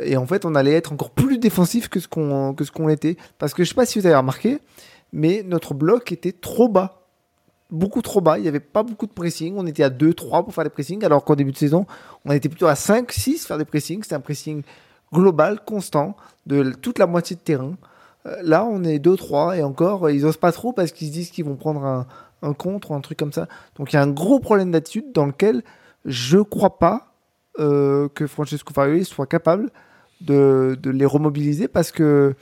et 0.04 0.16
en 0.16 0.26
fait, 0.26 0.44
on 0.44 0.54
allait 0.54 0.74
être 0.74 0.92
encore 0.92 1.10
plus 1.10 1.38
défensif 1.38 1.88
que 1.88 1.98
ce 1.98 2.06
qu'on 2.06 2.54
que 2.54 2.64
ce 2.64 2.70
qu'on 2.70 2.88
était, 2.88 3.16
parce 3.38 3.52
que 3.52 3.64
je 3.64 3.70
sais 3.70 3.74
pas 3.74 3.86
si 3.86 3.98
vous 3.98 4.06
avez 4.06 4.16
remarqué, 4.16 4.58
mais 5.12 5.42
notre 5.44 5.74
bloc 5.74 6.12
était 6.12 6.32
trop 6.32 6.68
bas 6.68 7.07
beaucoup 7.70 8.02
trop 8.02 8.20
bas. 8.20 8.38
Il 8.38 8.42
n'y 8.42 8.48
avait 8.48 8.60
pas 8.60 8.82
beaucoup 8.82 9.06
de 9.06 9.12
pressing. 9.12 9.54
On 9.56 9.66
était 9.66 9.82
à 9.82 9.90
2, 9.90 10.14
3 10.14 10.44
pour 10.44 10.54
faire 10.54 10.64
des 10.64 10.70
pressings, 10.70 11.04
alors 11.04 11.24
qu'au 11.24 11.36
début 11.36 11.52
de 11.52 11.56
saison, 11.56 11.86
on 12.24 12.32
était 12.32 12.48
plutôt 12.48 12.66
à 12.66 12.74
5, 12.74 13.10
6 13.12 13.46
faire 13.46 13.58
des 13.58 13.64
pressings. 13.64 14.02
C'était 14.02 14.14
un 14.14 14.20
pressing 14.20 14.62
global, 15.12 15.60
constant, 15.64 16.16
de 16.46 16.72
toute 16.72 16.98
la 16.98 17.06
moitié 17.06 17.36
de 17.36 17.40
terrain. 17.40 17.74
Euh, 18.26 18.36
là, 18.42 18.64
on 18.64 18.84
est 18.84 18.98
2, 18.98 19.16
3 19.16 19.58
et 19.58 19.62
encore, 19.62 20.10
ils 20.10 20.24
osent 20.24 20.36
pas 20.36 20.52
trop 20.52 20.72
parce 20.72 20.92
qu'ils 20.92 21.08
se 21.08 21.12
disent 21.12 21.30
qu'ils 21.30 21.44
vont 21.44 21.56
prendre 21.56 21.84
un, 21.84 22.06
un, 22.42 22.52
contre 22.52 22.90
ou 22.90 22.94
un 22.94 23.00
truc 23.00 23.18
comme 23.18 23.32
ça. 23.32 23.48
Donc 23.76 23.92
il 23.92 23.96
y 23.96 23.98
a 23.98 24.02
un 24.02 24.10
gros 24.10 24.40
problème 24.40 24.70
d'attitude 24.70 25.12
dans 25.12 25.26
lequel 25.26 25.62
je 26.04 26.38
crois 26.38 26.78
pas 26.78 27.12
euh, 27.58 28.08
que 28.14 28.26
Francesco 28.26 28.72
Farioli 28.72 29.04
soit 29.04 29.26
capable 29.26 29.70
de, 30.20 30.78
de 30.80 30.90
les 30.90 31.06
remobiliser 31.06 31.68
parce 31.68 31.90
que 31.90 32.34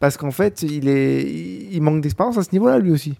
parce 0.00 0.16
qu'en 0.16 0.32
fait, 0.32 0.62
il, 0.62 0.88
est, 0.88 1.22
il 1.22 1.80
manque 1.80 2.02
d'expérience 2.02 2.36
à 2.36 2.42
ce 2.42 2.50
niveau-là, 2.52 2.78
lui 2.78 2.90
aussi. 2.90 3.14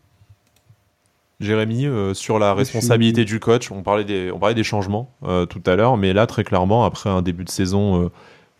Jérémy, 1.44 1.86
euh, 1.86 2.14
sur 2.14 2.38
la 2.38 2.54
responsabilité 2.54 3.24
du 3.24 3.40
coach, 3.40 3.70
on 3.70 3.82
parlait 3.82 4.04
des, 4.04 4.30
on 4.32 4.38
parlait 4.38 4.54
des 4.54 4.64
changements 4.64 5.10
euh, 5.24 5.46
tout 5.46 5.62
à 5.66 5.76
l'heure, 5.76 5.96
mais 5.96 6.12
là, 6.12 6.26
très 6.26 6.44
clairement, 6.44 6.84
après 6.84 7.10
un 7.10 7.22
début 7.22 7.44
de 7.44 7.50
saison 7.50 8.04
euh, 8.04 8.08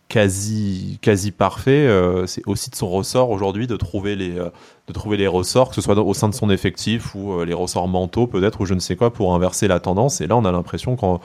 quasi, 0.07 0.99
quasi 1.01 1.31
parfait, 1.31 1.89
c'est 2.27 2.43
aussi 2.45 2.69
de 2.69 2.75
son 2.75 2.89
ressort 2.89 3.31
aujourd'hui 3.31 3.65
de, 3.65 3.75
trouver 3.75 4.15
les 4.15 4.33
de 4.33 4.93
trouver 4.93 5.17
les 5.17 5.25
ressorts, 5.25 5.69
que 5.69 5.75
ce 5.75 5.81
soit 5.81 5.97
au 5.97 6.13
sein 6.13 6.29
de 6.29 6.35
son 6.35 6.51
effectif 6.51 7.15
ou 7.15 7.43
les 7.43 7.55
ressorts 7.55 7.87
mentaux 7.87 8.27
peut-être, 8.27 8.61
ou 8.61 8.65
je 8.65 8.75
ne 8.75 8.79
sais 8.79 8.95
quoi, 8.95 9.11
pour 9.11 9.33
inverser 9.33 9.67
la 9.67 9.79
tendance. 9.79 10.21
Et 10.21 10.27
là, 10.27 10.37
on 10.37 10.45
a 10.45 10.51
l'impression 10.51 10.95
qu'en 10.95 11.21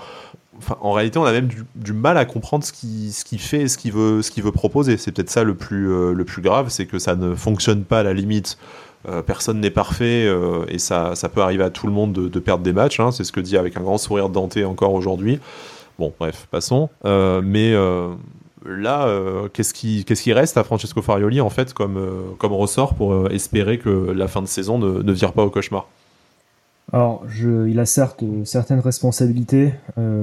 Enfin, 0.56 0.76
en 0.82 0.92
réalité, 0.92 1.18
on 1.18 1.24
a 1.24 1.32
même 1.32 1.48
du, 1.74 1.92
mal 1.94 2.18
à 2.18 2.26
comprendre 2.26 2.64
ce 2.64 2.72
qu'il 2.72 3.10
ce 3.12 3.24
fait 3.36 3.62
et 3.62 3.68
ce 3.68 3.78
qu'il 3.78 3.92
veut, 3.92 4.20
ce 4.20 4.38
veut 4.42 4.52
proposer. 4.52 4.98
C'est 4.98 5.10
peut-être 5.10 5.30
ça 5.30 5.42
le 5.42 5.54
plus, 5.54 6.12
le 6.12 6.24
plus 6.26 6.42
grave, 6.42 6.68
c'est 6.68 6.84
que 6.84 6.98
ça 6.98 7.16
ne 7.16 7.34
fonctionne 7.34 7.84
pas 7.84 8.00
à 8.00 8.02
la 8.02 8.12
limite 8.12 8.58
euh, 9.08 9.22
personne 9.22 9.60
n'est 9.60 9.70
parfait 9.70 10.26
euh, 10.26 10.66
et 10.68 10.78
ça, 10.78 11.14
ça, 11.14 11.30
peut 11.30 11.40
arriver 11.40 11.64
à 11.64 11.70
tout 11.70 11.86
le 11.86 11.92
monde 11.92 12.12
de, 12.12 12.38
perdre 12.38 12.62
des 12.62 12.72
matchs. 12.72 13.00
Hein, 13.00 13.12
c'est 13.12 13.24
ce 13.24 13.32
que 13.32 13.40
dit 13.40 13.56
avec 13.56 13.76
un 13.76 13.80
grand 13.80 13.98
sourire 13.98 14.28
Dante 14.28 14.58
encore 14.58 14.92
aujourd'hui. 14.92 15.40
Bon, 15.98 16.12
bref, 16.18 16.46
passons. 16.50 16.90
Euh, 17.04 17.40
mais 17.42 17.74
là, 18.66 19.08
qu'est-ce 19.52 19.72
qui, 19.72 20.32
reste 20.32 20.56
à 20.56 20.64
Francesco 20.64 21.00
Farioli 21.00 21.40
en 21.40 21.50
fait 21.50 21.72
comme, 21.72 21.98
ressort 22.42 22.94
pour 22.94 23.30
espérer 23.30 23.78
que 23.78 23.88
la 23.88 24.28
fin 24.28 24.42
de 24.42 24.48
saison 24.48 24.78
ne, 24.78 25.12
vire 25.12 25.32
pas 25.32 25.44
au 25.44 25.50
cauchemar? 25.50 25.88
Alors, 26.92 27.24
il 27.38 27.78
a 27.78 27.86
certes 27.86 28.24
certaines 28.44 28.80
responsabilités, 28.80 29.72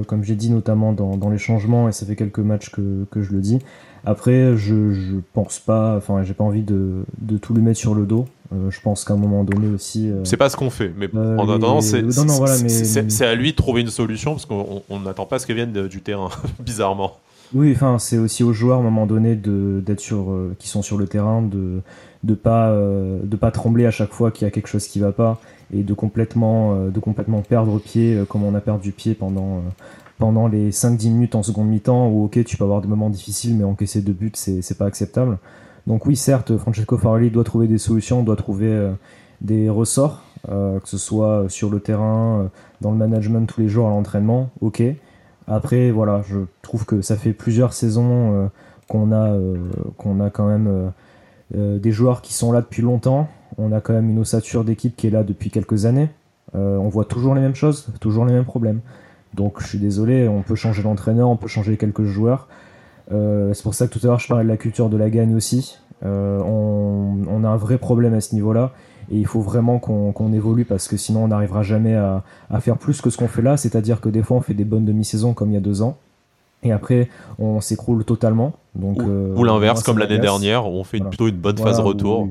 comme 0.06 0.22
j'ai 0.22 0.34
dit 0.36 0.50
notamment 0.50 0.92
dans, 0.92 1.30
les 1.30 1.38
changements, 1.38 1.88
et 1.88 1.92
ça 1.92 2.06
fait 2.06 2.16
quelques 2.16 2.38
matchs 2.38 2.70
que, 2.70 3.22
je 3.22 3.32
le 3.32 3.40
dis. 3.40 3.58
Après, 4.04 4.56
je, 4.56 4.92
je 4.92 5.16
pense 5.32 5.58
pas, 5.58 5.96
enfin, 5.96 6.22
j'ai 6.22 6.34
pas 6.34 6.44
envie 6.44 6.62
de, 6.62 7.04
de, 7.20 7.36
tout 7.36 7.52
lui 7.52 7.62
mettre 7.62 7.80
sur 7.80 7.94
le 7.94 8.06
dos. 8.06 8.26
Euh, 8.52 8.70
je 8.70 8.80
pense 8.80 9.04
qu'à 9.04 9.14
un 9.14 9.18
moment 9.18 9.44
donné 9.44 9.68
aussi. 9.68 10.10
Euh, 10.10 10.24
c'est 10.24 10.38
pas 10.38 10.48
ce 10.48 10.56
qu'on 10.56 10.70
fait, 10.70 10.92
mais 10.96 11.08
euh, 11.14 11.36
en 11.36 11.48
attendant, 11.48 11.80
c'est 11.80 13.26
à 13.26 13.34
lui 13.34 13.52
de 13.52 13.56
trouver 13.56 13.82
une 13.82 13.90
solution 13.90 14.32
parce 14.32 14.46
qu'on 14.46 15.00
n'attend 15.00 15.26
pas 15.26 15.38
ce 15.38 15.46
qu'elle 15.46 15.56
vienne 15.56 15.88
du 15.88 16.00
terrain, 16.00 16.30
bizarrement. 16.60 17.18
Oui, 17.54 17.72
enfin, 17.74 17.98
c'est 17.98 18.18
aussi 18.18 18.42
aux 18.42 18.52
joueurs 18.52 18.78
à 18.78 18.80
un 18.80 18.84
moment 18.84 19.06
donné 19.06 19.34
d'être 19.34 20.00
sur, 20.00 20.34
qui 20.58 20.68
sont 20.68 20.82
sur 20.82 20.98
le 20.98 21.06
terrain, 21.06 21.42
de 21.42 21.80
de 22.24 22.34
pas 22.34 22.74
de 22.74 23.36
pas 23.36 23.52
trembler 23.52 23.86
à 23.86 23.92
chaque 23.92 24.10
fois 24.10 24.32
qu'il 24.32 24.44
y 24.44 24.48
a 24.48 24.50
quelque 24.50 24.66
chose 24.66 24.88
qui 24.88 24.98
va 24.98 25.12
pas 25.12 25.40
et 25.72 25.84
de 25.84 25.94
complètement 25.94 26.88
de 26.88 26.98
complètement 26.98 27.42
perdre 27.42 27.78
pied 27.78 28.24
comme 28.28 28.42
on 28.42 28.56
a 28.56 28.60
perdu 28.60 28.90
pied 28.90 29.14
pendant 29.14 29.62
pendant 30.18 30.48
les 30.48 30.72
5-10 30.72 31.10
minutes 31.10 31.34
en 31.36 31.44
seconde 31.44 31.68
mi-temps 31.68 32.08
où 32.08 32.24
ok 32.24 32.42
tu 32.42 32.56
peux 32.56 32.64
avoir 32.64 32.80
des 32.80 32.88
moments 32.88 33.08
difficiles 33.08 33.54
mais 33.54 33.62
encaisser 33.62 34.00
deux 34.00 34.12
buts 34.12 34.32
c'est 34.34 34.76
pas 34.76 34.86
acceptable 34.86 35.38
Donc 35.88 36.06
oui, 36.06 36.14
certes, 36.14 36.56
Francesco 36.58 36.98
Farelli 36.98 37.30
doit 37.30 37.44
trouver 37.44 37.66
des 37.66 37.78
solutions, 37.78 38.22
doit 38.22 38.36
trouver 38.36 38.92
des 39.40 39.70
ressorts, 39.70 40.22
que 40.46 40.80
ce 40.84 40.98
soit 40.98 41.46
sur 41.48 41.70
le 41.70 41.80
terrain, 41.80 42.50
dans 42.82 42.90
le 42.90 42.98
management 42.98 43.46
tous 43.46 43.62
les 43.62 43.68
jours 43.68 43.86
à 43.86 43.90
l'entraînement, 43.90 44.50
ok. 44.60 44.82
Après, 45.46 45.90
voilà, 45.90 46.20
je 46.28 46.40
trouve 46.60 46.84
que 46.84 47.00
ça 47.00 47.16
fait 47.16 47.32
plusieurs 47.32 47.72
saisons 47.72 48.50
qu'on 48.86 49.12
a, 49.12 49.34
qu'on 49.96 50.20
a 50.20 50.28
quand 50.28 50.46
même 50.46 50.92
des 51.54 51.90
joueurs 51.90 52.20
qui 52.20 52.34
sont 52.34 52.52
là 52.52 52.60
depuis 52.60 52.82
longtemps. 52.82 53.26
On 53.56 53.72
a 53.72 53.80
quand 53.80 53.94
même 53.94 54.10
une 54.10 54.18
ossature 54.18 54.64
d'équipe 54.64 54.94
qui 54.94 55.06
est 55.06 55.10
là 55.10 55.24
depuis 55.24 55.50
quelques 55.50 55.86
années. 55.86 56.10
on 56.52 56.88
voit 56.90 57.06
toujours 57.06 57.34
les 57.34 57.40
mêmes 57.40 57.54
choses, 57.54 57.88
toujours 57.98 58.26
les 58.26 58.34
mêmes 58.34 58.44
problèmes. 58.44 58.80
Donc 59.32 59.60
je 59.60 59.66
suis 59.66 59.78
désolé, 59.78 60.28
on 60.28 60.42
peut 60.42 60.54
changer 60.54 60.82
d'entraîneur, 60.82 61.30
on 61.30 61.36
peut 61.36 61.48
changer 61.48 61.78
quelques 61.78 62.04
joueurs. 62.04 62.46
Euh, 63.12 63.54
c'est 63.54 63.62
pour 63.62 63.74
ça 63.74 63.86
que 63.86 63.92
tout 63.92 64.04
à 64.04 64.08
l'heure 64.08 64.18
je 64.18 64.28
parlais 64.28 64.44
de 64.44 64.48
la 64.48 64.56
culture 64.56 64.88
de 64.88 64.96
la 64.96 65.10
gagne 65.10 65.34
aussi. 65.34 65.78
Euh, 66.04 66.40
on, 66.40 67.44
a 67.44 67.48
un 67.48 67.56
vrai 67.56 67.78
problème 67.78 68.14
à 68.14 68.20
ce 68.20 68.34
niveau-là 68.34 68.72
et 69.10 69.16
il 69.16 69.26
faut 69.26 69.40
vraiment 69.40 69.78
qu'on 69.78 70.32
évolue 70.32 70.64
parce 70.64 70.86
que 70.86 70.96
sinon 70.96 71.24
on 71.24 71.28
n'arrivera 71.28 71.62
jamais 71.62 71.94
à, 71.94 72.22
faire 72.60 72.76
plus 72.76 73.00
que 73.00 73.10
ce 73.10 73.16
qu'on 73.16 73.28
fait 73.28 73.42
là. 73.42 73.56
C'est-à-dire 73.56 74.00
que 74.00 74.08
des 74.08 74.22
fois 74.22 74.36
on 74.36 74.40
fait 74.40 74.54
des 74.54 74.64
bonnes 74.64 74.84
demi-saisons 74.84 75.32
comme 75.32 75.50
il 75.50 75.54
y 75.54 75.56
a 75.56 75.60
deux 75.60 75.82
ans 75.82 75.96
et 76.62 76.72
après 76.72 77.08
on 77.38 77.60
s'écroule 77.60 78.04
totalement. 78.04 78.52
Donc, 78.74 78.98
ou, 79.02 79.08
euh, 79.08 79.44
l'inverse 79.44 79.82
comme 79.82 79.98
l'année 79.98 80.18
dernière 80.18 80.66
où 80.66 80.74
on 80.74 80.84
fait 80.84 81.00
plutôt 81.00 81.28
une 81.28 81.36
bonne 81.36 81.58
phase 81.58 81.80
retour. 81.80 82.28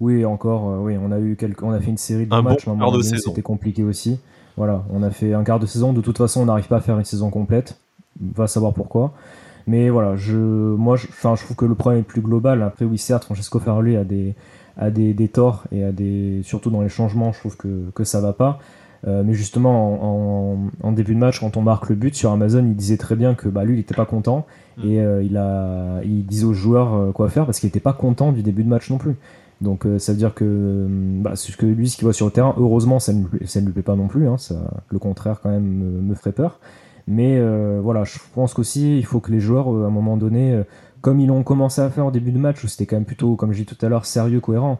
Oui, 0.00 0.24
encore, 0.24 0.80
oui, 0.80 0.96
on 0.96 1.10
a 1.10 1.18
eu 1.18 1.34
quelques, 1.34 1.62
on 1.62 1.72
a 1.72 1.80
fait 1.80 1.90
une 1.90 1.98
série 1.98 2.26
de 2.26 2.40
matchs, 2.40 2.68
un 2.68 2.76
de 2.76 3.02
c'était 3.02 3.42
compliqué 3.42 3.82
aussi. 3.82 4.18
Voilà, 4.56 4.84
on 4.92 5.02
a 5.04 5.10
fait 5.10 5.34
un 5.34 5.44
quart 5.44 5.60
de 5.60 5.66
saison. 5.66 5.92
De 5.92 6.00
toute 6.00 6.18
façon, 6.18 6.40
on 6.40 6.46
n'arrive 6.46 6.66
pas 6.66 6.78
à 6.78 6.80
faire 6.80 6.98
une 6.98 7.04
saison 7.04 7.30
complète. 7.30 7.78
Va 8.20 8.48
savoir 8.48 8.72
pourquoi. 8.74 9.12
Mais 9.68 9.90
voilà, 9.90 10.16
je, 10.16 10.34
moi, 10.34 10.96
je, 10.96 11.06
je 11.06 11.44
trouve 11.44 11.56
que 11.56 11.66
le 11.66 11.74
problème 11.74 12.00
est 12.00 12.04
plus 12.04 12.22
global. 12.22 12.62
Après, 12.62 12.84
oui, 12.84 12.98
certes, 12.98 13.24
Francesco 13.24 13.60
Ferrari 13.60 13.96
a 13.96 14.04
des, 14.04 14.34
a 14.78 14.90
des, 14.90 15.12
des 15.12 15.28
torts 15.28 15.64
et 15.70 15.84
a 15.84 15.92
des, 15.92 16.40
surtout 16.42 16.70
dans 16.70 16.80
les 16.80 16.88
changements, 16.88 17.32
je 17.32 17.38
trouve 17.38 17.56
que, 17.56 17.90
que 17.94 18.02
ça 18.02 18.20
va 18.20 18.32
pas. 18.32 18.58
Euh, 19.06 19.22
mais 19.24 19.34
justement, 19.34 20.54
en, 20.54 20.70
en, 20.82 20.92
début 20.92 21.14
de 21.14 21.20
match, 21.20 21.38
quand 21.40 21.56
on 21.56 21.62
marque 21.62 21.88
le 21.88 21.94
but 21.94 22.14
sur 22.14 22.32
Amazon, 22.32 22.64
il 22.64 22.74
disait 22.74 22.96
très 22.96 23.14
bien 23.14 23.34
que 23.34 23.48
bah, 23.48 23.64
lui, 23.64 23.74
il 23.74 23.76
n'était 23.76 23.94
pas 23.94 24.06
content 24.06 24.46
mm. 24.78 24.90
et 24.90 25.00
euh, 25.00 25.22
il, 25.22 25.36
a, 25.36 26.00
il 26.02 26.24
disait 26.24 26.46
aux 26.46 26.52
joueurs 26.54 26.94
euh, 26.94 27.12
quoi 27.12 27.28
faire 27.28 27.46
parce 27.46 27.60
qu'il 27.60 27.68
n'était 27.68 27.78
pas 27.78 27.92
content 27.92 28.32
du 28.32 28.42
début 28.42 28.64
de 28.64 28.68
match 28.68 28.90
non 28.90 28.98
plus. 28.98 29.16
Donc 29.60 29.86
ça 29.98 30.12
veut 30.12 30.18
dire 30.18 30.34
que, 30.34 30.44
hum, 30.86 31.22
bah, 31.22 31.34
ce 31.34 31.56
que 31.56 31.66
lui, 31.66 31.88
ce 31.88 31.96
qu'il 31.96 32.04
voit 32.04 32.12
sur 32.12 32.26
le 32.26 32.32
terrain, 32.32 32.54
heureusement, 32.58 33.00
ça 33.00 33.12
ne, 33.12 33.24
ça 33.44 33.60
ne 33.60 33.66
lui 33.66 33.72
plaît 33.72 33.82
pas 33.82 33.96
non 33.96 34.06
plus. 34.06 34.28
Hein, 34.28 34.38
ça, 34.38 34.54
le 34.88 34.98
contraire, 34.98 35.40
quand 35.42 35.50
même, 35.50 36.02
me, 36.02 36.14
ferait 36.14 36.32
peur. 36.32 36.60
Mais 37.08 37.38
euh, 37.38 37.80
voilà, 37.82 38.04
je 38.04 38.18
pense 38.34 38.54
qu'aussi, 38.54 38.98
il 38.98 39.04
faut 39.04 39.20
que 39.20 39.32
les 39.32 39.40
joueurs, 39.40 39.74
euh, 39.74 39.84
à 39.84 39.86
un 39.86 39.90
moment 39.90 40.16
donné, 40.16 40.62
comme 41.00 41.20
ils 41.20 41.26
l'ont 41.26 41.42
commencé 41.42 41.80
à 41.80 41.90
faire 41.90 42.06
au 42.06 42.10
début 42.10 42.32
de 42.32 42.38
match, 42.38 42.62
où 42.62 42.68
c'était 42.68 42.86
quand 42.86 42.96
même 42.96 43.06
plutôt, 43.06 43.34
comme 43.34 43.52
j'ai 43.52 43.64
dit 43.64 43.74
tout 43.74 43.86
à 43.86 43.88
l'heure, 43.88 44.06
sérieux, 44.06 44.40
cohérent. 44.40 44.78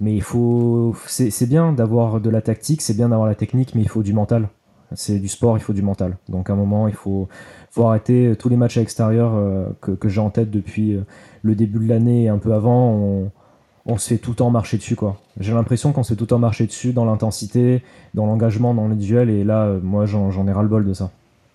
Mais 0.00 0.14
il 0.14 0.22
faut, 0.22 0.94
c'est 1.06 1.48
bien 1.48 1.72
d'avoir 1.72 2.20
de 2.20 2.30
la 2.30 2.40
tactique, 2.40 2.82
c'est 2.82 2.96
bien 2.96 3.10
d'avoir 3.10 3.28
la 3.28 3.34
technique, 3.34 3.74
mais 3.74 3.82
il 3.82 3.88
faut 3.88 4.02
du 4.02 4.12
mental. 4.12 4.48
C'est 4.94 5.20
du 5.20 5.28
sport, 5.28 5.56
il 5.58 5.60
faut 5.60 5.74
du 5.74 5.82
mental. 5.82 6.16
Donc 6.28 6.50
à 6.50 6.54
un 6.54 6.56
moment, 6.56 6.88
il 6.88 6.94
faut, 6.94 7.28
arrêter 7.76 8.34
tous 8.38 8.48
les 8.48 8.56
matchs 8.56 8.78
à 8.78 8.80
l'extérieur 8.80 9.32
que, 9.80 10.08
j'ai 10.08 10.20
en 10.20 10.30
tête 10.30 10.50
depuis 10.50 10.98
le 11.42 11.54
début 11.54 11.78
de 11.78 11.88
l'année 11.88 12.24
et 12.24 12.28
un 12.28 12.38
peu 12.38 12.54
avant. 12.54 12.92
On, 12.92 13.30
on 13.86 13.98
se 13.98 14.08
fait 14.08 14.18
tout 14.18 14.30
le 14.30 14.36
temps 14.36 14.50
marcher 14.50 14.76
dessus 14.76 14.96
quoi. 14.96 15.16
J'ai 15.38 15.52
l'impression 15.52 15.92
qu'on 15.92 16.02
se 16.02 16.10
fait 16.10 16.16
tout 16.16 16.24
le 16.24 16.28
temps 16.28 16.38
marcher 16.38 16.66
dessus 16.66 16.92
dans 16.92 17.04
l'intensité, 17.04 17.82
dans 18.14 18.26
l'engagement, 18.26 18.74
dans 18.74 18.88
les 18.88 18.96
duels 18.96 19.30
et 19.30 19.44
là 19.44 19.64
euh, 19.64 19.80
moi 19.82 20.06
j'en 20.06 20.46
ai 20.46 20.52
ras 20.52 20.62
le 20.62 20.68
bol 20.68 20.86
de 20.86 20.92
ça. 20.92 21.10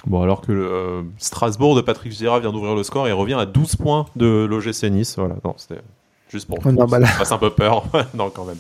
Bon 0.08 0.22
alors 0.22 0.42
que 0.42 0.52
euh, 0.52 1.02
Strasbourg 1.18 1.76
de 1.76 1.82
Patrick 1.82 2.12
Vieira 2.12 2.40
vient 2.40 2.52
d'ouvrir 2.52 2.76
le 2.76 2.84
score 2.84 3.08
et 3.08 3.12
revient 3.12 3.34
à 3.34 3.46
12 3.46 3.76
points 3.78 4.06
de 4.16 4.46
l'OGC 4.50 4.84
Nice. 4.92 5.16
Voilà, 5.18 5.36
non, 5.44 5.56
c'était 5.58 5.82
juste 6.30 6.48
pour, 6.48 6.60
oh, 6.64 6.88
ça 6.88 7.00
passe 7.18 7.32
un 7.32 7.38
peu 7.38 7.50
peur. 7.50 7.84
non 8.14 8.30
quand 8.30 8.46
même. 8.46 8.58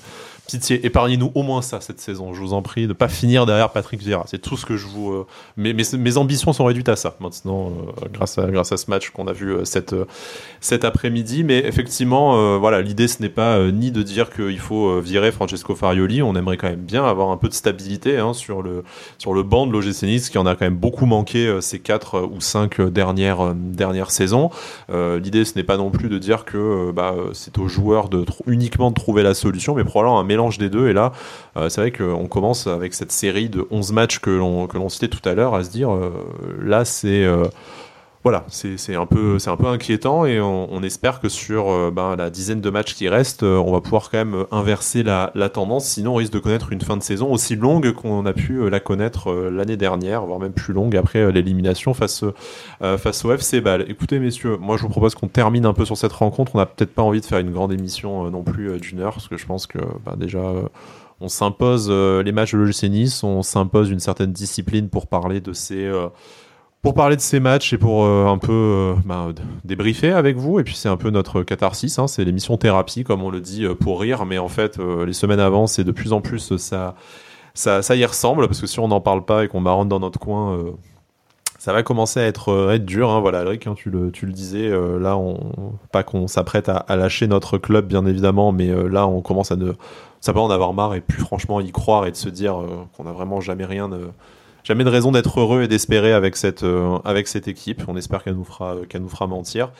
Pitié, 0.47 0.85
épargnez-nous 0.85 1.31
au 1.33 1.41
moins 1.41 1.63
ça 1.63 1.81
cette 1.81 1.99
saison, 1.99 2.35
je 2.35 2.39
vous 2.39 2.53
en 2.53 2.61
prie, 2.61 2.85
de 2.85 2.93
pas 2.93 3.07
finir 3.07 3.47
derrière 3.47 3.71
Patrick 3.71 3.99
Vieira. 3.99 4.25
C'est 4.27 4.37
tout 4.37 4.57
ce 4.57 4.65
que 4.65 4.77
je 4.77 4.85
vous. 4.85 5.11
Euh, 5.11 5.25
mes, 5.57 6.17
ambitions 6.17 6.53
sont 6.53 6.65
réduites 6.65 6.89
à 6.89 6.95
ça 6.95 7.15
maintenant, 7.19 7.71
euh, 7.71 8.07
grâce, 8.13 8.37
à, 8.37 8.45
grâce 8.51 8.71
à 8.71 8.77
ce 8.77 8.89
match 8.91 9.09
qu'on 9.09 9.25
a 9.25 9.33
vu 9.33 9.51
euh, 9.51 9.65
cette, 9.65 9.95
cet 10.61 10.85
après-midi. 10.85 11.43
Mais 11.43 11.59
effectivement, 11.65 12.59
voilà, 12.59 12.81
l'idée 12.83 13.07
ce 13.07 13.23
n'est 13.23 13.29
pas 13.29 13.59
ni 13.71 13.91
de 13.91 14.03
dire 14.03 14.29
qu'il 14.29 14.59
faut 14.59 14.99
virer 14.99 15.31
Francesco 15.31 15.73
Farioli. 15.73 16.21
On 16.21 16.35
aimerait 16.35 16.57
quand 16.57 16.69
même 16.69 16.81
bien 16.81 17.03
avoir 17.05 17.31
un 17.31 17.37
peu 17.37 17.49
de 17.49 17.53
stabilité 17.53 18.17
hein, 18.17 18.33
sur, 18.33 18.61
le, 18.61 18.83
sur 19.17 19.33
le 19.33 19.41
banc 19.41 19.65
de 19.65 19.71
l'OGC 19.71 20.29
qui 20.29 20.37
en 20.37 20.45
a 20.45 20.55
quand 20.55 20.65
même 20.65 20.75
beaucoup 20.75 21.05
manqué 21.05 21.57
ces 21.61 21.79
4 21.79 22.29
ou 22.31 22.39
5 22.39 22.81
dernières, 22.81 23.55
dernières 23.55 24.11
saisons. 24.11 24.51
l'idée 24.89 25.45
ce 25.45 25.55
n'est 25.55 25.63
pas 25.63 25.77
non 25.77 25.89
plus 25.89 26.09
de 26.09 26.17
dire 26.17 26.45
que 26.45 26.91
bah, 26.91 27.15
c'est 27.33 27.57
aux 27.57 27.67
joueurs 27.67 28.09
de 28.09 28.25
uniquement 28.45 28.91
de 28.91 28.95
trouver 28.95 29.23
la 29.23 29.33
solution, 29.33 29.75
mais 29.75 29.83
probablement 29.83 30.19
un 30.19 30.23
mélange 30.35 30.57
des 30.57 30.69
deux. 30.69 30.89
Et 30.89 30.93
là, 30.93 31.13
euh, 31.55 31.69
c'est 31.69 31.81
vrai 31.81 31.91
qu'on 31.91 32.27
commence 32.27 32.67
avec 32.67 32.93
cette 32.93 33.11
série 33.11 33.49
de 33.49 33.65
11 33.71 33.93
matchs 33.93 34.19
que 34.19 34.29
l'on, 34.29 34.89
citait 34.89 35.07
tout 35.07 35.27
à 35.27 35.33
l'heure 35.33 35.55
à 35.55 35.63
se 35.63 35.69
dire, 35.69 35.93
euh, 35.93 36.11
là, 36.61 36.83
c'est 36.83 37.23
euh, 37.23 37.45
voilà, 38.25 38.43
c'est 38.47 38.95
un 38.95 39.05
peu 39.05 39.37
inquiétant 39.67 40.25
et 40.25 40.41
on, 40.41 40.81
espère 40.81 41.19
que 41.19 41.29
sur 41.29 41.91
ben, 41.91 42.15
la 42.15 42.31
dizaine 42.31 42.59
de 42.59 42.71
matchs 42.71 42.95
qui 42.95 43.07
restent, 43.07 43.43
on 43.43 43.71
va 43.71 43.81
pouvoir 43.81 44.09
quand 44.09 44.17
même 44.17 44.45
inverser 44.49 45.03
la, 45.03 45.29
tendance. 45.53 45.85
Sinon, 45.85 46.13
on 46.13 46.15
risque 46.15 46.33
de 46.33 46.39
connaître 46.39 46.71
une 46.71 46.81
fin 46.81 46.97
de 46.97 47.03
saison 47.03 47.31
aussi 47.31 47.55
longue 47.55 47.91
qu'on 47.91 48.25
a 48.25 48.33
pu 48.33 48.67
la 48.67 48.79
connaître 48.79 49.31
l'année 49.31 49.77
dernière, 49.77 50.25
voire 50.25 50.39
même 50.39 50.53
plus 50.53 50.73
longue 50.73 50.95
après 50.95 51.31
l'élimination 51.31 51.93
face 51.93 52.23
au 52.23 53.31
FC 53.31 53.61
Ball. 53.61 53.85
Écoutez, 53.87 54.17
messieurs, 54.17 54.57
moi 54.57 54.75
je 54.77 54.81
vous 54.81 54.89
propose 54.89 55.13
qu'on 55.13 55.27
termine 55.27 55.67
un 55.67 55.73
peu 55.73 55.85
sur 55.85 55.95
cette 55.95 56.13
rencontre. 56.13 56.55
On 56.55 56.57
n'a 56.57 56.65
peut-être 56.65 56.95
pas 56.95 57.03
envie 57.03 57.21
de 57.21 57.25
faire 57.27 57.37
une 57.37 57.51
grande 57.51 57.73
émission 57.73 58.31
non 58.31 58.41
plus 58.41 58.79
d'une 58.79 59.01
heure, 59.01 59.13
parce 59.13 59.27
que 59.27 59.37
je 59.37 59.45
pense 59.45 59.67
que 59.67 59.77
ben, 60.03 60.15
déjà 60.17 60.41
on 61.21 61.27
s'impose 61.27 61.91
les 61.91 62.31
matchs 62.31 62.53
de 62.53 62.57
l'OGC 62.57 62.89
Nice, 62.89 63.23
on 63.23 63.43
s'impose 63.43 63.91
une 63.91 63.99
certaine 63.99 64.31
discipline 64.31 64.89
pour 64.89 65.05
parler 65.05 65.41
de 65.41 65.53
ces 65.53 65.91
pour 66.85 66.93
parler 66.93 67.15
de 67.15 67.21
ces 67.21 67.39
matchs 67.39 67.73
et 67.73 67.79
pour 67.79 68.05
euh, 68.05 68.27
un 68.27 68.37
peu 68.37 68.51
euh, 68.51 68.93
bah, 69.05 69.29
débriefer 69.63 70.11
avec 70.11 70.37
vous. 70.37 70.59
Et 70.59 70.63
puis 70.63 70.75
c'est 70.75 70.87
un 70.87 70.97
peu 70.97 71.09
notre 71.09 71.41
catharsis, 71.41 71.97
hein, 71.97 72.05
c'est 72.05 72.23
l'émission 72.23 72.57
thérapie, 72.57 73.03
comme 73.03 73.23
on 73.23 73.31
le 73.31 73.41
dit, 73.41 73.65
euh, 73.65 73.73
pour 73.73 73.99
rire. 73.99 74.23
Mais 74.27 74.37
en 74.37 74.49
fait, 74.49 74.77
les 74.77 75.13
semaines 75.13 75.39
avant, 75.39 75.65
c'est 75.65 75.83
de 75.83 75.91
plus 75.91 76.13
en 76.13 76.21
plus 76.21 76.55
ça, 76.57 76.93
ça, 77.55 77.95
y 77.95 78.05
ressemble, 78.05 78.45
parce 78.45 78.61
que 78.61 78.67
si 78.67 78.79
on 78.79 78.87
n'en 78.87 79.01
parle 79.01 79.25
pas 79.25 79.45
et 79.45 79.47
qu'on 79.47 79.61
marronne 79.61 79.89
dans 79.89 79.99
notre 79.99 80.19
coin, 80.19 80.63
ça 81.57 81.73
va 81.73 81.81
commencer 81.81 82.19
à 82.19 82.27
être, 82.27 82.77
dur. 82.77 83.09
Hein. 83.09 83.19
Voilà, 83.19 83.39
Alric, 83.39 83.65
hein, 83.65 83.73
tu, 83.75 83.89
le, 83.89 84.11
disais, 84.31 84.69
là, 84.69 85.17
on, 85.17 85.39
pas 85.91 86.03
qu'on 86.03 86.27
s'apprête 86.27 86.69
à, 86.69 86.95
lâcher 86.95 87.25
notre 87.25 87.57
club, 87.57 87.87
bien 87.87 88.05
évidemment, 88.05 88.51
mais 88.51 88.71
là, 88.87 89.07
on 89.07 89.21
commence 89.21 89.51
à 89.51 89.55
ne 89.55 89.71
ça 90.21 90.37
en 90.37 90.51
avoir 90.51 90.73
marre 90.73 90.93
et 90.93 91.01
plus 91.01 91.21
franchement 91.21 91.59
y 91.61 91.71
croire 91.71 92.05
et 92.05 92.11
de 92.11 92.15
se 92.15 92.29
dire 92.29 92.61
qu'on 92.95 93.05
n'a 93.05 93.11
vraiment 93.11 93.41
jamais 93.41 93.65
rien 93.65 93.89
jamais 94.65 94.83
de 94.83 94.89
raison 94.89 95.11
d'être 95.11 95.39
heureux 95.39 95.61
et 95.61 95.67
d'espérer 95.69 96.11
avec 96.11 96.35
cette, 96.35 96.63
euh, 96.63 96.97
avec 97.05 97.27
cette 97.27 97.47
équipe. 97.47 97.83
On 97.87 97.95
espère 97.95 98.23
qu'elle 98.23 98.33
nous 98.33 98.43
fera, 98.43 98.75
qu'elle 98.89 99.01
nous 99.01 99.09
fera 99.09 99.27
mentir. 99.27 99.71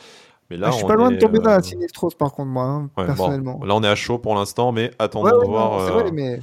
Mais 0.48 0.56
là, 0.56 0.70
je 0.70 0.76
suis 0.76 0.86
pas 0.86 0.94
loin 0.94 1.10
de 1.10 1.18
tomber 1.18 1.40
dans 1.40 1.50
la 1.50 1.56
euh, 1.56 1.62
Sinistros 1.62 2.14
par 2.16 2.32
contre 2.32 2.48
moi, 2.48 2.64
hein, 2.64 2.90
personnellement. 2.94 3.60
là, 3.64 3.74
on 3.74 3.82
est 3.82 3.88
à 3.88 3.96
chaud 3.96 4.18
pour 4.18 4.36
l'instant, 4.36 4.70
mais 4.70 4.92
attendons 4.98 5.40
de 5.40 5.44
voir. 5.44 5.80
Euh, 5.80 6.36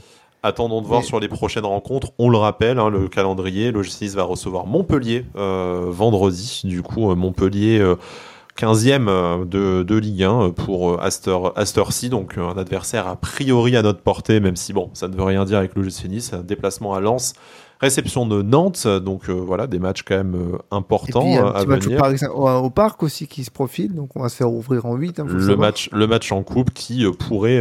attendons 0.43 0.81
de 0.81 0.87
voir 0.87 1.03
sur 1.03 1.21
les 1.21 1.29
prochaines 1.29 1.65
rencontres. 1.65 2.09
On 2.19 2.29
le 2.29 2.37
rappelle, 2.37 2.79
hein, 2.79 2.89
le 2.89 3.07
calendrier, 3.07 3.71
le 3.71 3.81
G6 3.81 4.13
va 4.13 4.23
recevoir 4.23 4.67
Montpellier 4.67 5.25
vendredi. 5.33 6.61
Du 6.65 6.83
coup, 6.83 7.15
Montpellier. 7.15 7.95
15e 8.55 9.47
de, 9.47 9.81
de, 9.81 9.95
Ligue 9.95 10.21
1 10.21 10.51
pour 10.51 11.01
Astor, 11.01 11.91
C, 11.91 12.09
donc 12.09 12.37
un 12.37 12.55
adversaire 12.55 13.07
a 13.07 13.15
priori 13.15 13.75
à 13.75 13.81
notre 13.81 14.01
portée, 14.01 14.39
même 14.39 14.55
si 14.55 14.73
bon, 14.73 14.91
ça 14.93 15.07
ne 15.07 15.15
veut 15.15 15.23
rien 15.23 15.43
dire 15.43 15.57
avec 15.57 15.73
le 15.73 15.81
GC 15.81 16.07
Nice, 16.07 16.33
un 16.33 16.43
déplacement 16.43 16.93
à 16.93 16.99
Lens 16.99 17.33
réception 17.83 18.25
de 18.25 18.41
Nantes, 18.41 18.87
donc 18.87 19.29
euh, 19.29 19.33
voilà, 19.33 19.67
des 19.67 19.77
matchs 19.77 20.03
quand 20.03 20.15
même 20.15 20.35
euh, 20.35 20.57
importants 20.71 21.21
Et 21.21 21.77
puis, 21.77 21.95
à 21.95 22.09
venir. 22.09 22.35
Au, 22.35 22.69
parc 22.69 23.03
aussi 23.03 23.27
qui 23.27 23.43
se 23.43 23.51
profile, 23.51 23.93
donc 23.93 24.15
on 24.15 24.21
va 24.21 24.29
se 24.29 24.35
faire 24.37 24.51
ouvrir 24.51 24.85
en 24.85 24.95
8. 24.95 25.19
Hein, 25.19 25.25
le, 25.27 25.55
match, 25.55 25.89
le 25.91 26.07
match 26.07 26.31
en 26.31 26.43
coupe 26.43 26.71
qui 26.71 27.05
euh, 27.05 27.11
pourrait 27.11 27.59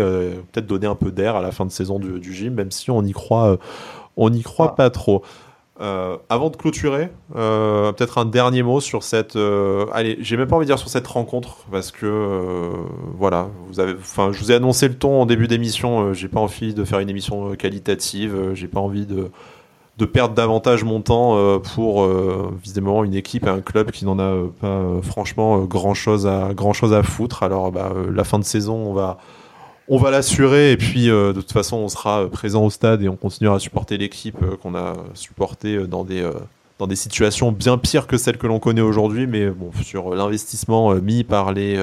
peut-être 0.53 0.66
donner 0.66 0.87
un 0.87 0.95
peu 0.95 1.11
d'air 1.11 1.37
à 1.37 1.43
la 1.43 1.51
fin 1.51 1.66
de 1.66 1.70
saison 1.70 1.99
du, 1.99 2.20
du 2.20 2.33
gym, 2.33 2.55
même 2.55 2.70
si 2.70 2.91
on 2.91 3.03
y 3.03 3.12
croit, 3.12 3.59
on 4.16 4.31
n'y 4.31 4.43
croit 4.43 4.68
ah. 4.70 4.77
pas 4.77 4.91
trop. 4.91 5.23
avant 5.81 6.51
de 6.51 6.57
clôturer, 6.57 7.11
peut-être 7.35 8.18
un 8.18 8.25
dernier 8.25 8.62
mot 8.62 8.81
sur 8.81 9.03
cette. 9.03 9.37
allez, 9.93 10.18
j'ai 10.20 10.37
même 10.37 10.47
pas 10.47 10.57
envie 10.57 10.66
de 10.66 10.70
dire 10.70 10.79
sur 10.79 10.89
cette 10.89 11.07
rencontre 11.09 11.66
parce 11.70 11.91
que 11.91 12.70
voilà, 13.18 13.49
vous 13.68 13.81
avez. 13.81 13.95
Enfin, 13.95 14.31
je 14.33 14.39
vous 14.39 14.53
ai 14.53 14.55
annoncé 14.55 14.87
le 14.87 14.95
ton 14.95 15.23
en 15.23 15.27
début 15.27 15.49
d'émission. 15.49 16.12
j'ai 16.14 16.29
pas 16.29 16.41
envie 16.41 16.75
de 16.75 16.85
faire 16.85 17.01
une 17.01 17.11
émission 17.11 17.57
qualitative. 17.57 18.53
j'ai 18.55 18.68
pas 18.68 18.81
envie 18.81 19.07
de 19.07 19.31
de 19.99 20.05
perdre 20.05 20.34
davantage 20.34 20.84
mon 20.84 21.01
temps 21.01 21.36
euh, 21.36 21.59
pour 21.59 22.03
euh, 22.03 22.55
visiblement 22.62 23.05
une 23.05 23.14
équipe 23.14 23.47
un 23.47 23.61
club 23.61 23.90
qui 23.90 24.05
n'en 24.05 24.18
a 24.18 24.22
euh, 24.22 24.47
pas 24.61 25.03
franchement 25.03 25.61
grand 25.61 25.95
chose 25.95 26.26
à 26.26 26.55
grand 26.55 26.72
foutre. 27.03 27.43
Alors 27.43 27.72
bah, 27.72 27.93
la 28.12 28.24
fin 28.24 28.38
de 28.38 28.45
saison, 28.45 28.74
on 28.74 28.95
va 28.95 29.18
on 29.88 29.99
va 29.99 30.11
l'assurer 30.11 30.72
et 30.72 30.76
puis 30.76 31.07
de 31.07 31.32
toute 31.32 31.53
façon 31.53 31.76
on 31.76 31.88
sera 31.88 32.28
présent 32.30 32.64
au 32.64 32.70
stade 32.70 33.03
et 33.03 33.09
on 33.09 33.16
continuera 33.16 33.57
à 33.57 33.59
supporter 33.59 33.99
l'équipe 33.99 34.38
qu'on 34.62 34.74
a 34.74 34.95
supporté 35.14 35.86
dans 35.86 36.05
des 36.05 36.24
dans 36.83 36.87
des 36.89 36.97
situations 36.97 37.53
bien 37.53 37.78
pires 37.78 38.07
que 38.07 38.16
celles 38.16 38.39
que 38.39 38.47
l'on 38.47 38.59
connaît 38.59 38.80
aujourd'hui, 38.80 39.26
mais 39.26 39.47
bon, 39.51 39.70
sur 39.83 40.14
l'investissement 40.14 40.95
mis 40.97 41.24
par 41.24 41.53
les, 41.53 41.80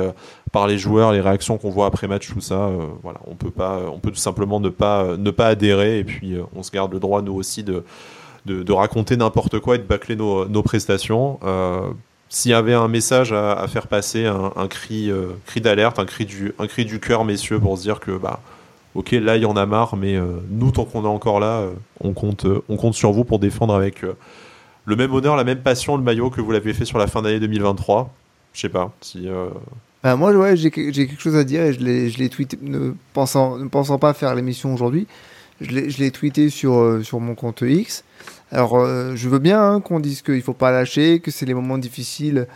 par 0.52 0.68
les 0.68 0.78
joueurs, 0.78 1.12
les 1.12 1.22
réactions 1.22 1.58
qu'on 1.58 1.70
voit 1.70 1.86
après 1.86 2.08
match, 2.08 2.32
tout 2.32 2.42
ça, 2.42 2.70
voilà, 3.02 3.20
on 3.26 3.36
peut 3.36 3.52
pas, 3.52 3.80
on 3.94 4.00
peut 4.00 4.12
tout 4.12 4.18
simplement 4.18 4.60
ne 4.60 4.70
pas, 4.70 5.16
ne 5.18 5.32
pas 5.32 5.48
adhérer, 5.48 6.00
et 6.00 6.04
puis 6.04 6.36
on 6.56 6.64
se 6.64 6.72
garde 6.72 6.92
le 6.92 7.00
droit 7.00 7.22
nous 7.22 7.34
aussi 7.34 7.64
de, 7.64 7.84
de, 8.46 8.74
raconter 8.74 9.16
n'importe 9.16 9.60
quoi 9.60 9.76
et 9.76 9.78
de 9.78 9.84
bâcler 9.84 10.16
nos, 10.16 10.48
nos 10.48 10.64
prestations. 10.64 11.40
S'il 12.32 12.52
y 12.52 12.54
avait 12.54 12.76
un 12.76 12.88
message 12.88 13.34
à, 13.34 13.68
faire 13.68 13.88
passer, 13.88 14.28
un, 14.28 14.68
cri, 14.68 15.10
euh, 15.10 15.30
cri 15.48 15.62
d'alerte, 15.62 15.98
un 15.98 16.06
cri 16.06 16.26
du, 16.26 16.54
un 16.60 16.68
cri 16.68 16.86
du 16.86 17.00
cœur, 17.00 17.26
messieurs, 17.26 17.60
pour 17.60 17.76
se 17.76 17.82
dire 17.82 18.00
que 18.00 18.12
bah, 18.12 18.40
ok, 18.94 19.14
là 19.14 19.36
il 19.36 19.42
y 19.42 19.46
en 19.48 19.58
a 19.58 19.66
marre, 19.66 19.98
mais 19.98 20.16
euh, 20.16 20.38
nous 20.52 20.70
tant 20.70 20.86
qu'on 20.86 21.06
est 21.06 21.08
encore 21.08 21.40
là, 21.40 21.62
euh, 21.62 21.72
on 22.02 22.14
compte, 22.14 22.46
on 22.70 22.78
compte 22.78 22.94
sur 22.94 23.12
vous 23.12 23.24
pour 23.24 23.40
défendre 23.40 23.74
avec 23.74 24.04
le 24.90 24.96
même 24.96 25.14
honneur, 25.14 25.36
la 25.36 25.44
même 25.44 25.60
passion 25.60 25.96
le 25.96 26.04
maillot 26.04 26.30
que 26.30 26.42
vous 26.42 26.52
l'avez 26.52 26.74
fait 26.74 26.86
sur 26.86 26.98
la 26.98 27.08
fin 27.08 27.22
d'année 27.22 27.40
2023. 27.40 28.14
Je 28.54 28.62
sais 28.62 28.70
pas 28.70 28.92
si. 29.02 29.28
Bah, 30.04 30.16
moi, 30.16 30.56
j'ai 30.56 30.72
quelque 30.72 31.20
chose 31.20 31.36
à 31.36 31.44
dire 31.44 31.62
et 31.62 31.74
je 31.74 32.18
l'ai 32.18 32.30
tweeté, 32.30 32.58
ne 32.62 32.94
pensant, 33.14 33.58
ne 33.58 33.68
pensant 33.68 34.00
pas 34.00 34.14
faire 34.14 34.34
l'émission 34.34 34.74
aujourd'hui, 34.74 35.08
je 35.62 35.70
l'ai 35.72 36.12
tweeté 36.12 36.50
sur, 36.50 37.00
sur 37.04 37.20
mon 37.20 37.36
compte 37.36 37.62
X. 37.62 38.04
Alors, 38.52 38.80
euh, 38.80 39.16
je 39.16 39.30
veux 39.30 39.38
bien 39.38 39.62
hein, 39.62 39.80
qu'on 39.80 40.00
dise 40.00 40.24
qu'il 40.24 40.36
ne 40.36 40.42
faut 40.42 40.54
pas 40.54 40.72
lâcher, 40.72 41.20
que 41.20 41.30
c'est 41.30 41.46
les 41.46 41.54
moments 41.54 41.78
difficiles 41.78 42.48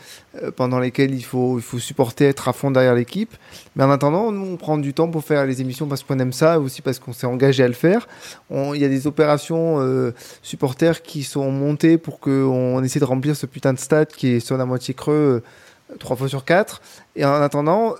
euh, 0.41 0.49
pendant 0.49 0.79
lesquels 0.79 1.13
il 1.13 1.23
faut, 1.23 1.59
il 1.59 1.61
faut 1.61 1.77
supporter, 1.77 2.25
être 2.25 2.47
à 2.47 2.53
fond 2.53 2.71
derrière 2.71 2.95
l'équipe. 2.95 3.35
Mais 3.75 3.83
en 3.83 3.91
attendant, 3.91 4.31
nous, 4.31 4.53
on 4.53 4.57
prend 4.57 4.79
du 4.79 4.93
temps 4.93 5.09
pour 5.09 5.23
faire 5.23 5.45
les 5.45 5.61
émissions 5.61 5.87
parce 5.87 6.01
qu'on 6.01 6.17
aime 6.17 6.33
ça, 6.33 6.59
aussi 6.59 6.81
parce 6.81 6.97
qu'on 6.97 7.13
s'est 7.13 7.27
engagé 7.27 7.63
à 7.63 7.67
le 7.67 7.73
faire. 7.73 8.07
Il 8.49 8.77
y 8.77 8.85
a 8.85 8.89
des 8.89 9.05
opérations 9.05 9.79
euh, 9.81 10.13
supporters 10.41 11.03
qui 11.03 11.23
sont 11.23 11.51
montées 11.51 11.99
pour 11.99 12.19
qu'on 12.19 12.83
essaie 12.83 12.99
de 12.99 13.05
remplir 13.05 13.35
ce 13.35 13.45
putain 13.45 13.73
de 13.73 13.79
stade 13.79 14.07
qui 14.07 14.29
est 14.29 14.39
sur 14.39 14.57
la 14.57 14.65
moitié 14.65 14.95
creux 14.95 15.43
trois 15.99 16.15
fois 16.15 16.27
sur 16.27 16.43
quatre. 16.43 16.81
Et 17.15 17.23
en 17.25 17.33
attendant, 17.33 17.95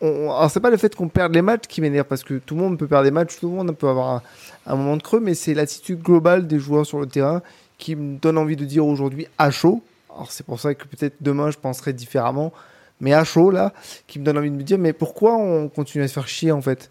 on, 0.00 0.30
alors 0.30 0.50
c'est 0.50 0.60
pas 0.60 0.70
le 0.70 0.76
fait 0.76 0.94
qu'on 0.94 1.08
perde 1.08 1.34
les 1.34 1.42
matchs 1.42 1.66
qui 1.68 1.80
m'énerve 1.80 2.06
parce 2.06 2.24
que 2.24 2.34
tout 2.34 2.54
le 2.54 2.60
monde 2.60 2.78
peut 2.78 2.86
perdre 2.86 3.04
des 3.04 3.10
matchs, 3.10 3.38
tout 3.38 3.48
le 3.48 3.54
monde 3.54 3.76
peut 3.76 3.88
avoir 3.88 4.22
un, 4.66 4.76
moment 4.76 4.96
de 4.96 5.02
creux, 5.02 5.20
mais 5.20 5.34
c'est 5.34 5.54
l'attitude 5.54 6.02
globale 6.02 6.46
des 6.46 6.58
joueurs 6.58 6.86
sur 6.86 7.00
le 7.00 7.06
terrain 7.06 7.42
qui 7.78 7.96
me 7.96 8.18
donne 8.18 8.38
envie 8.38 8.56
de 8.56 8.64
dire 8.64 8.86
aujourd'hui 8.86 9.26
à 9.38 9.50
chaud. 9.50 9.82
Alors 10.12 10.30
c'est 10.30 10.44
pour 10.44 10.60
ça 10.60 10.74
que 10.74 10.84
peut-être 10.86 11.16
demain 11.20 11.50
je 11.50 11.58
penserai 11.58 11.92
différemment, 11.92 12.52
mais 13.00 13.12
à 13.12 13.24
chaud 13.24 13.50
là, 13.50 13.72
qui 14.06 14.18
me 14.18 14.24
donne 14.24 14.38
envie 14.38 14.50
de 14.50 14.56
me 14.56 14.62
dire 14.62 14.78
mais 14.78 14.92
pourquoi 14.92 15.36
on 15.36 15.68
continue 15.68 16.04
à 16.04 16.08
se 16.08 16.14
faire 16.14 16.28
chier 16.28 16.52
en 16.52 16.60
fait? 16.60 16.90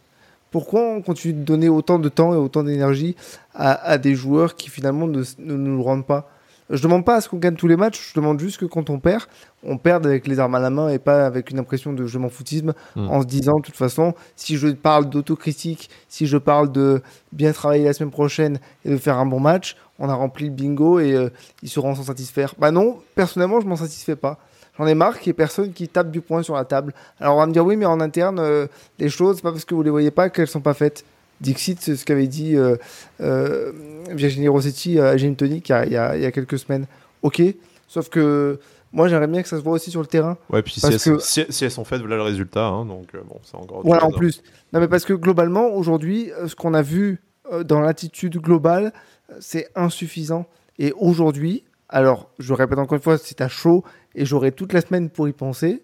Pourquoi 0.52 0.82
on 0.82 1.02
continue 1.02 1.34
de 1.34 1.44
donner 1.44 1.68
autant 1.68 1.98
de 1.98 2.10
temps 2.10 2.34
et 2.34 2.38
autant 2.38 2.64
d'énergie 2.64 3.16
à, 3.56 3.98
des 3.98 4.14
joueurs 4.14 4.56
qui 4.56 4.70
finalement 4.70 5.08
ne, 5.08 5.24
ne 5.40 5.56
nous 5.56 5.82
rendent 5.82 6.06
pas? 6.06 6.30
Je 6.74 6.82
demande 6.82 7.06
pas 7.06 7.16
à 7.16 7.22
ce 7.22 7.30
qu'on 7.30 7.38
gagne 7.38 7.56
tous 7.56 7.68
les 7.68 7.76
matchs, 7.76 8.10
je 8.10 8.20
demande 8.20 8.40
juste 8.40 8.58
que 8.58 8.66
quand 8.66 8.90
on 8.90 9.00
perd, 9.00 9.24
on 9.64 9.78
perde 9.78 10.06
avec 10.08 10.28
les 10.28 10.40
armes 10.40 10.56
à 10.56 10.60
la 10.60 10.70
main 10.70 10.90
et 10.90 11.00
pas 11.00 11.26
avec 11.26 11.52
une 11.52 11.60
impression 11.60 11.94
de 11.94 12.06
je 12.06 12.18
m'en 12.18 12.30
foutisme 12.30 12.74
hmm. 12.96 13.10
en 13.10 13.22
se 13.22 13.28
disant 13.28 13.58
de 13.58 13.62
toute 13.62 13.76
façon, 13.76 14.16
si 14.36 14.58
je 14.58 14.68
parle 14.70 15.10
d'autocritique, 15.10 15.90
si 16.10 16.26
je 16.26 16.38
parle 16.38 16.72
de 16.72 17.02
bien 17.32 17.52
travailler 17.52 17.86
la 17.86 17.94
semaine 17.94 18.12
prochaine 18.12 18.60
et 18.86 18.90
de 18.90 18.98
faire 18.98 19.20
un 19.20 19.26
bon 19.26 19.40
match, 19.40 19.78
on 20.00 20.10
a 20.10 20.16
rempli 20.16 20.48
le 20.48 20.52
bingo 20.52 21.00
et 21.00 21.14
euh, 21.14 21.30
ils 21.62 21.70
seront 21.70 21.94
sans 21.94 22.04
satisfaire. 22.04 22.56
Bah 22.58 22.72
non, 22.72 22.98
personnellement, 23.16 23.62
je 23.62 23.68
m'en 23.68 23.76
satisfais 23.76 24.16
pas. 24.16 24.40
J'en 24.78 24.88
ai 24.88 24.96
marre 24.96 25.20
qu'il 25.20 25.28
y 25.28 25.30
ait 25.30 25.34
personne 25.34 25.72
qui 25.72 25.88
tape 25.88 26.10
du 26.10 26.22
poing 26.22 26.42
sur 26.42 26.56
la 26.56 26.66
table. 26.66 26.94
Alors 27.20 27.36
on 27.36 27.40
va 27.40 27.46
me 27.46 27.54
dire 27.54 27.64
oui, 27.64 27.76
mais 27.76 27.86
en 27.86 28.00
interne, 28.00 28.40
euh, 28.40 28.66
les 28.98 29.10
choses, 29.10 29.42
pas 29.42 29.52
parce 29.52 29.66
que 29.66 29.76
vous 29.76 29.84
les 29.84 29.92
voyez 29.92 30.10
pas 30.10 30.30
qu'elles 30.30 30.48
sont 30.48 30.62
pas 30.62 30.74
faites. 30.74 31.06
Dixit, 31.44 31.80
c'est 31.82 31.96
ce 31.96 32.06
qu'avait 32.06 32.28
dit 32.28 32.56
euh, 32.56 32.78
euh, 33.22 33.74
Virginie 34.10 34.48
Rossetti 34.48 34.98
à 35.00 35.16
Jim 35.18 35.34
Tonic 35.34 35.70
il 35.70 35.92
y, 35.92 35.98
a, 35.98 36.32
quelques 36.32 36.58
semaines. 36.58 36.88
Ok, 37.22 37.42
sauf 37.88 38.10
que 38.10 38.60
moi 38.94 39.10
j'aimerais 39.10 39.28
bien 39.28 39.44
que 39.44 39.50
ça 39.50 39.58
se 39.58 39.62
voit 39.62 39.74
aussi 39.74 39.92
sur 39.92 40.00
le 40.00 40.08
terrain. 40.08 40.38
Ouais, 40.50 40.62
puis 40.62 40.80
si, 40.80 40.86
elles, 40.86 41.00
si, 41.20 41.66
elles, 41.66 41.72
sont 41.72 41.84
faites, 41.84 42.00
voilà 42.00 42.16
le 42.16 42.24
résultat. 42.24 42.66
Hein, 42.66 42.86
donc 42.86 43.14
euh, 43.14 43.20
bon, 43.28 43.40
c'est 43.44 43.56
encore. 43.56 43.82
Voilà, 43.84 44.06
en 44.06 44.12
plus. 44.12 44.42
Non, 44.72 44.80
mais 44.80 44.88
parce 44.88 45.04
que 45.04 45.14
globalement, 45.14 45.68
aujourd'hui, 45.68 46.32
ce 46.48 46.56
qu'on 46.56 46.74
a 46.74 46.82
vu 46.82 47.22
dans 47.66 47.82
l'attitude 47.82 48.38
globale, 48.38 48.94
c'est 49.40 49.68
insuffisant. 49.76 50.48
Et 50.80 50.94
aujourd'hui, 50.98 51.64
alors 51.90 52.30
je 52.40 52.54
répète 52.54 52.80
encore 52.80 52.96
une 52.96 53.02
fois, 53.02 53.18
c'est 53.18 53.42
à 53.42 53.50
chaud 53.50 53.84
et 54.16 54.26
j'aurai 54.26 54.54
toute 54.54 54.72
la 54.72 54.80
semaine 54.80 55.10
pour 55.10 55.28
y 55.28 55.34
penser. 55.34 55.84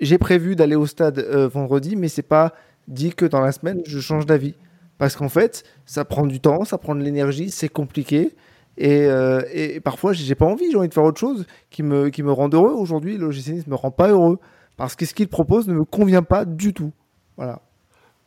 J'ai 0.00 0.18
prévu 0.18 0.56
d'aller 0.56 0.76
au 0.76 0.86
stade 0.86 1.20
vendredi, 1.20 1.94
mais 1.94 2.08
c'est 2.08 2.22
pas 2.22 2.54
dit 2.88 3.14
que 3.14 3.24
dans 3.24 3.40
la 3.40 3.52
semaine 3.52 3.82
je 3.86 4.00
change 4.00 4.26
d'avis. 4.26 4.54
Parce 5.00 5.16
qu'en 5.16 5.30
fait, 5.30 5.64
ça 5.86 6.04
prend 6.04 6.26
du 6.26 6.40
temps, 6.40 6.66
ça 6.66 6.76
prend 6.76 6.94
de 6.94 7.00
l'énergie, 7.00 7.50
c'est 7.50 7.70
compliqué. 7.70 8.36
Et, 8.76 9.06
euh, 9.06 9.40
et 9.50 9.80
parfois, 9.80 10.12
j'ai 10.12 10.34
pas 10.34 10.44
envie, 10.44 10.70
j'ai 10.70 10.76
envie 10.76 10.90
de 10.90 10.92
faire 10.92 11.04
autre 11.04 11.18
chose 11.18 11.46
qui 11.70 11.82
me, 11.82 12.10
qui 12.10 12.22
me 12.22 12.30
rend 12.30 12.50
heureux. 12.50 12.74
Aujourd'hui, 12.74 13.16
le 13.16 13.28
ne 13.28 13.70
me 13.70 13.74
rend 13.76 13.90
pas 13.90 14.10
heureux. 14.10 14.38
Parce 14.76 14.96
que 14.96 15.06
ce 15.06 15.14
qu'il 15.14 15.28
propose 15.28 15.68
ne 15.68 15.72
me 15.72 15.84
convient 15.84 16.22
pas 16.22 16.44
du 16.44 16.74
tout. 16.74 16.92
Voilà. 17.38 17.60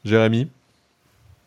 Jérémy 0.04 0.50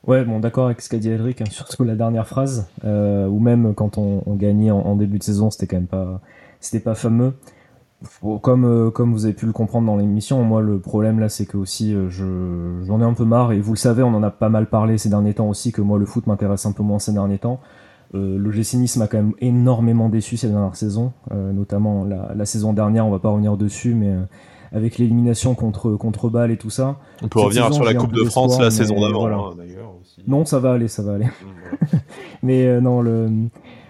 Ouais, 0.07 0.25
bon, 0.25 0.39
d'accord 0.39 0.67
avec 0.67 0.81
ce 0.81 0.89
qu'a 0.89 0.99
dit 0.99 1.11
Eric, 1.11 1.41
hein, 1.41 1.47
surtout 1.51 1.83
la 1.83 1.97
dernière 1.97 2.29
phrase, 2.29 2.69
euh, 2.85 3.27
ou 3.27 3.41
même 3.41 3.75
quand 3.75 3.99
on, 3.99 4.23
gagnait 4.37 4.71
en, 4.71 4.79
en, 4.79 4.95
début 4.95 5.19
de 5.19 5.25
saison, 5.25 5.51
c'était 5.51 5.67
quand 5.67 5.79
même 5.79 5.89
pas, 5.89 6.21
c'était 6.61 6.79
pas 6.79 6.95
fameux 6.95 7.35
comme, 8.43 8.65
euh, 8.65 8.91
comme 8.91 9.13
vous 9.13 9.25
avez 9.25 9.35
pu 9.35 9.47
le 9.47 9.53
comprendre 9.53 9.87
dans 9.87 9.97
l'émission, 9.97 10.43
moi 10.43 10.61
le 10.61 10.79
problème 10.79 11.19
là 11.19 11.29
c'est 11.29 11.47
que 11.47 11.57
aussi 11.57 11.95
euh, 11.95 12.09
je, 12.11 12.85
j'en 12.85 13.01
ai 13.01 13.05
un 13.05 13.15
peu 13.15 13.25
marre 13.25 13.53
et 13.53 13.61
vous 13.61 13.73
le 13.73 13.79
savez, 13.79 14.03
on 14.03 14.15
en 14.15 14.23
a 14.23 14.31
pas 14.31 14.49
mal 14.49 14.67
parlé 14.69 14.99
ces 14.99 15.09
derniers 15.09 15.35
temps 15.35 15.49
aussi 15.49 15.73
que 15.73 15.81
moi 15.81 15.99
le 15.99 16.07
foot 16.07 16.27
m'intéresse 16.27 16.67
un 16.67 16.73
peu 16.73 16.83
moins 16.83 16.99
ces 16.99 17.13
derniers 17.13 17.39
temps. 17.39 17.61
Euh, 18.15 18.39
le 18.39 18.51
GC 18.53 18.79
m'a 18.99 19.09
quand 19.09 19.17
même 19.17 19.33
énormément 19.41 20.09
déçu 20.09 20.37
ces 20.37 20.49
dernières 20.49 20.77
saisons, 20.77 21.13
euh, 21.33 21.53
notamment 21.53 22.05
la, 22.05 22.33
la, 22.37 22.45
saison 22.45 22.73
dernière, 22.73 23.05
on 23.05 23.11
va 23.11 23.19
pas 23.19 23.31
revenir 23.31 23.57
dessus, 23.57 23.95
mais 23.95 24.15
avec 24.73 24.99
l'élimination 24.99 25.55
contre 25.55 25.93
contre 25.97 26.29
Bâle 26.29 26.53
et 26.53 26.57
tout 26.57 26.71
ça. 26.71 26.99
On 27.23 27.29
peut 27.29 27.41
revenir 27.41 27.73
sur 27.75 27.85
la 27.85 27.95
Coupe 27.95 28.13
de 28.13 28.25
France 28.25 28.61
la 28.61 28.71
saison 28.71 29.01
d'avant 29.01 29.27
hein, 29.27 29.55
d'ailleurs. 29.57 29.95
Non, 30.29 30.45
ça 30.45 30.61
va 30.61 30.73
aller, 30.73 30.89
ça 30.89 31.03
va 31.03 31.15
aller. 31.15 31.27
Mmh, 31.27 31.97
mais 32.43 32.81
non 32.81 33.01
le 33.01 33.29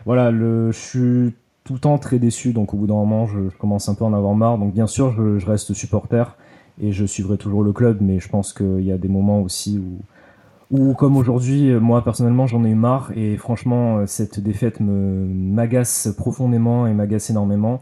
voilà 0.07 0.31
le 0.31 0.71
je 0.73 0.79
suis 0.79 1.35
tout 1.67 1.75
le 1.75 1.79
temps 1.79 1.99
très 1.99 2.19
déçu, 2.19 2.53
donc 2.53 2.73
au 2.73 2.79
bout 2.79 2.87
d'un 2.87 2.95
moment, 2.95 3.27
je, 3.27 3.55
commence 3.59 3.89
un 3.89 3.95
peu 3.95 4.05
à 4.05 4.07
en 4.07 4.15
avoir 4.15 4.35
marre. 4.35 4.57
Donc 4.57 4.73
bien 4.73 4.87
sûr, 4.87 5.13
je, 5.13 5.45
reste 5.45 5.75
supporter 5.75 6.37
et 6.81 6.93
je 6.93 7.05
suivrai 7.05 7.37
toujours 7.37 7.63
le 7.63 7.73
club, 7.73 7.99
mais 8.01 8.21
je 8.21 8.29
pense 8.29 8.53
qu'il 8.53 8.83
y 8.83 8.93
a 8.93 8.99
des 8.99 9.09
moments 9.09 9.43
aussi 9.43 9.79
où, 9.79 10.79
où 10.79 10.95
comme 10.95 11.17
aujourd'hui, 11.17 11.73
moi 11.73 12.03
personnellement, 12.03 12.47
j'en 12.47 12.65
ai 12.65 12.71
eu 12.71 12.75
marre 12.75 13.13
et 13.15 13.37
franchement, 13.37 14.07
cette 14.07 14.41
défaite 14.41 14.81
me 14.81 15.27
m'agace 15.27 16.09
profondément 16.17 16.87
et 16.87 16.95
m'agace 16.95 17.31
énormément. 17.31 17.81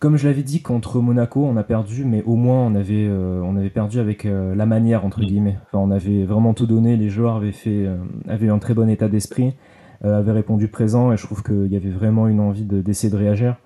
Comme 0.00 0.16
je 0.16 0.26
l'avais 0.26 0.42
dit 0.42 0.62
contre 0.62 0.98
Monaco, 1.00 1.44
on 1.44 1.58
a 1.58 1.62
perdu, 1.62 2.06
mais 2.06 2.22
au 2.22 2.34
moins 2.34 2.64
on 2.64 2.74
avait 2.74 3.06
euh, 3.06 3.42
on 3.44 3.54
avait 3.54 3.68
perdu 3.68 4.00
avec 4.00 4.24
euh, 4.24 4.54
la 4.54 4.64
manière 4.64 5.04
entre 5.04 5.20
guillemets. 5.20 5.58
Enfin, 5.66 5.76
on 5.76 5.90
avait 5.90 6.24
vraiment 6.24 6.54
tout 6.54 6.64
donné. 6.64 6.96
Les 6.96 7.10
joueurs 7.10 7.36
avaient 7.36 7.52
fait 7.52 7.84
euh, 7.84 7.96
avaient 8.26 8.48
un 8.48 8.58
très 8.58 8.72
bon 8.72 8.88
état 8.88 9.08
d'esprit. 9.08 9.54
Euh, 10.02 10.18
avait 10.18 10.32
répondu 10.32 10.68
présent 10.68 11.12
et 11.12 11.18
je 11.18 11.26
trouve 11.26 11.42
qu'il 11.42 11.70
y 11.70 11.76
avait 11.76 11.90
vraiment 11.90 12.26
une 12.26 12.40
envie 12.40 12.64
d'essayer 12.64 13.12
de, 13.12 13.18
réagir. 13.18 13.56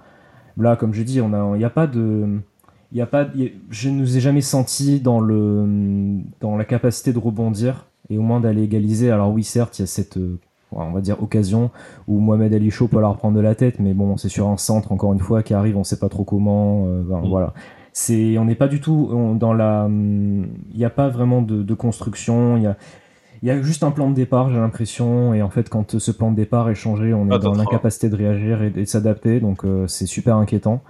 Là, 0.56 0.74
comme 0.74 0.92
je 0.92 1.04
dis, 1.04 1.18
il 1.18 1.58
n'y 1.58 1.64
a 1.64 1.70
pas 1.70 1.86
de, 1.86 2.40
y 2.90 3.00
a 3.00 3.06
pas, 3.06 3.28
je 3.70 3.88
ne 3.88 3.94
nous 3.94 4.16
ai 4.16 4.20
jamais 4.20 4.40
senti 4.40 5.00
dans 5.00 5.20
le, 5.20 6.18
dans 6.40 6.56
la 6.56 6.64
capacité 6.64 7.12
de 7.12 7.20
rebondir 7.20 7.86
et 8.10 8.18
au 8.18 8.22
moins 8.22 8.40
d'aller 8.40 8.64
égaliser. 8.64 9.12
Alors 9.12 9.32
oui, 9.32 9.44
certes, 9.44 9.78
il 9.78 9.82
y 9.82 9.84
a 9.84 9.86
cette, 9.86 10.16
euh, 10.16 10.40
on 10.72 10.90
va 10.90 11.00
dire 11.00 11.22
occasion 11.22 11.70
où 12.08 12.18
Mohamed 12.18 12.52
Ali 12.52 12.72
Chaud 12.72 12.88
peut 12.88 13.00
leur 13.00 13.16
prendre 13.16 13.36
de 13.36 13.40
la 13.40 13.54
tête, 13.54 13.78
mais 13.78 13.94
bon, 13.94 14.16
c'est 14.16 14.28
sur 14.28 14.48
un 14.48 14.56
centre 14.56 14.90
encore 14.90 15.12
une 15.12 15.20
fois 15.20 15.44
qui 15.44 15.54
arrive, 15.54 15.76
on 15.76 15.84
sait 15.84 16.00
pas 16.00 16.08
trop 16.08 16.24
comment. 16.24 16.88
Euh, 16.88 17.02
mm. 17.02 17.28
Voilà, 17.28 17.54
c'est, 17.92 18.38
on 18.38 18.44
n'est 18.44 18.56
pas 18.56 18.66
du 18.66 18.80
tout 18.80 19.36
dans 19.38 19.52
la, 19.52 19.88
il 19.88 20.76
n'y 20.76 20.84
a 20.84 20.90
pas 20.90 21.08
vraiment 21.08 21.42
de, 21.42 21.62
de 21.62 21.74
construction. 21.74 22.56
Il 22.56 22.64
y 22.64 22.66
a, 22.66 22.76
il 23.44 23.48
y 23.48 23.50
a 23.50 23.60
juste 23.60 23.82
un 23.82 23.90
plan 23.90 24.08
de 24.08 24.14
départ, 24.14 24.48
j'ai 24.48 24.56
l'impression, 24.56 25.34
et 25.34 25.42
en 25.42 25.50
fait, 25.50 25.68
quand 25.68 25.98
ce 25.98 26.10
plan 26.10 26.30
de 26.30 26.36
départ 26.36 26.70
est 26.70 26.74
changé, 26.74 27.12
on 27.12 27.30
est 27.30 27.38
dans 27.38 27.52
l'incapacité 27.52 28.08
de 28.08 28.16
réagir 28.16 28.62
et, 28.62 28.70
de 28.70 28.82
s'adapter, 28.86 29.38
donc 29.38 29.66
euh, 29.66 29.86
c'est 29.86 30.06
super 30.06 30.36
inquiétant. 30.36 30.82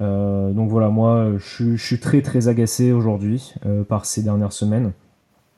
Euh, 0.00 0.50
donc 0.50 0.68
voilà, 0.68 0.88
moi, 0.88 1.28
je, 1.38 1.76
suis 1.76 2.00
très 2.00 2.20
très 2.20 2.48
agacé 2.48 2.90
aujourd'hui 2.90 3.54
euh, 3.66 3.84
par 3.84 4.04
ces 4.04 4.24
dernières 4.24 4.52
semaines. 4.52 4.90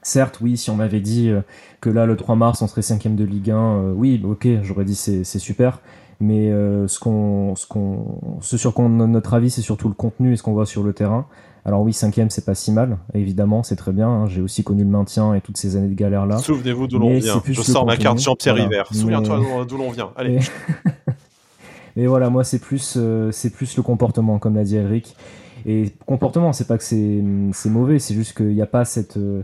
Certes, 0.03 0.38
oui, 0.42 0.59
si 0.59 0.68
on 0.68 0.76
m'avait 0.76 1.01
dit 1.01 1.32
que 1.80 1.88
là, 1.88 2.05
le 2.05 2.14
3 2.14 2.36
mars, 2.36 2.61
on 2.61 2.66
serait 2.66 2.82
cinquième 2.82 3.16
de 3.16 3.24
Ligue 3.24 3.51
1, 3.51 3.92
oui, 3.97 4.20
ok, 4.22 4.47
j'aurais 4.61 4.84
dit 4.84 4.97
c'est 4.97 5.24
super. 5.24 5.80
Mais 6.20 6.51
ce, 6.51 6.99
qu'on, 6.99 7.57
ce, 7.57 7.66
qu'on, 7.66 8.18
ce 8.42 8.59
sur 8.59 8.74
quoi 8.74 8.86
notre 8.86 9.32
avis, 9.32 9.49
c'est 9.49 9.62
surtout 9.62 9.88
le 9.88 9.95
contenu 9.95 10.34
et 10.34 10.36
ce 10.36 10.42
qu'on 10.42 10.53
voit 10.53 10.66
sur 10.66 10.82
le 10.82 10.92
terrain. 10.92 11.26
Alors 11.67 11.81
oui, 11.81 11.95
cinquième, 11.95 12.29
c'est 12.29 12.45
pas 12.45 12.55
si 12.55 12.73
mal, 12.73 12.99
évidemment, 13.15 13.62
c'est 13.62 13.77
très 13.77 13.93
bien. 13.93 14.09
Hein. 14.09 14.27
J'ai 14.27 14.43
aussi 14.43 14.62
connu 14.62 14.83
le 14.83 14.91
maintien 14.91 15.35
et 15.35 15.41
toutes 15.41 15.57
ces 15.57 15.77
années 15.77 15.89
de 15.89 15.95
galère 15.95 16.27
là. 16.27 16.37
Souvenez-vous 16.37 16.87
d'où 16.87 16.99
l'on 16.99 17.19
vient. 17.19 17.43
Je 17.47 17.62
sors 17.62 17.87
ma 17.87 17.97
carte 17.97 18.19
Jean-Pierre 18.19 18.59
Hiver. 18.59 18.87
Souviens-toi 18.93 19.65
d'où 19.67 19.79
l'on 19.79 19.91
vient. 19.91 20.11
Allez. 20.17 20.41
Mais... 21.97 22.07
voilà, 22.07 22.29
moi 22.29 22.45
c'est 22.45 22.59
plus, 22.59 22.95
euh, 22.97 23.31
c'est 23.33 23.51
plus 23.51 23.77
le 23.77 23.83
comportement, 23.83 24.39
comme 24.39 24.57
l'a 24.57 24.65
dit 24.65 24.77
Eric. 24.77 25.17
Et 25.65 25.93
comportement, 26.05 26.53
c'est 26.53 26.67
pas 26.67 26.77
que 26.77 26.85
c'est, 26.85 27.25
c'est 27.53 27.71
mauvais, 27.71 27.99
c'est 27.99 28.12
juste 28.15 28.37
qu'il 28.37 28.49
n'y 28.49 28.61
a 28.61 28.67
pas 28.67 28.85
cette, 28.85 29.17
euh, 29.17 29.43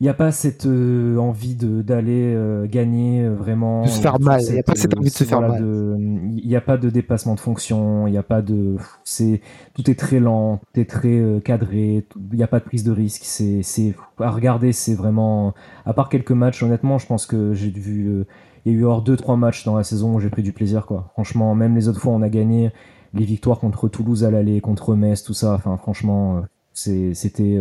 il 0.00 0.04
n'y 0.04 0.10
a 0.10 0.14
pas 0.14 0.30
cette 0.30 0.66
euh, 0.66 1.16
envie 1.16 1.56
de 1.56 1.82
d'aller 1.82 2.32
euh, 2.32 2.66
gagner 2.66 3.24
euh, 3.24 3.34
vraiment. 3.34 3.82
De 3.82 3.88
se 3.88 4.00
faire 4.00 4.20
mal. 4.20 4.40
Il 4.46 4.52
n'y 4.52 4.60
a 4.60 4.62
pas 4.62 4.76
cette 4.76 4.96
envie 4.96 5.08
de 5.08 5.14
se 5.14 5.24
faire 5.24 5.40
mal. 5.40 5.60
Il 5.60 6.46
n'y 6.46 6.54
a 6.54 6.60
pas 6.60 6.76
de 6.76 6.88
dépassement 6.88 7.34
de 7.34 7.40
fonction. 7.40 8.06
Il 8.06 8.12
n'y 8.12 8.18
a 8.18 8.22
pas 8.22 8.40
de. 8.40 8.76
C'est 9.02 9.40
tout 9.74 9.90
est 9.90 9.98
très 9.98 10.20
lent, 10.20 10.60
tout 10.72 10.80
est 10.80 10.88
très 10.88 11.20
cadré. 11.44 12.06
Il 12.30 12.36
n'y 12.36 12.44
a 12.44 12.46
pas 12.46 12.60
de 12.60 12.64
prise 12.64 12.84
de 12.84 12.92
risque. 12.92 13.22
C'est 13.24 13.64
c'est 13.64 13.96
à 14.20 14.30
regarder. 14.30 14.70
C'est 14.72 14.94
vraiment. 14.94 15.54
À 15.84 15.92
part 15.94 16.08
quelques 16.08 16.30
matchs, 16.30 16.62
honnêtement, 16.62 16.98
je 16.98 17.06
pense 17.06 17.26
que 17.26 17.52
j'ai 17.54 17.70
vu. 17.70 18.24
il 18.64 18.72
y 18.72 18.76
a 18.76 18.78
eu 18.78 18.84
hors 18.84 19.02
deux 19.02 19.16
trois 19.16 19.36
matchs 19.36 19.64
dans 19.64 19.76
la 19.76 19.82
saison 19.82 20.14
où 20.14 20.20
j'ai 20.20 20.30
pris 20.30 20.44
du 20.44 20.52
plaisir 20.52 20.86
quoi. 20.86 21.10
Franchement, 21.14 21.56
même 21.56 21.74
les 21.74 21.88
autres 21.88 22.00
fois 22.00 22.12
on 22.12 22.22
a 22.22 22.28
gagné 22.28 22.70
les 23.14 23.24
victoires 23.24 23.58
contre 23.58 23.88
Toulouse 23.88 24.22
à 24.22 24.30
l'aller, 24.30 24.60
contre 24.60 24.94
Metz, 24.94 25.24
tout 25.24 25.34
ça. 25.34 25.54
Enfin, 25.54 25.76
franchement, 25.76 26.42
c'était 26.72 27.58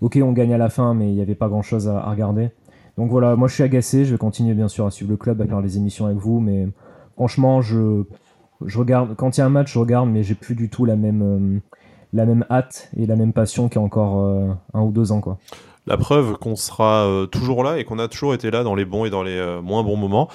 ok, 0.00 0.18
on 0.22 0.32
gagne 0.32 0.54
à 0.54 0.58
la 0.58 0.68
fin, 0.68 0.94
mais 0.94 1.08
il 1.08 1.14
n'y 1.14 1.22
avait 1.22 1.34
pas 1.34 1.48
grand 1.48 1.62
chose 1.62 1.88
à, 1.88 2.10
regarder. 2.10 2.50
Donc 2.98 3.10
voilà, 3.10 3.36
moi 3.36 3.48
je 3.48 3.54
suis 3.54 3.62
agacé, 3.62 4.04
je 4.04 4.12
vais 4.12 4.18
continuer 4.18 4.54
bien 4.54 4.68
sûr 4.68 4.86
à 4.86 4.90
suivre 4.90 5.10
le 5.10 5.16
club, 5.16 5.40
à 5.40 5.46
faire 5.46 5.60
les 5.60 5.76
émissions 5.76 6.06
avec 6.06 6.18
vous, 6.18 6.40
mais 6.40 6.68
franchement, 7.14 7.60
je, 7.60 8.04
je 8.64 8.78
regarde, 8.78 9.14
quand 9.16 9.36
il 9.36 9.40
y 9.40 9.42
a 9.42 9.46
un 9.46 9.50
match, 9.50 9.72
je 9.72 9.78
regarde, 9.78 10.08
mais 10.08 10.22
j'ai 10.22 10.34
plus 10.34 10.54
du 10.54 10.70
tout 10.70 10.84
la 10.84 10.96
même, 10.96 11.22
euh, 11.22 11.60
la 12.12 12.24
même 12.24 12.46
hâte 12.50 12.88
et 12.96 13.06
la 13.06 13.16
même 13.16 13.32
passion 13.32 13.68
qu'il 13.68 13.80
y 13.80 13.82
a 13.82 13.84
encore 13.84 14.24
euh, 14.24 14.48
un 14.72 14.80
ou 14.80 14.92
deux 14.92 15.12
ans, 15.12 15.20
quoi. 15.20 15.38
La 15.88 15.96
preuve 15.96 16.36
qu'on 16.38 16.56
sera 16.56 17.06
euh, 17.06 17.26
toujours 17.26 17.62
là 17.62 17.78
et 17.78 17.84
qu'on 17.84 18.00
a 18.00 18.08
toujours 18.08 18.34
été 18.34 18.50
là 18.50 18.64
dans 18.64 18.74
les 18.74 18.84
bons 18.84 19.04
et 19.04 19.10
dans 19.10 19.22
les 19.22 19.60
moins 19.62 19.84
bons 19.84 19.96
moments. 19.96 20.28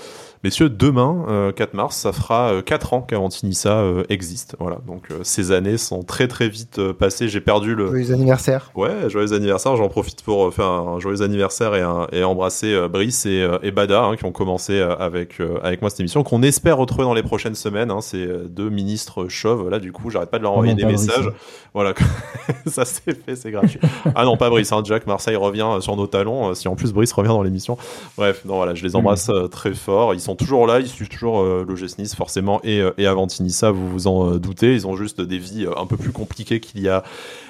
Messieurs, 0.43 0.69
demain, 0.69 1.51
4 1.55 1.69
euh, 1.75 1.77
mars, 1.77 1.95
ça 1.95 2.11
fera 2.11 2.63
4 2.65 2.93
euh, 2.93 2.97
ans 2.97 3.01
qu'Avantinissa 3.03 3.81
euh, 3.81 4.03
existe. 4.09 4.55
Voilà, 4.59 4.79
donc 4.87 5.09
ces 5.21 5.51
années 5.51 5.77
sont 5.77 6.01
très 6.01 6.27
très 6.27 6.49
vite 6.49 6.81
passées. 6.93 7.29
J'ai 7.29 7.41
perdu 7.41 7.75
le. 7.75 7.85
Joyeux 7.89 8.11
anniversaire. 8.11 8.71
Ouais, 8.73 9.07
joyeux 9.07 9.33
anniversaire. 9.33 9.75
J'en 9.75 9.87
profite 9.87 10.23
pour 10.23 10.51
faire 10.51 10.65
un 10.65 10.99
joyeux 10.99 11.21
anniversaire 11.21 11.75
et, 11.75 12.17
et 12.17 12.23
embrasser 12.23 12.87
Brice 12.89 13.27
et, 13.27 13.47
et 13.61 13.69
Bada 13.69 14.03
hein, 14.03 14.15
qui 14.15 14.25
ont 14.25 14.31
commencé 14.31 14.79
avec 14.81 15.39
avec 15.61 15.81
moi 15.81 15.91
cette 15.91 15.99
émission, 15.99 16.23
qu'on 16.23 16.41
espère 16.41 16.77
retrouver 16.77 17.03
dans 17.03 17.13
les 17.13 17.23
prochaines 17.23 17.53
semaines. 17.53 17.91
Hein, 17.91 18.01
ces 18.01 18.27
deux 18.49 18.69
ministres 18.69 19.27
chauves. 19.27 19.69
Là, 19.69 19.77
du 19.77 19.91
coup, 19.91 20.09
j'arrête 20.09 20.31
pas 20.31 20.39
de 20.39 20.43
leur 20.43 20.53
envoyer 20.53 20.73
des 20.73 20.85
messages. 20.85 21.29
Voilà, 21.75 21.93
ça 22.65 22.83
c'est 22.83 23.13
fait, 23.13 23.35
c'est 23.35 23.51
gratuit. 23.51 23.79
ah 24.15 24.25
non, 24.25 24.37
pas 24.37 24.49
Brice. 24.49 24.71
Hein, 24.71 24.81
Jack 24.83 25.05
Marseille 25.05 25.35
revient 25.35 25.77
sur 25.81 25.95
nos 25.95 26.07
talons. 26.07 26.55
Si 26.55 26.67
en 26.67 26.75
plus 26.75 26.93
Brice 26.93 27.13
revient 27.13 27.29
dans 27.29 27.43
l'émission. 27.43 27.77
Bref, 28.17 28.41
non 28.43 28.55
voilà, 28.55 28.73
je 28.73 28.83
les 28.83 28.95
embrasse 28.95 29.29
très 29.51 29.73
fort. 29.73 30.15
Ils 30.15 30.19
sont 30.19 30.30
toujours 30.35 30.67
là, 30.67 30.79
ils 30.79 30.87
suivent 30.87 31.09
toujours 31.09 31.41
euh, 31.41 31.65
l'OGS 31.67 32.15
forcément 32.15 32.59
et, 32.63 32.79
euh, 32.79 32.91
et 32.97 33.07
vous 33.07 33.89
vous 33.89 34.07
en 34.07 34.33
euh, 34.33 34.39
doutez. 34.39 34.73
Ils 34.73 34.87
ont 34.87 34.95
juste 34.95 35.21
des 35.21 35.37
vies 35.37 35.67
un 35.77 35.85
peu 35.85 35.97
plus 35.97 36.11
compliquées 36.11 36.59
qu'il 36.59 36.81
y 36.81 36.89
a 36.89 37.03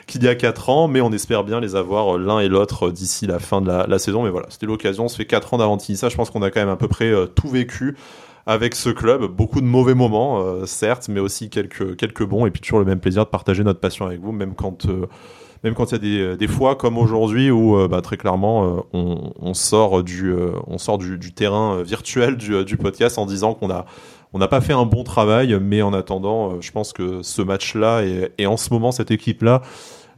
qu'il 0.07 0.23
y 0.23 0.27
a 0.27 0.35
4 0.35 0.69
ans, 0.69 0.87
mais 0.87 0.99
on 1.01 1.11
espère 1.11 1.43
bien 1.43 1.59
les 1.59 1.75
avoir 1.75 2.17
l'un 2.17 2.39
et 2.39 2.47
l'autre 2.47 2.89
d'ici 2.89 3.27
la 3.27 3.39
fin 3.39 3.61
de 3.61 3.67
la, 3.67 3.99
saison. 3.99 4.23
Mais 4.23 4.29
voilà, 4.29 4.47
c'était 4.49 4.65
l'occasion. 4.65 5.07
Ça 5.07 5.17
fait 5.17 5.25
4 5.25 5.53
ans 5.53 5.57
d'Avantinissa, 5.57 6.09
je 6.09 6.15
pense 6.15 6.29
qu'on 6.29 6.41
a 6.41 6.51
quand 6.51 6.59
même 6.59 6.69
à 6.69 6.75
peu 6.75 6.87
près 6.87 7.13
tout 7.35 7.47
vécu 7.47 7.95
avec 8.45 8.75
ce 8.75 8.89
club. 8.89 9.25
Beaucoup 9.25 9.61
de 9.61 9.65
mauvais 9.65 9.93
moments, 9.93 10.65
certes, 10.65 11.07
mais 11.07 11.21
aussi 11.21 11.49
quelques, 11.49 11.95
quelques 11.95 12.25
bons. 12.25 12.45
Et 12.45 12.51
puis 12.51 12.59
toujours 12.59 12.79
le 12.79 12.85
même 12.85 12.99
plaisir 12.99 13.23
de 13.23 13.29
partager 13.29 13.63
notre 13.63 13.79
passion 13.79 14.05
avec 14.05 14.19
vous, 14.19 14.33
même 14.33 14.53
quand 14.53 14.85
même 15.63 15.73
quand 15.73 15.91
il 15.91 15.93
y 15.93 15.95
a 15.95 15.99
des, 15.99 16.19
euh, 16.19 16.37
des 16.37 16.47
fois 16.47 16.75
comme 16.75 16.97
aujourd'hui 16.97 17.51
où 17.51 17.77
euh, 17.77 17.87
bah, 17.87 18.01
très 18.01 18.17
clairement 18.17 18.83
euh, 18.93 18.99
on, 19.39 19.53
sort 19.53 20.03
du 20.03 20.33
on 20.67 20.77
sort 20.77 20.97
du, 20.97 21.33
terrain 21.33 21.83
virtuel 21.83 22.37
du, 22.37 22.63
du, 22.65 22.77
podcast 22.77 23.17
en 23.17 23.25
disant 23.25 23.53
qu'on 23.53 23.69
a 23.69 23.85
on 24.33 24.39
n'a 24.39 24.47
pas 24.47 24.61
fait 24.61 24.71
un 24.71 24.85
bon 24.85 25.03
travail, 25.03 25.57
mais 25.61 25.81
en 25.81 25.91
attendant, 25.91 26.61
je 26.61 26.71
pense 26.71 26.93
que 26.93 27.21
ce 27.21 27.41
match-là 27.41 28.01
et 28.37 28.47
en 28.47 28.55
ce 28.55 28.73
moment 28.73 28.93
cette 28.93 29.11
équipe-là 29.11 29.61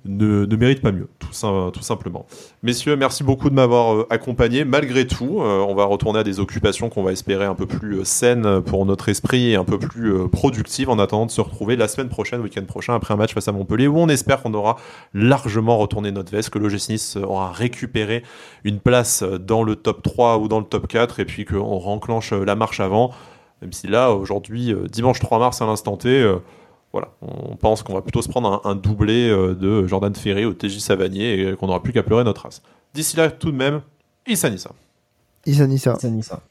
ne, 0.06 0.56
mérite 0.56 0.82
pas 0.82 0.92
mieux, 0.92 1.08
tout, 1.20 1.30
tout, 1.72 1.82
simplement. 1.82 2.26
Messieurs, 2.62 2.96
merci 2.96 3.24
beaucoup 3.24 3.50
de 3.50 3.56
m'avoir 3.56 3.96
euh, 3.96 4.08
accompagné. 4.10 4.66
Malgré 4.66 5.08
tout, 5.08 5.40
euh, 5.42 5.66
on 5.68 5.76
va 5.76 5.86
retourner 5.86 6.20
à 6.20 6.24
des 6.24 6.40
occupations 6.40 6.90
qu'on 6.90 7.04
va 7.04 7.12
espérer 7.12 7.46
un 7.46 7.56
peu 7.56 7.66
plus 7.66 8.00
euh, 8.00 8.04
saines 8.04 8.62
pour 8.62 8.86
notre 8.86 9.10
esprit 9.10 9.52
et 9.52 9.56
un 9.56 9.64
peu 9.64 9.80
plus 9.80 10.28
productives 10.30 10.90
en 10.90 11.00
attendant 11.00 11.26
de 11.26 11.32
se 11.32 11.42
retrouver 11.42 11.76
la 11.76 11.88
semaine 11.88 12.10
prochaine, 12.10 12.42
week-end 12.42 12.66
prochain, 12.66 12.96
après 12.96 13.14
un 13.14 13.18
match 13.18 13.34
face 13.34 13.48
à 13.48 13.52
Montpellier, 13.52 13.88
où 13.88 13.98
on 13.98 14.10
espère 14.10 14.42
qu'on 14.42 14.54
aura 14.54 14.78
largement 15.14 15.78
retourné 15.78 16.12
notre 16.12 16.32
veste, 16.32 16.50
que 16.50 16.60
l'OGC 16.60 16.90
Nice 16.90 17.16
aura 17.16 17.52
récupéré 17.52 18.24
une 18.64 18.80
place 18.80 19.24
dans 19.24 19.64
le 19.64 19.76
top 19.76 20.04
3 20.04 20.40
ou 20.40 20.48
dans 20.48 20.60
le 20.60 20.66
top 20.66 20.88
4, 20.88 21.22
et 21.22 21.26
puis 21.26 21.46
qu'on 21.46 21.78
renclenche 21.78 22.34
la 22.34 22.56
marche 22.56 22.80
avant, 22.80 23.12
même 23.62 23.72
si 23.72 23.88
là, 23.88 24.12
aujourd'hui, 24.12 24.76
dimanche 24.92 25.20
3 25.20 25.40
mars 25.40 25.62
à 25.62 25.66
l'instant 25.66 25.96
T, 25.96 26.26
voilà, 26.94 27.10
on 27.22 27.56
pense 27.56 27.82
qu'on 27.82 27.96
va 27.96 28.02
plutôt 28.02 28.22
se 28.22 28.30
prendre 28.30 28.62
un, 28.66 28.76
doublé 28.76 29.28
euh, 29.28 29.56
de 29.56 29.88
Jordan 29.88 30.14
Ferré 30.14 30.46
au 30.46 30.54
TJ 30.54 30.78
Savanier 30.78 31.42
et 31.42 31.56
qu'on 31.56 31.66
n'aura 31.66 31.82
plus 31.82 31.92
qu'à 31.92 32.04
pleurer 32.04 32.24
notre 32.24 32.44
race. 32.44 32.62
D'ici 32.94 33.18
là, 33.18 33.32
tout 33.32 33.52
de 33.52 33.58
même, 33.58 33.82
Issa 34.28 34.50
Nissa. 34.52 34.72
Issa 35.46 35.66
Nissa. 35.66 35.96
Issa 35.98 36.10
Nissa. 36.10 36.42